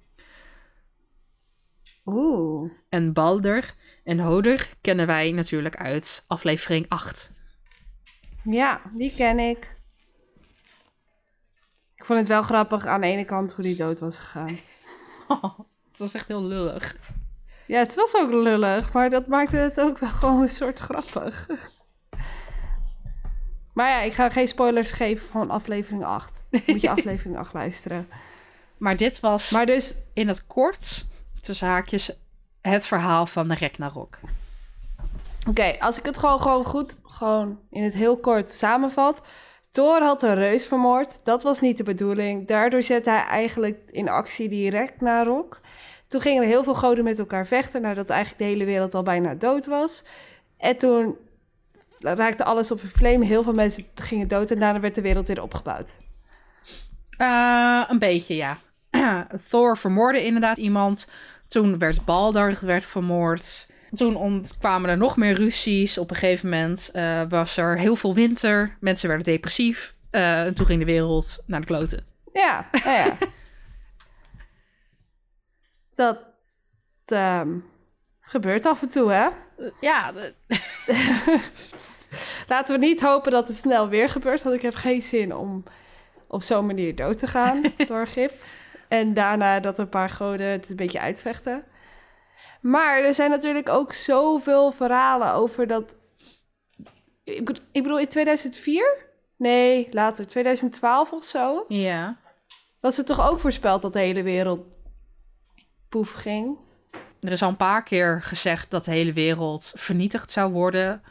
Oeh. 2.05 2.71
En 2.89 3.13
Balder 3.13 3.73
en 4.03 4.19
Hodor 4.19 4.67
kennen 4.81 5.07
wij 5.07 5.31
natuurlijk 5.31 5.77
uit 5.77 6.23
aflevering 6.27 6.85
8. 6.89 7.31
Ja, 8.43 8.81
die 8.93 9.13
ken 9.15 9.39
ik. 9.39 9.74
Ik 12.05 12.11
vond 12.11 12.23
het 12.23 12.33
wel 12.33 12.41
grappig 12.41 12.85
aan 12.85 13.01
de 13.01 13.07
ene 13.07 13.25
kant 13.25 13.53
hoe 13.53 13.63
die 13.63 13.75
dood 13.75 13.99
was 13.99 14.17
gegaan. 14.17 14.57
Oh, 15.27 15.59
het 15.89 15.99
was 15.99 16.13
echt 16.13 16.27
heel 16.27 16.43
lullig. 16.43 16.97
Ja, 17.65 17.79
het 17.79 17.95
was 17.95 18.15
ook 18.15 18.31
lullig, 18.31 18.93
maar 18.93 19.09
dat 19.09 19.27
maakte 19.27 19.55
het 19.55 19.79
ook 19.79 19.97
wel 19.97 20.09
gewoon 20.19 20.41
een 20.41 20.49
soort 20.49 20.79
grappig. 20.79 21.47
Maar 23.73 23.89
ja, 23.89 24.01
ik 24.01 24.13
ga 24.13 24.29
geen 24.29 24.47
spoilers 24.47 24.91
geven 24.91 25.27
van 25.27 25.49
aflevering 25.49 26.03
8. 26.03 26.43
Moet 26.65 26.81
je 26.81 26.89
aflevering 26.89 27.37
8 27.37 27.53
luisteren. 27.53 28.07
Maar 28.77 28.97
dit 28.97 29.19
was 29.19 29.51
maar 29.51 29.65
dus, 29.65 29.95
in 30.13 30.27
het 30.27 30.47
kort, 30.47 31.07
tussen 31.41 31.67
haakjes, 31.67 32.11
het 32.61 32.85
verhaal 32.85 33.25
van 33.25 33.47
de 33.47 33.55
Ragnarok. 33.55 34.19
Oké, 35.39 35.49
okay, 35.49 35.75
als 35.79 35.97
ik 35.97 36.05
het 36.05 36.17
gewoon, 36.17 36.41
gewoon 36.41 36.65
goed, 36.65 36.95
gewoon 37.03 37.59
in 37.69 37.83
het 37.83 37.93
heel 37.93 38.17
kort 38.17 38.49
samenvat. 38.49 39.21
Thor 39.75 40.01
had 40.01 40.21
een 40.21 40.35
reus 40.35 40.67
vermoord. 40.67 41.19
Dat 41.23 41.43
was 41.43 41.61
niet 41.61 41.77
de 41.77 41.83
bedoeling. 41.83 42.47
Daardoor 42.47 42.81
zette 42.81 43.09
hij 43.09 43.23
eigenlijk 43.23 43.79
in 43.91 44.09
actie 44.09 44.49
die 44.49 44.69
Ragnarok. 44.69 45.59
Toen 46.07 46.21
gingen 46.21 46.41
er 46.41 46.47
heel 46.47 46.63
veel 46.63 46.75
goden 46.75 47.03
met 47.03 47.19
elkaar 47.19 47.47
vechten, 47.47 47.81
nadat 47.81 48.09
eigenlijk 48.09 48.39
de 48.41 48.47
hele 48.47 48.65
wereld 48.65 48.93
al 48.93 49.03
bijna 49.03 49.33
dood 49.33 49.65
was. 49.65 50.03
En 50.57 50.77
toen 50.77 51.17
raakte 51.99 52.43
alles 52.43 52.71
op 52.71 52.83
een 52.83 52.89
vleem. 52.89 53.21
Heel 53.21 53.43
veel 53.43 53.53
mensen 53.53 53.85
gingen 53.95 54.27
dood 54.27 54.51
en 54.51 54.59
daarna 54.59 54.79
werd 54.79 54.95
de 54.95 55.01
wereld 55.01 55.27
weer 55.27 55.41
opgebouwd. 55.41 55.97
Uh, 57.17 57.83
een 57.87 57.99
beetje, 57.99 58.35
ja. 58.35 58.57
Thor 59.49 59.77
vermoordde 59.77 60.25
inderdaad 60.25 60.57
iemand. 60.57 61.09
Toen 61.47 61.77
werd 61.77 62.05
Balder 62.05 62.57
werd 62.61 62.85
vermoord. 62.85 63.69
Toen 63.93 64.45
kwamen 64.59 64.89
er 64.89 64.97
nog 64.97 65.17
meer 65.17 65.33
ruzies. 65.33 65.97
Op 65.97 66.09
een 66.09 66.15
gegeven 66.15 66.49
moment 66.49 66.91
uh, 66.93 67.21
was 67.29 67.57
er 67.57 67.79
heel 67.79 67.95
veel 67.95 68.13
winter. 68.13 68.77
Mensen 68.79 69.07
werden 69.07 69.25
depressief. 69.25 69.95
Eh, 70.11 70.45
en 70.45 70.55
toen 70.55 70.65
ging 70.65 70.79
de 70.79 70.85
wereld 70.85 71.43
naar 71.45 71.59
de 71.59 71.65
kloten. 71.65 72.05
Ja, 72.33 72.69
ja, 72.83 72.95
ja. 72.95 73.17
dat 75.95 76.19
ehm, 77.05 77.49
gebeurt 78.21 78.65
af 78.65 78.81
en 78.81 78.89
toe, 78.89 79.11
hè? 79.11 79.27
Ja, 79.79 80.13
Laten 82.47 82.79
we 82.79 82.85
niet 82.85 83.01
hopen 83.01 83.31
dat 83.31 83.47
het 83.47 83.57
snel 83.57 83.89
weer 83.89 84.09
gebeurt, 84.09 84.43
want 84.43 84.55
ik 84.55 84.61
heb 84.61 84.75
geen 84.75 85.01
zin 85.01 85.35
om 85.35 85.63
op 86.27 86.43
zo'n 86.43 86.65
manier 86.65 86.95
dood 86.95 87.17
te 87.17 87.27
gaan 87.27 87.61
door 87.87 88.07
gif. 88.07 88.33
En 88.87 89.13
daarna 89.13 89.59
dat 89.59 89.79
een 89.79 89.89
paar 89.89 90.09
goden 90.09 90.47
het 90.47 90.69
een 90.69 90.75
beetje 90.75 90.99
uitvechten. 90.99 91.63
Maar 92.65 93.03
er 93.03 93.13
zijn 93.13 93.29
natuurlijk 93.29 93.69
ook 93.69 93.93
zoveel 93.93 94.71
verhalen 94.71 95.33
over 95.33 95.67
dat. 95.67 95.95
Ik 97.23 97.45
bedo- 97.45 97.61
ik 97.71 97.83
bedoel, 97.83 97.99
in 97.99 98.07
2004? 98.07 99.05
Nee, 99.37 99.87
later, 99.91 100.27
2012 100.27 101.11
of 101.11 101.23
zo. 101.23 101.65
ja. 101.67 102.17
Was 102.79 102.97
het 102.97 103.05
toch 103.05 103.29
ook 103.29 103.39
voorspeld 103.39 103.81
dat 103.81 103.93
de 103.93 103.99
hele 103.99 104.23
wereld 104.23 104.77
poef 105.89 106.11
ging? 106.11 106.57
Er 107.19 107.31
is 107.31 107.41
al 107.43 107.49
een 107.49 107.55
paar 107.55 107.83
keer 107.83 108.21
gezegd 108.21 108.71
dat 108.71 108.85
de 108.85 108.91
hele 108.91 109.13
wereld 109.13 109.73
vernietigd 109.75 110.31
zou 110.31 110.51
worden. 110.51 111.01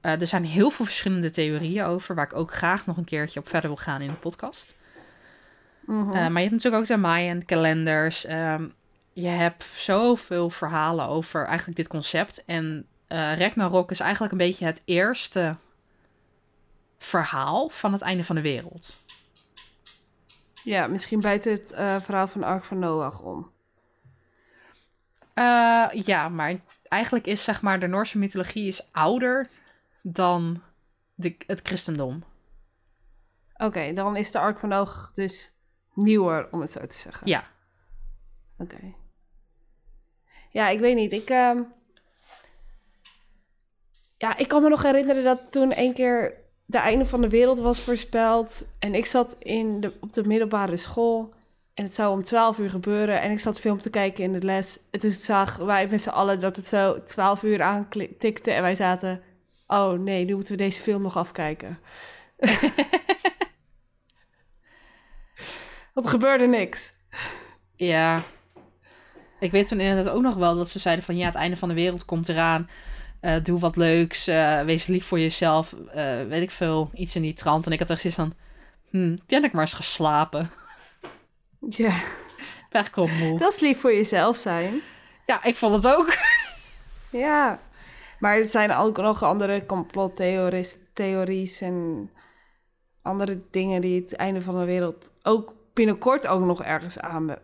Eh, 0.00 0.20
er 0.20 0.26
zijn 0.26 0.44
heel 0.44 0.70
veel 0.70 0.84
verschillende 0.84 1.30
theorieën 1.30 1.84
over, 1.84 2.14
waar 2.14 2.24
ik 2.24 2.34
ook 2.36 2.52
graag 2.54 2.86
nog 2.86 2.96
een 2.96 3.04
keertje 3.04 3.40
op 3.40 3.48
verder 3.48 3.70
wil 3.70 3.78
gaan 3.78 4.00
in 4.00 4.08
de 4.08 4.14
podcast. 4.14 4.74
Mhm. 5.86 6.08
Eh, 6.08 6.14
maar 6.14 6.42
je 6.42 6.48
hebt 6.48 6.50
natuurlijk 6.50 6.82
ook 6.82 6.88
de 6.88 6.96
Mayan 6.96 7.44
kalenders. 7.44 8.24
Ehm, 8.24 8.68
je 9.18 9.28
hebt 9.28 9.64
zoveel 9.76 10.50
verhalen 10.50 11.06
over 11.06 11.44
eigenlijk 11.44 11.76
dit 11.76 11.88
concept. 11.88 12.44
En 12.44 12.86
eh 13.06 13.38
Ragnarok 13.38 13.90
is 13.90 14.00
eigenlijk 14.00 14.32
een 14.32 14.38
beetje 14.38 14.64
het 14.64 14.82
eerste 14.84 15.56
verhaal 16.98 17.68
van 17.68 17.92
het 17.92 18.02
einde 18.02 18.24
van 18.24 18.36
de 18.36 18.42
wereld. 18.42 18.98
Ja, 20.64 20.86
misschien 20.86 21.20
buiten 21.20 21.52
het 21.52 21.72
eh, 21.72 22.00
verhaal 22.00 22.26
van 22.26 22.42
Ark 22.42 22.64
van 22.64 22.78
Noach 22.78 23.20
om. 23.20 23.50
Eh, 25.34 25.88
ja, 25.92 26.28
maar 26.28 26.60
eigenlijk 26.88 27.26
is 27.26 27.44
zeg 27.44 27.62
maar 27.62 27.80
de 27.80 27.86
Noorse 27.86 28.18
mythologie 28.18 28.66
is 28.66 28.88
ouder 28.92 29.50
dan 30.02 30.62
de, 31.14 31.36
het 31.46 31.60
christendom. 31.62 32.24
Oké, 33.56 33.92
dan 33.92 34.16
is 34.16 34.30
de 34.30 34.38
Ark 34.38 34.58
van 34.58 34.68
Noach 34.68 35.10
dus 35.14 35.58
nieuwer, 35.94 36.48
om 36.52 36.60
het 36.60 36.70
zo 36.70 36.86
te 36.86 36.94
zeggen. 36.94 37.26
Ja. 37.26 37.44
Oké. 38.58 38.94
Ja, 40.56 40.68
ik 40.68 40.80
weet 40.80 40.96
niet. 40.96 41.12
Ik, 41.12 41.30
ehm, 41.30 41.62
ja, 44.16 44.36
ik 44.36 44.48
kan 44.48 44.62
me 44.62 44.68
nog 44.68 44.82
herinneren 44.82 45.24
dat 45.24 45.52
toen 45.52 45.78
een 45.78 45.92
keer 45.92 46.34
de 46.64 46.78
einde 46.78 47.06
van 47.06 47.20
de 47.20 47.28
wereld 47.28 47.58
was 47.58 47.80
voorspeld. 47.80 48.66
En 48.78 48.94
ik 48.94 49.06
zat 49.06 49.36
in 49.38 49.80
de, 49.80 49.92
op 50.00 50.12
de 50.12 50.24
middelbare 50.24 50.76
school. 50.76 51.34
En 51.74 51.84
het 51.84 51.94
zou 51.94 52.12
om 52.12 52.22
12 52.22 52.58
uur 52.58 52.70
gebeuren. 52.70 53.20
En 53.20 53.30
ik 53.30 53.40
zat 53.40 53.60
film 53.60 53.78
te 53.78 53.90
kijken 53.90 54.24
in 54.24 54.32
de 54.32 54.42
les. 54.42 54.80
En 54.90 55.00
toen 55.00 55.10
zagen 55.10 55.66
wij 55.66 55.88
met 55.88 56.02
z'n 56.02 56.08
allen 56.08 56.40
dat 56.40 56.56
het 56.56 56.66
zo 56.66 57.02
12 57.02 57.42
uur 57.42 57.62
aantikte. 57.62 58.50
En 58.50 58.62
wij 58.62 58.74
zaten... 58.74 59.22
Oh 59.66 59.92
nee, 59.92 60.24
nu 60.24 60.34
moeten 60.34 60.56
we 60.56 60.62
deze 60.62 60.80
film 60.80 61.02
nog 61.02 61.16
afkijken. 61.16 61.78
Want 65.94 66.06
er 66.06 66.12
gebeurde 66.12 66.46
niks. 66.46 66.92
Ja. 67.74 68.22
Ik 69.38 69.50
weet 69.50 69.68
toen 69.68 69.80
inderdaad 69.80 70.14
ook 70.14 70.22
nog 70.22 70.34
wel 70.34 70.56
dat 70.56 70.68
ze 70.68 70.78
zeiden 70.78 71.04
van 71.04 71.16
ja, 71.16 71.26
het 71.26 71.34
einde 71.34 71.56
van 71.56 71.68
de 71.68 71.74
wereld 71.74 72.04
komt 72.04 72.28
eraan. 72.28 72.68
Eh, 73.20 73.34
doe 73.42 73.58
wat 73.58 73.76
leuks. 73.76 74.26
eh, 74.26 74.60
wees 74.60 74.86
lief 74.86 75.06
voor 75.06 75.18
jezelf. 75.20 75.72
eh, 75.72 76.22
weet 76.28 76.42
ik 76.42 76.50
veel. 76.50 76.90
Iets 76.94 77.16
in 77.16 77.22
die 77.22 77.34
trant. 77.34 77.66
En 77.66 77.72
ik 77.72 77.78
had 77.78 77.90
echt 77.90 78.00
zoiets 78.00 78.18
van. 78.20 78.34
Hm, 78.90 79.16
ben 79.26 79.44
ik 79.44 79.52
maar 79.52 79.62
eens 79.62 79.74
geslapen. 79.74 80.50
Ja. 81.68 81.92
Eigenlijk 82.70 82.94
wel 83.12 83.28
moe. 83.28 83.38
Dat 83.38 83.52
is 83.52 83.60
lief 83.60 83.80
voor 83.80 83.94
jezelf 83.94 84.36
zijn. 84.36 84.80
Ja, 85.26 85.44
ik 85.44 85.56
vond 85.56 85.74
het 85.74 85.94
ook. 85.94 86.14
Ja. 87.10 87.60
Maar 88.18 88.36
er 88.36 88.44
zijn 88.44 88.72
ook 88.72 88.96
nog 88.96 89.22
andere 89.22 89.66
complottheories 89.66 91.60
en 91.60 92.10
andere 93.02 93.40
dingen 93.50 93.80
die 93.80 94.00
het 94.00 94.16
einde 94.16 94.42
van 94.42 94.58
de 94.58 94.64
wereld 94.64 95.10
ook 95.22 95.54
binnenkort 95.74 96.26
ook 96.26 96.44
nog 96.44 96.62
ergens 96.62 96.98
aan, 96.98 97.36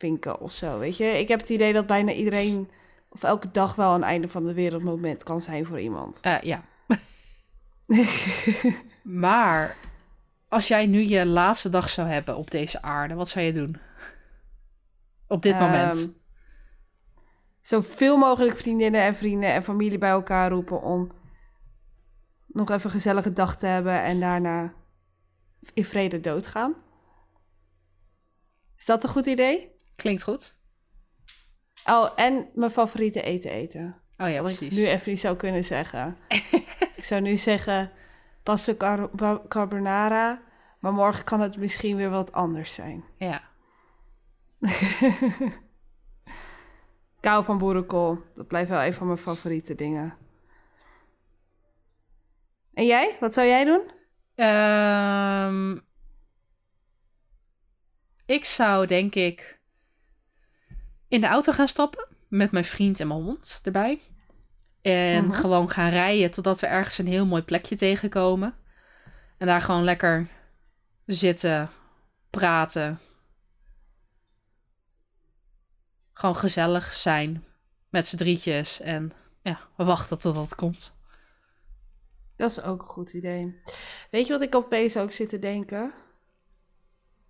aanvinken 0.00 0.40
of 0.40 0.52
zo. 0.52 0.78
Weet 0.78 0.96
je, 0.96 1.04
ik 1.04 1.28
heb 1.28 1.40
het 1.40 1.48
idee 1.48 1.72
dat 1.72 1.86
bijna 1.86 2.12
iedereen 2.12 2.70
of 3.08 3.22
elke 3.22 3.50
dag 3.50 3.74
wel 3.74 3.94
een 3.94 4.02
einde 4.02 4.28
van 4.28 4.46
de 4.46 4.54
wereld 4.54 4.82
moment 4.82 5.22
kan 5.22 5.40
zijn 5.40 5.66
voor 5.66 5.80
iemand. 5.80 6.20
Eh, 6.20 6.40
ja. 6.40 6.64
maar 9.24 9.76
als 10.48 10.68
jij 10.68 10.86
nu 10.86 11.00
je 11.00 11.26
laatste 11.26 11.70
dag 11.70 11.88
zou 11.88 12.08
hebben 12.08 12.36
op 12.36 12.50
deze 12.50 12.82
aarde, 12.82 13.14
wat 13.14 13.28
zou 13.28 13.44
je 13.44 13.52
doen? 13.52 13.76
Op 15.26 15.42
dit 15.42 15.58
moment. 15.58 15.94
Ehm, 15.94 16.18
Zoveel 17.60 18.16
mogelijk 18.16 18.56
vriendinnen 18.56 19.02
en 19.02 19.14
vrienden 19.14 19.52
en 19.52 19.62
familie 19.62 19.98
bij 19.98 20.10
elkaar 20.10 20.50
roepen 20.50 20.82
om 20.82 21.12
nog 22.46 22.70
even 22.70 22.84
een 22.84 22.90
gezellige 22.90 23.32
dag 23.32 23.58
te 23.58 23.66
hebben 23.66 24.02
en 24.02 24.20
daarna 24.20 24.72
in 25.74 25.84
vrede 25.84 26.20
doodgaan. 26.20 26.74
Is 28.76 28.84
dat 28.84 29.04
een 29.04 29.10
goed 29.10 29.26
idee? 29.26 29.79
Klinkt 30.00 30.22
goed. 30.22 30.56
Oh, 31.86 32.10
en 32.16 32.48
mijn 32.54 32.70
favoriete 32.70 33.22
eten 33.22 33.50
eten. 33.50 34.00
Oh 34.18 34.28
ja, 34.30 34.42
Wat 34.42 34.50
ik 34.52 34.58
precies. 34.58 34.78
nu 34.78 34.86
even 34.86 35.10
niet 35.10 35.20
zou 35.20 35.36
kunnen 35.36 35.64
zeggen. 35.64 36.16
ik 36.96 37.04
zou 37.04 37.20
nu 37.20 37.36
zeggen 37.36 37.90
pasta 38.42 38.74
car- 38.74 39.48
carbonara, 39.48 40.42
maar 40.78 40.92
morgen 40.92 41.24
kan 41.24 41.40
het 41.40 41.56
misschien 41.56 41.96
weer 41.96 42.10
wat 42.10 42.32
anders 42.32 42.74
zijn. 42.74 43.04
Ja. 43.16 43.42
Kou 47.20 47.44
van 47.44 47.58
boerenkool, 47.58 48.22
dat 48.34 48.46
blijft 48.46 48.70
wel 48.70 48.82
een 48.82 48.94
van 48.94 49.06
mijn 49.06 49.18
favoriete 49.18 49.74
dingen. 49.74 50.16
En 52.74 52.86
jij? 52.86 53.16
Wat 53.20 53.32
zou 53.32 53.46
jij 53.46 53.64
doen? 53.64 53.90
Ehm, 54.34 55.78
ik 58.26 58.44
zou 58.44 58.86
denk 58.86 59.14
ik 59.14 59.59
in 61.10 61.20
de 61.20 61.26
auto 61.26 61.52
gaan 61.52 61.68
stappen 61.68 62.06
met 62.28 62.50
mijn 62.50 62.64
vriend 62.64 63.00
en 63.00 63.08
mijn 63.08 63.20
hond 63.22 63.60
erbij. 63.64 64.00
En 64.82 65.24
Mhm. 65.24 65.32
gewoon 65.34 65.70
gaan 65.70 65.90
rijden 65.90 66.30
totdat 66.30 66.60
we 66.60 66.66
ergens 66.66 66.98
een 66.98 67.06
heel 67.06 67.26
mooi 67.26 67.42
plekje 67.42 67.76
tegenkomen. 67.76 68.54
En 69.38 69.46
daar 69.46 69.62
gewoon 69.62 69.84
lekker 69.84 70.28
zitten, 71.06 71.70
praten. 72.30 72.98
Gewoon 76.12 76.36
gezellig 76.36 76.92
zijn 76.92 77.44
met 77.88 78.06
z'n 78.06 78.16
drietjes. 78.16 78.80
En 78.80 79.12
ja, 79.42 79.60
we 79.76 79.84
wachten 79.84 80.18
totdat 80.18 80.44
het 80.44 80.54
komt. 80.54 80.98
Dat 82.36 82.50
is 82.50 82.62
ook 82.62 82.80
een 82.80 82.86
goed 82.88 83.12
idee. 83.12 83.60
Weet 84.10 84.26
je 84.26 84.32
wat 84.32 84.40
ik 84.42 84.54
opeens 84.54 84.96
ook 84.96 85.12
zit 85.12 85.28
te 85.28 85.38
denken? 85.38 85.92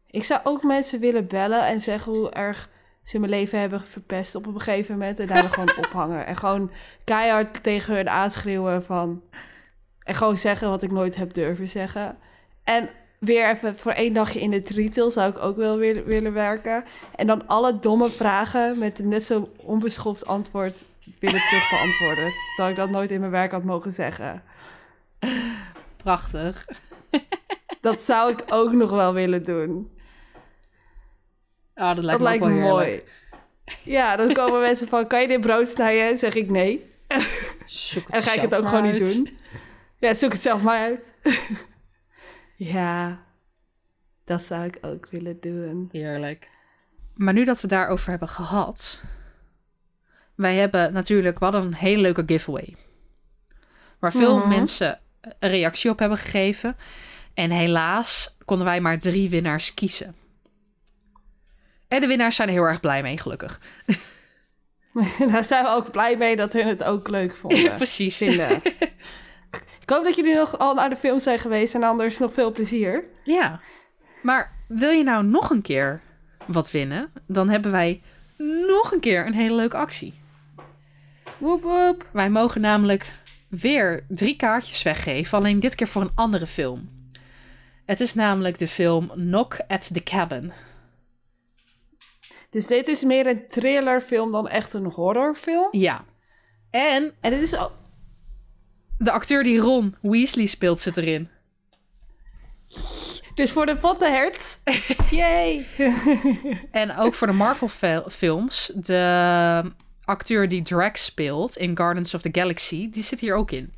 Ik 0.07 0.25
zou 0.25 0.41
ook 0.45 0.63
mensen 0.63 1.01
willen 1.01 1.27
bellen 1.27 1.67
en 1.67 1.81
zeggen 1.81 2.13
hoe 2.13 2.31
erg 2.31 2.69
ze 3.03 3.19
mijn 3.19 3.33
leven 3.33 3.61
hebben 3.61 3.85
verpest 3.87 4.35
op 4.35 4.47
een 4.47 4.61
gegeven 4.61 4.99
moment. 4.99 5.19
En 5.19 5.27
daar 5.27 5.49
gewoon 5.49 5.77
ophangen. 5.85 6.27
En 6.27 6.37
gewoon 6.37 6.71
keihard 7.05 7.63
tegen 7.63 7.95
hun 7.95 8.09
aanschreeuwen 8.09 8.85
van... 8.85 9.23
En 10.01 10.15
gewoon 10.15 10.37
zeggen 10.37 10.69
wat 10.69 10.83
ik 10.83 10.91
nooit 10.91 11.17
heb 11.17 11.35
durven 11.35 11.69
zeggen. 11.69 12.19
En 12.65 12.91
weer 13.19 13.51
even 13.51 13.77
voor 13.77 13.93
één 13.93 14.13
dagje 14.13 14.41
in 14.41 14.53
het 14.53 14.71
retail 14.71 15.11
zou 15.11 15.31
ik 15.31 15.39
ook 15.39 15.57
wel 15.57 15.77
willen, 15.77 16.05
willen 16.05 16.33
werken. 16.33 16.85
En 17.17 17.27
dan 17.27 17.47
alle 17.47 17.79
domme 17.79 18.11
vragen 18.11 18.79
met 18.79 18.99
een 18.99 19.09
net 19.09 19.23
zo 19.23 19.49
onbeschoft 19.57 20.27
antwoord 20.27 20.85
willen 21.19 21.41
terug 21.41 21.71
beantwoorden. 21.71 22.33
Terwijl 22.55 22.71
ik 22.75 22.77
dat 22.77 22.91
nooit 22.91 23.11
in 23.11 23.21
mijn 23.21 23.33
werk 23.33 23.53
had 23.53 23.65
mogen 23.65 23.93
zeggen. 23.93 24.43
Prachtig. 25.97 26.67
Dat 27.81 28.01
zou 28.01 28.33
ik 28.33 28.45
ook 28.49 28.73
nog 28.73 28.91
wel 28.91 29.13
willen 29.13 29.43
doen. 29.43 29.91
Oh, 31.81 31.95
dat 31.95 32.05
lijkt 32.05 32.09
Dat 32.11 32.19
me 32.19 32.25
lijkt 32.25 32.43
ook 32.43 32.49
me 32.51 32.59
wel 32.59 32.69
mooi. 32.69 33.01
Ja, 33.85 34.17
dan 34.17 34.33
komen 34.33 34.61
mensen 34.69 34.89
van, 34.89 35.07
kan 35.07 35.21
je 35.21 35.29
dit 35.29 35.41
brood 35.41 35.69
snijden? 35.69 36.19
Zeg 36.19 36.35
ik 36.35 36.51
nee. 36.51 36.87
Zoek 37.67 38.05
En 38.05 38.13
dan 38.13 38.23
ga 38.23 38.33
ik 38.35 38.41
het 38.41 38.55
ook 38.55 38.69
gewoon 38.69 38.93
niet 38.93 39.15
doen. 39.15 39.39
Ja, 39.97 40.15
zoek 40.15 40.33
het 40.33 40.43
zelf 40.43 40.63
maar 40.63 40.79
uit. 40.79 41.13
ja, 42.75 43.21
dat 44.25 44.43
zou 44.43 44.65
ik 44.65 44.79
ook 44.81 45.07
willen 45.11 45.41
doen. 45.41 45.89
Heerlijk. 45.93 46.49
Maar 47.15 47.35
nu 47.35 47.45
dat 47.45 47.61
we 47.61 47.69
daarover 47.69 48.11
hebben 48.11 48.29
gehad. 48.29 49.03
Wij 50.35 50.55
hebben 50.55 50.93
natuurlijk, 50.93 51.39
hadden 51.39 51.63
een 51.63 51.75
hele 51.75 52.01
leuke 52.01 52.23
giveaway. 52.27 52.77
Waar 53.99 54.13
veel 54.13 54.39
Mhm. 54.39 54.49
mensen 54.49 54.99
een 55.39 55.51
reactie 55.51 55.91
op 55.91 55.99
hebben 55.99 56.19
gegeven. 56.19 56.77
En 57.35 57.51
helaas 57.51 58.37
konden 58.45 58.67
wij 58.67 58.81
maar 58.81 58.99
drie 58.99 59.31
winnaars 59.31 59.75
kiezen. 59.75 60.15
En 61.91 62.01
de 62.01 62.07
winnaars 62.07 62.37
zijn 62.37 62.49
er 62.49 62.55
heel 62.55 62.65
erg 62.65 62.81
blij 62.81 63.03
mee, 63.03 63.19
gelukkig. 63.19 63.61
Daar 65.33 65.45
zijn 65.45 65.65
we 65.65 65.71
ook 65.71 65.91
blij 65.91 66.17
mee 66.17 66.37
dat 66.37 66.53
hun 66.53 66.67
het 66.67 66.85
ook 66.85 67.09
leuk 67.09 67.37
vonden. 67.41 67.75
Precies. 67.75 68.17
vinden. 68.17 68.51
Ik 68.65 68.77
Ik 69.83 69.97
hoop 69.97 70.05
dat 70.05 70.17
jullie 70.17 70.35
nog 70.35 70.59
al 70.59 70.75
naar 70.75 70.91
de 70.91 70.97
film 70.97 71.21
zijn 71.21 71.39
geweest 71.39 71.75
en 71.75 71.83
anders 71.83 72.19
nog 72.19 72.33
veel 72.33 72.53
plezier. 72.53 73.05
Ja. 73.25 73.61
Maar 74.23 74.53
wil 74.69 74.91
je 74.91 75.03
nou 75.03 75.25
nog 75.25 75.51
een 75.51 75.63
keer 75.63 76.01
wat 76.47 76.71
winnen? 76.71 77.13
Dan 77.27 77.49
hebben 77.49 77.71
wij 77.71 78.03
nog 78.67 78.93
een 78.93 79.01
keer 79.01 79.27
een 79.27 79.35
hele 79.35 79.55
leuke 79.55 79.77
actie. 79.77 80.15
Woep 81.39 81.63
woep. 81.63 82.07
Wij 82.13 82.31
mogen 82.31 82.61
namelijk 82.61 83.13
weer 83.49 84.05
drie 84.09 84.37
kaartjes 84.37 84.83
weggeven, 84.83 85.39
alleen 85.39 85.61
dit 85.61 85.75
keer 85.75 85.87
voor 85.87 86.03
een 86.03 86.13
andere 86.15 86.47
film. 86.47 86.89
Het 87.87 88.01
is 88.01 88.15
namelijk 88.15 88.59
de 88.59 88.69
film 88.69 89.09
Knock 89.09 89.59
at 89.69 89.91
the 89.95 90.03
Cabin. 90.03 90.53
Dus 92.51 92.67
dit 92.67 92.89
is 92.89 93.05
meer 93.05 93.27
een 93.27 93.49
thrillerfilm 93.49 94.33
dan 94.33 94.49
echt 94.49 94.73
een 94.75 94.85
horrorfilm. 94.85 95.69
Ja. 95.71 96.05
En 96.71 97.15
En 97.21 97.31
dit 97.31 97.43
is 97.43 97.57
ook... 97.57 97.73
de 98.99 99.11
acteur 99.11 99.43
die 99.43 99.59
Ron 99.59 99.97
Weasley 100.03 100.47
speelt 100.47 100.81
zit 100.81 100.97
erin. 100.97 101.29
Dus 103.35 103.53
voor 103.53 103.67
de 103.67 103.77
pottenhert. 103.77 104.61
Yay. 105.11 105.67
En 106.71 106.97
ook 106.97 107.15
voor 107.15 107.27
de 107.27 107.33
Marvel-films, 107.33 108.73
de 108.75 109.73
acteur 110.05 110.49
die 110.49 110.63
Drax 110.63 111.05
speelt 111.05 111.57
in 111.57 111.77
Guardians 111.77 112.15
of 112.15 112.21
the 112.21 112.29
Galaxy, 112.33 112.91
die 112.91 113.03
zit 113.03 113.21
hier 113.21 113.35
ook 113.35 113.51
in. 113.51 113.73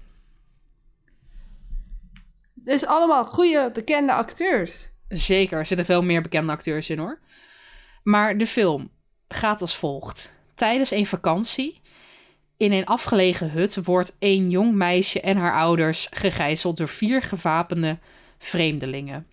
dus 2.55 2.87
allemaal 2.87 3.25
goede, 3.25 3.71
bekende 3.73 4.13
acteurs. 4.13 4.89
Zeker, 5.09 5.59
er 5.59 5.67
zitten 5.67 5.87
veel 5.87 6.03
meer 6.03 6.23
bekende 6.23 6.53
acteurs 6.53 6.91
in 6.91 6.99
hoor. 6.99 7.19
Maar 8.03 8.39
de 8.39 8.47
film 8.47 8.91
gaat 9.29 9.61
als 9.61 9.77
volgt. 9.77 10.33
Tijdens 10.55 10.91
een 10.91 11.07
vakantie 11.07 11.81
in 12.57 12.73
een 12.73 12.87
afgelegen 12.87 13.51
hut 13.51 13.85
wordt 13.85 14.17
een 14.19 14.51
jong 14.51 14.75
meisje 14.75 15.21
en 15.21 15.37
haar 15.37 15.55
ouders 15.55 16.09
gegijzeld 16.11 16.77
door 16.77 16.89
vier 16.89 17.23
gewapende 17.23 17.99
vreemdelingen. 18.39 19.27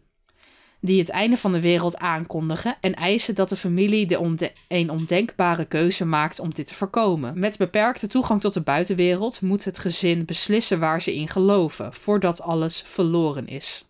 Die 0.81 0.99
het 0.99 1.09
einde 1.09 1.37
van 1.37 1.51
de 1.51 1.61
wereld 1.61 1.97
aankondigen 1.97 2.77
en 2.81 2.93
eisen 2.95 3.35
dat 3.35 3.49
de 3.49 3.55
familie 3.55 4.05
de 4.07 4.19
onde- 4.19 4.53
een 4.67 4.89
ondenkbare 4.89 5.65
keuze 5.65 6.05
maakt 6.05 6.39
om 6.39 6.53
dit 6.53 6.67
te 6.67 6.75
voorkomen. 6.75 7.39
Met 7.39 7.57
beperkte 7.57 8.07
toegang 8.07 8.41
tot 8.41 8.53
de 8.53 8.61
buitenwereld 8.61 9.41
moet 9.41 9.65
het 9.65 9.79
gezin 9.79 10.25
beslissen 10.25 10.79
waar 10.79 11.01
ze 11.01 11.15
in 11.15 11.27
geloven, 11.27 11.93
voordat 11.93 12.41
alles 12.41 12.81
verloren 12.81 13.47
is. 13.47 13.85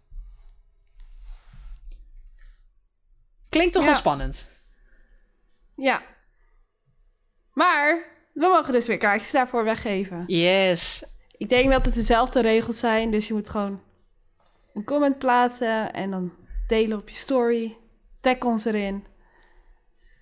Klinkt 3.49 3.73
toch 3.73 3.83
Ja. 3.83 3.89
wel 3.89 3.97
spannend? 3.99 4.51
Ja. 5.79 6.01
Maar 7.53 8.03
we 8.33 8.47
mogen 8.47 8.73
dus 8.73 8.87
weer 8.87 8.97
kaartjes 8.97 9.31
daarvoor 9.31 9.63
weggeven. 9.63 10.23
Yes. 10.27 11.03
Ik 11.37 11.49
denk 11.49 11.71
dat 11.71 11.85
het 11.85 11.93
dezelfde 11.93 12.41
regels 12.41 12.79
zijn. 12.79 13.11
Dus 13.11 13.27
je 13.27 13.33
moet 13.33 13.49
gewoon 13.49 13.81
een 14.73 14.83
comment 14.83 15.17
plaatsen 15.17 15.93
en 15.93 16.11
dan 16.11 16.33
delen 16.67 16.97
op 16.97 17.09
je 17.09 17.15
story. 17.15 17.77
Tag 18.21 18.39
ons 18.39 18.65
erin. 18.65 19.05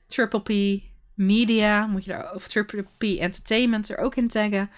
Triple 0.08 0.42
P 0.42 0.82
Media, 1.16 1.86
moet 1.86 2.06
je 2.06 2.12
daar, 2.12 2.34
of 2.36 2.48
Triple 2.48 2.86
P 2.98 3.04
Entertainment 3.04 3.90
er 3.90 3.98
ook 3.98 4.16
in 4.16 4.28
taggen. 4.28 4.70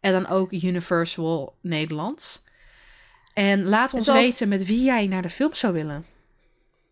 En 0.00 0.12
dan 0.12 0.26
ook 0.26 0.52
Universal 0.52 1.58
Nederland. 1.60 2.44
En 3.34 3.64
laat 3.64 3.94
ons 3.94 4.04
Zoals- 4.04 4.24
weten 4.26 4.48
met 4.48 4.64
wie 4.64 4.82
jij 4.84 5.06
naar 5.06 5.22
de 5.22 5.30
film 5.30 5.54
zou 5.54 5.72
willen. 5.72 6.06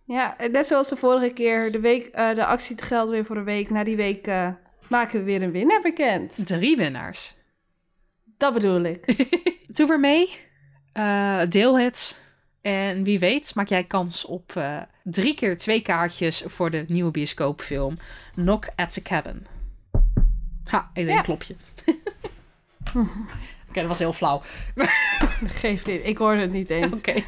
Ja, 0.07 0.37
net 0.51 0.67
zoals 0.67 0.89
de 0.89 0.97
vorige 0.97 1.33
keer. 1.33 1.73
De, 1.73 1.81
week, 1.81 2.07
eh, 2.07 2.35
de 2.35 2.47
actie 2.47 2.83
geldt 2.83 3.11
weer 3.11 3.25
voor 3.25 3.37
een 3.37 3.45
week. 3.45 3.71
Na 3.71 3.85
die 3.85 3.97
week 3.97 4.27
eh, 4.27 4.49
maken 4.89 5.19
we 5.19 5.25
weer 5.25 5.43
een 5.43 5.51
winnaar 5.51 5.81
bekend. 5.81 6.47
Drie 6.47 6.77
winnaars. 6.77 7.35
Dat 8.37 8.53
bedoel 8.55 8.83
ik. 8.83 9.29
Doe 9.77 9.89
weer 9.89 10.01
mee. 10.01 10.37
Eh, 10.93 11.41
deel 11.49 11.79
het. 11.79 12.23
En 12.63 13.05
wie 13.05 13.19
weet 13.19 13.55
maak 13.55 13.69
jij 13.69 13.85
kans 13.85 14.25
op 14.25 14.53
drie 15.03 15.35
keer 15.35 15.57
twee 15.57 15.81
kaartjes 15.83 16.43
voor 16.47 16.71
de 16.71 16.85
nieuwe 16.89 17.11
bioscoopfilm 17.11 17.99
Knock 18.35 18.69
at 18.77 18.93
the 18.93 19.03
Cabin. 19.03 19.47
Ha, 20.65 20.91
ik 20.95 21.05
denk 21.05 21.17
Ja. 21.19 21.23
klopje. 21.23 21.57
Oké, 23.69 23.81
dat 23.81 23.85
was 23.87 23.99
heel 23.99 24.13
flauw. 24.13 24.43
Geef 25.47 25.83
dit. 25.83 26.07
Ik 26.07 26.19
hoorde 26.19 26.41
het 26.41 26.53
niet 26.53 26.71
eens. 26.71 26.97
Oké. 26.97 27.23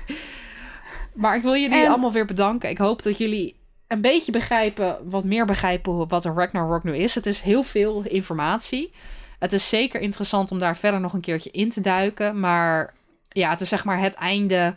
Maar 1.16 1.36
ik 1.36 1.42
wil 1.42 1.56
jullie 1.56 1.82
En- 1.82 1.88
allemaal 1.88 2.12
weer 2.12 2.26
bedanken. 2.26 2.70
Ik 2.70 2.78
hoop 2.78 3.02
dat 3.02 3.18
jullie 3.18 3.56
een 3.86 4.00
beetje 4.00 4.32
begrijpen, 4.32 4.98
wat 5.10 5.24
meer 5.24 5.46
begrijpen 5.46 6.08
wat 6.08 6.24
een 6.24 6.34
Ragnarok 6.34 6.84
nu 6.84 6.96
is. 6.96 7.14
Het 7.14 7.26
is 7.26 7.40
heel 7.40 7.62
veel 7.62 8.02
informatie. 8.02 8.92
Het 9.38 9.52
is 9.52 9.68
zeker 9.68 10.00
interessant 10.00 10.50
om 10.50 10.58
daar 10.58 10.76
verder 10.76 11.00
nog 11.00 11.12
een 11.12 11.20
keertje 11.20 11.50
in 11.50 11.70
te 11.70 11.80
duiken. 11.80 12.40
Maar 12.40 12.94
ja, 13.28 13.50
het 13.50 13.60
is 13.60 13.68
zeg 13.68 13.84
maar 13.84 14.00
het 14.00 14.14
einde 14.14 14.76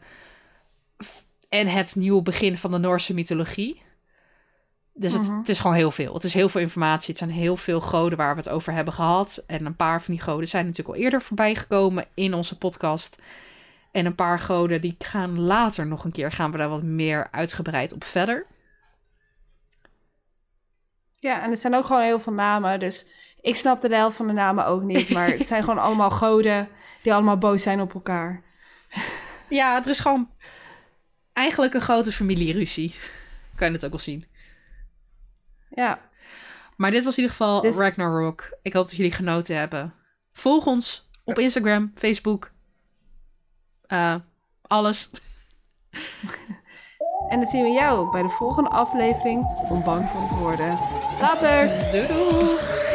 en 1.49 1.67
het 1.67 1.95
nieuwe 1.95 2.21
begin 2.21 2.57
van 2.57 2.71
de 2.71 2.77
Noorse 2.77 3.13
mythologie. 3.13 3.81
Dus 4.93 5.13
het, 5.13 5.21
Mhm. 5.27 5.37
het 5.37 5.49
is 5.49 5.59
gewoon 5.59 5.75
heel 5.75 5.91
veel. 5.91 6.13
Het 6.13 6.23
is 6.23 6.33
heel 6.33 6.49
veel 6.49 6.61
informatie. 6.61 7.07
Het 7.09 7.17
zijn 7.17 7.29
heel 7.31 7.57
veel 7.57 7.81
goden 7.81 8.17
waar 8.17 8.33
we 8.35 8.39
het 8.41 8.49
over 8.49 8.73
hebben 8.73 8.93
gehad. 8.93 9.43
En 9.47 9.65
een 9.65 9.75
paar 9.75 10.01
van 10.01 10.13
die 10.13 10.23
goden 10.23 10.47
zijn 10.47 10.65
natuurlijk 10.65 10.97
al 10.97 11.03
eerder 11.03 11.21
voorbij 11.21 11.55
gekomen 11.55 12.05
in 12.13 12.33
onze 12.33 12.57
podcast. 12.57 13.17
En 13.91 14.05
een 14.05 14.15
paar 14.15 14.39
goden 14.39 14.81
die 14.81 14.95
gaan 14.97 15.39
later 15.39 15.87
nog 15.87 16.03
een 16.05 16.11
keer, 16.11 16.31
gaan 16.31 16.51
we 16.51 16.57
daar 16.57 16.69
wat 16.69 16.83
meer 16.83 17.27
uitgebreid 17.31 17.93
op 17.93 18.03
verder. 18.03 18.45
Ja, 21.19 21.43
en 21.43 21.49
er 21.49 21.57
zijn 21.57 21.75
ook 21.75 21.85
gewoon 21.85 22.01
heel 22.01 22.19
veel 22.19 22.33
namen. 22.33 22.79
Dus 22.79 23.05
ik 23.41 23.55
snap 23.55 23.81
de 23.81 23.95
helft 23.95 24.17
van 24.17 24.27
de 24.27 24.33
namen 24.33 24.65
ook 24.65 24.81
niet. 24.83 25.09
Maar 25.13 25.27
het 25.27 25.47
zijn 25.47 25.63
gewoon 25.63 25.79
allemaal 25.79 26.09
goden 26.11 26.69
die 27.01 27.13
allemaal 27.13 27.37
boos 27.37 27.61
zijn 27.63 27.81
op 27.81 27.93
elkaar. 27.93 28.43
Ja, 29.49 29.81
er 29.81 29.89
is 29.89 29.99
gewoon 29.99 30.29
eigenlijk 31.33 31.73
een 31.73 31.81
grote 31.81 32.11
familieruzie. 32.11 32.95
Kan 33.55 33.67
je 33.67 33.73
het 33.73 33.83
ook 33.85 33.89
wel 33.89 33.99
zien. 33.99 34.25
Ja, 35.69 36.09
Maar 36.75 36.91
dit 36.91 37.03
was 37.03 37.17
in 37.17 37.23
ieder 37.23 37.37
geval 37.37 37.61
Dus- 37.61 37.77
Ragnarok. 37.77 38.57
Ik 38.61 38.73
hoop 38.73 38.87
dat 38.87 38.95
jullie 38.95 39.11
genoten 39.11 39.57
hebben. 39.57 39.93
Volg 40.33 40.65
ons 40.65 41.09
op 41.23 41.39
Instagram, 41.39 41.91
Facebook. 41.95 42.51
Eh, 43.89 44.15
alles. 44.61 45.09
en 47.29 47.39
dan 47.39 47.47
zien 47.47 47.63
we 47.63 47.69
jou 47.69 48.11
bij 48.11 48.21
de 48.21 48.29
volgende 48.29 48.69
aflevering 48.69 49.45
om 49.69 49.83
bang 49.83 50.09
voor 50.09 50.27
te 50.27 50.35
worden. 50.35 50.77
Later! 51.21 51.67
Doei 51.91 52.07
doei! 52.07 52.88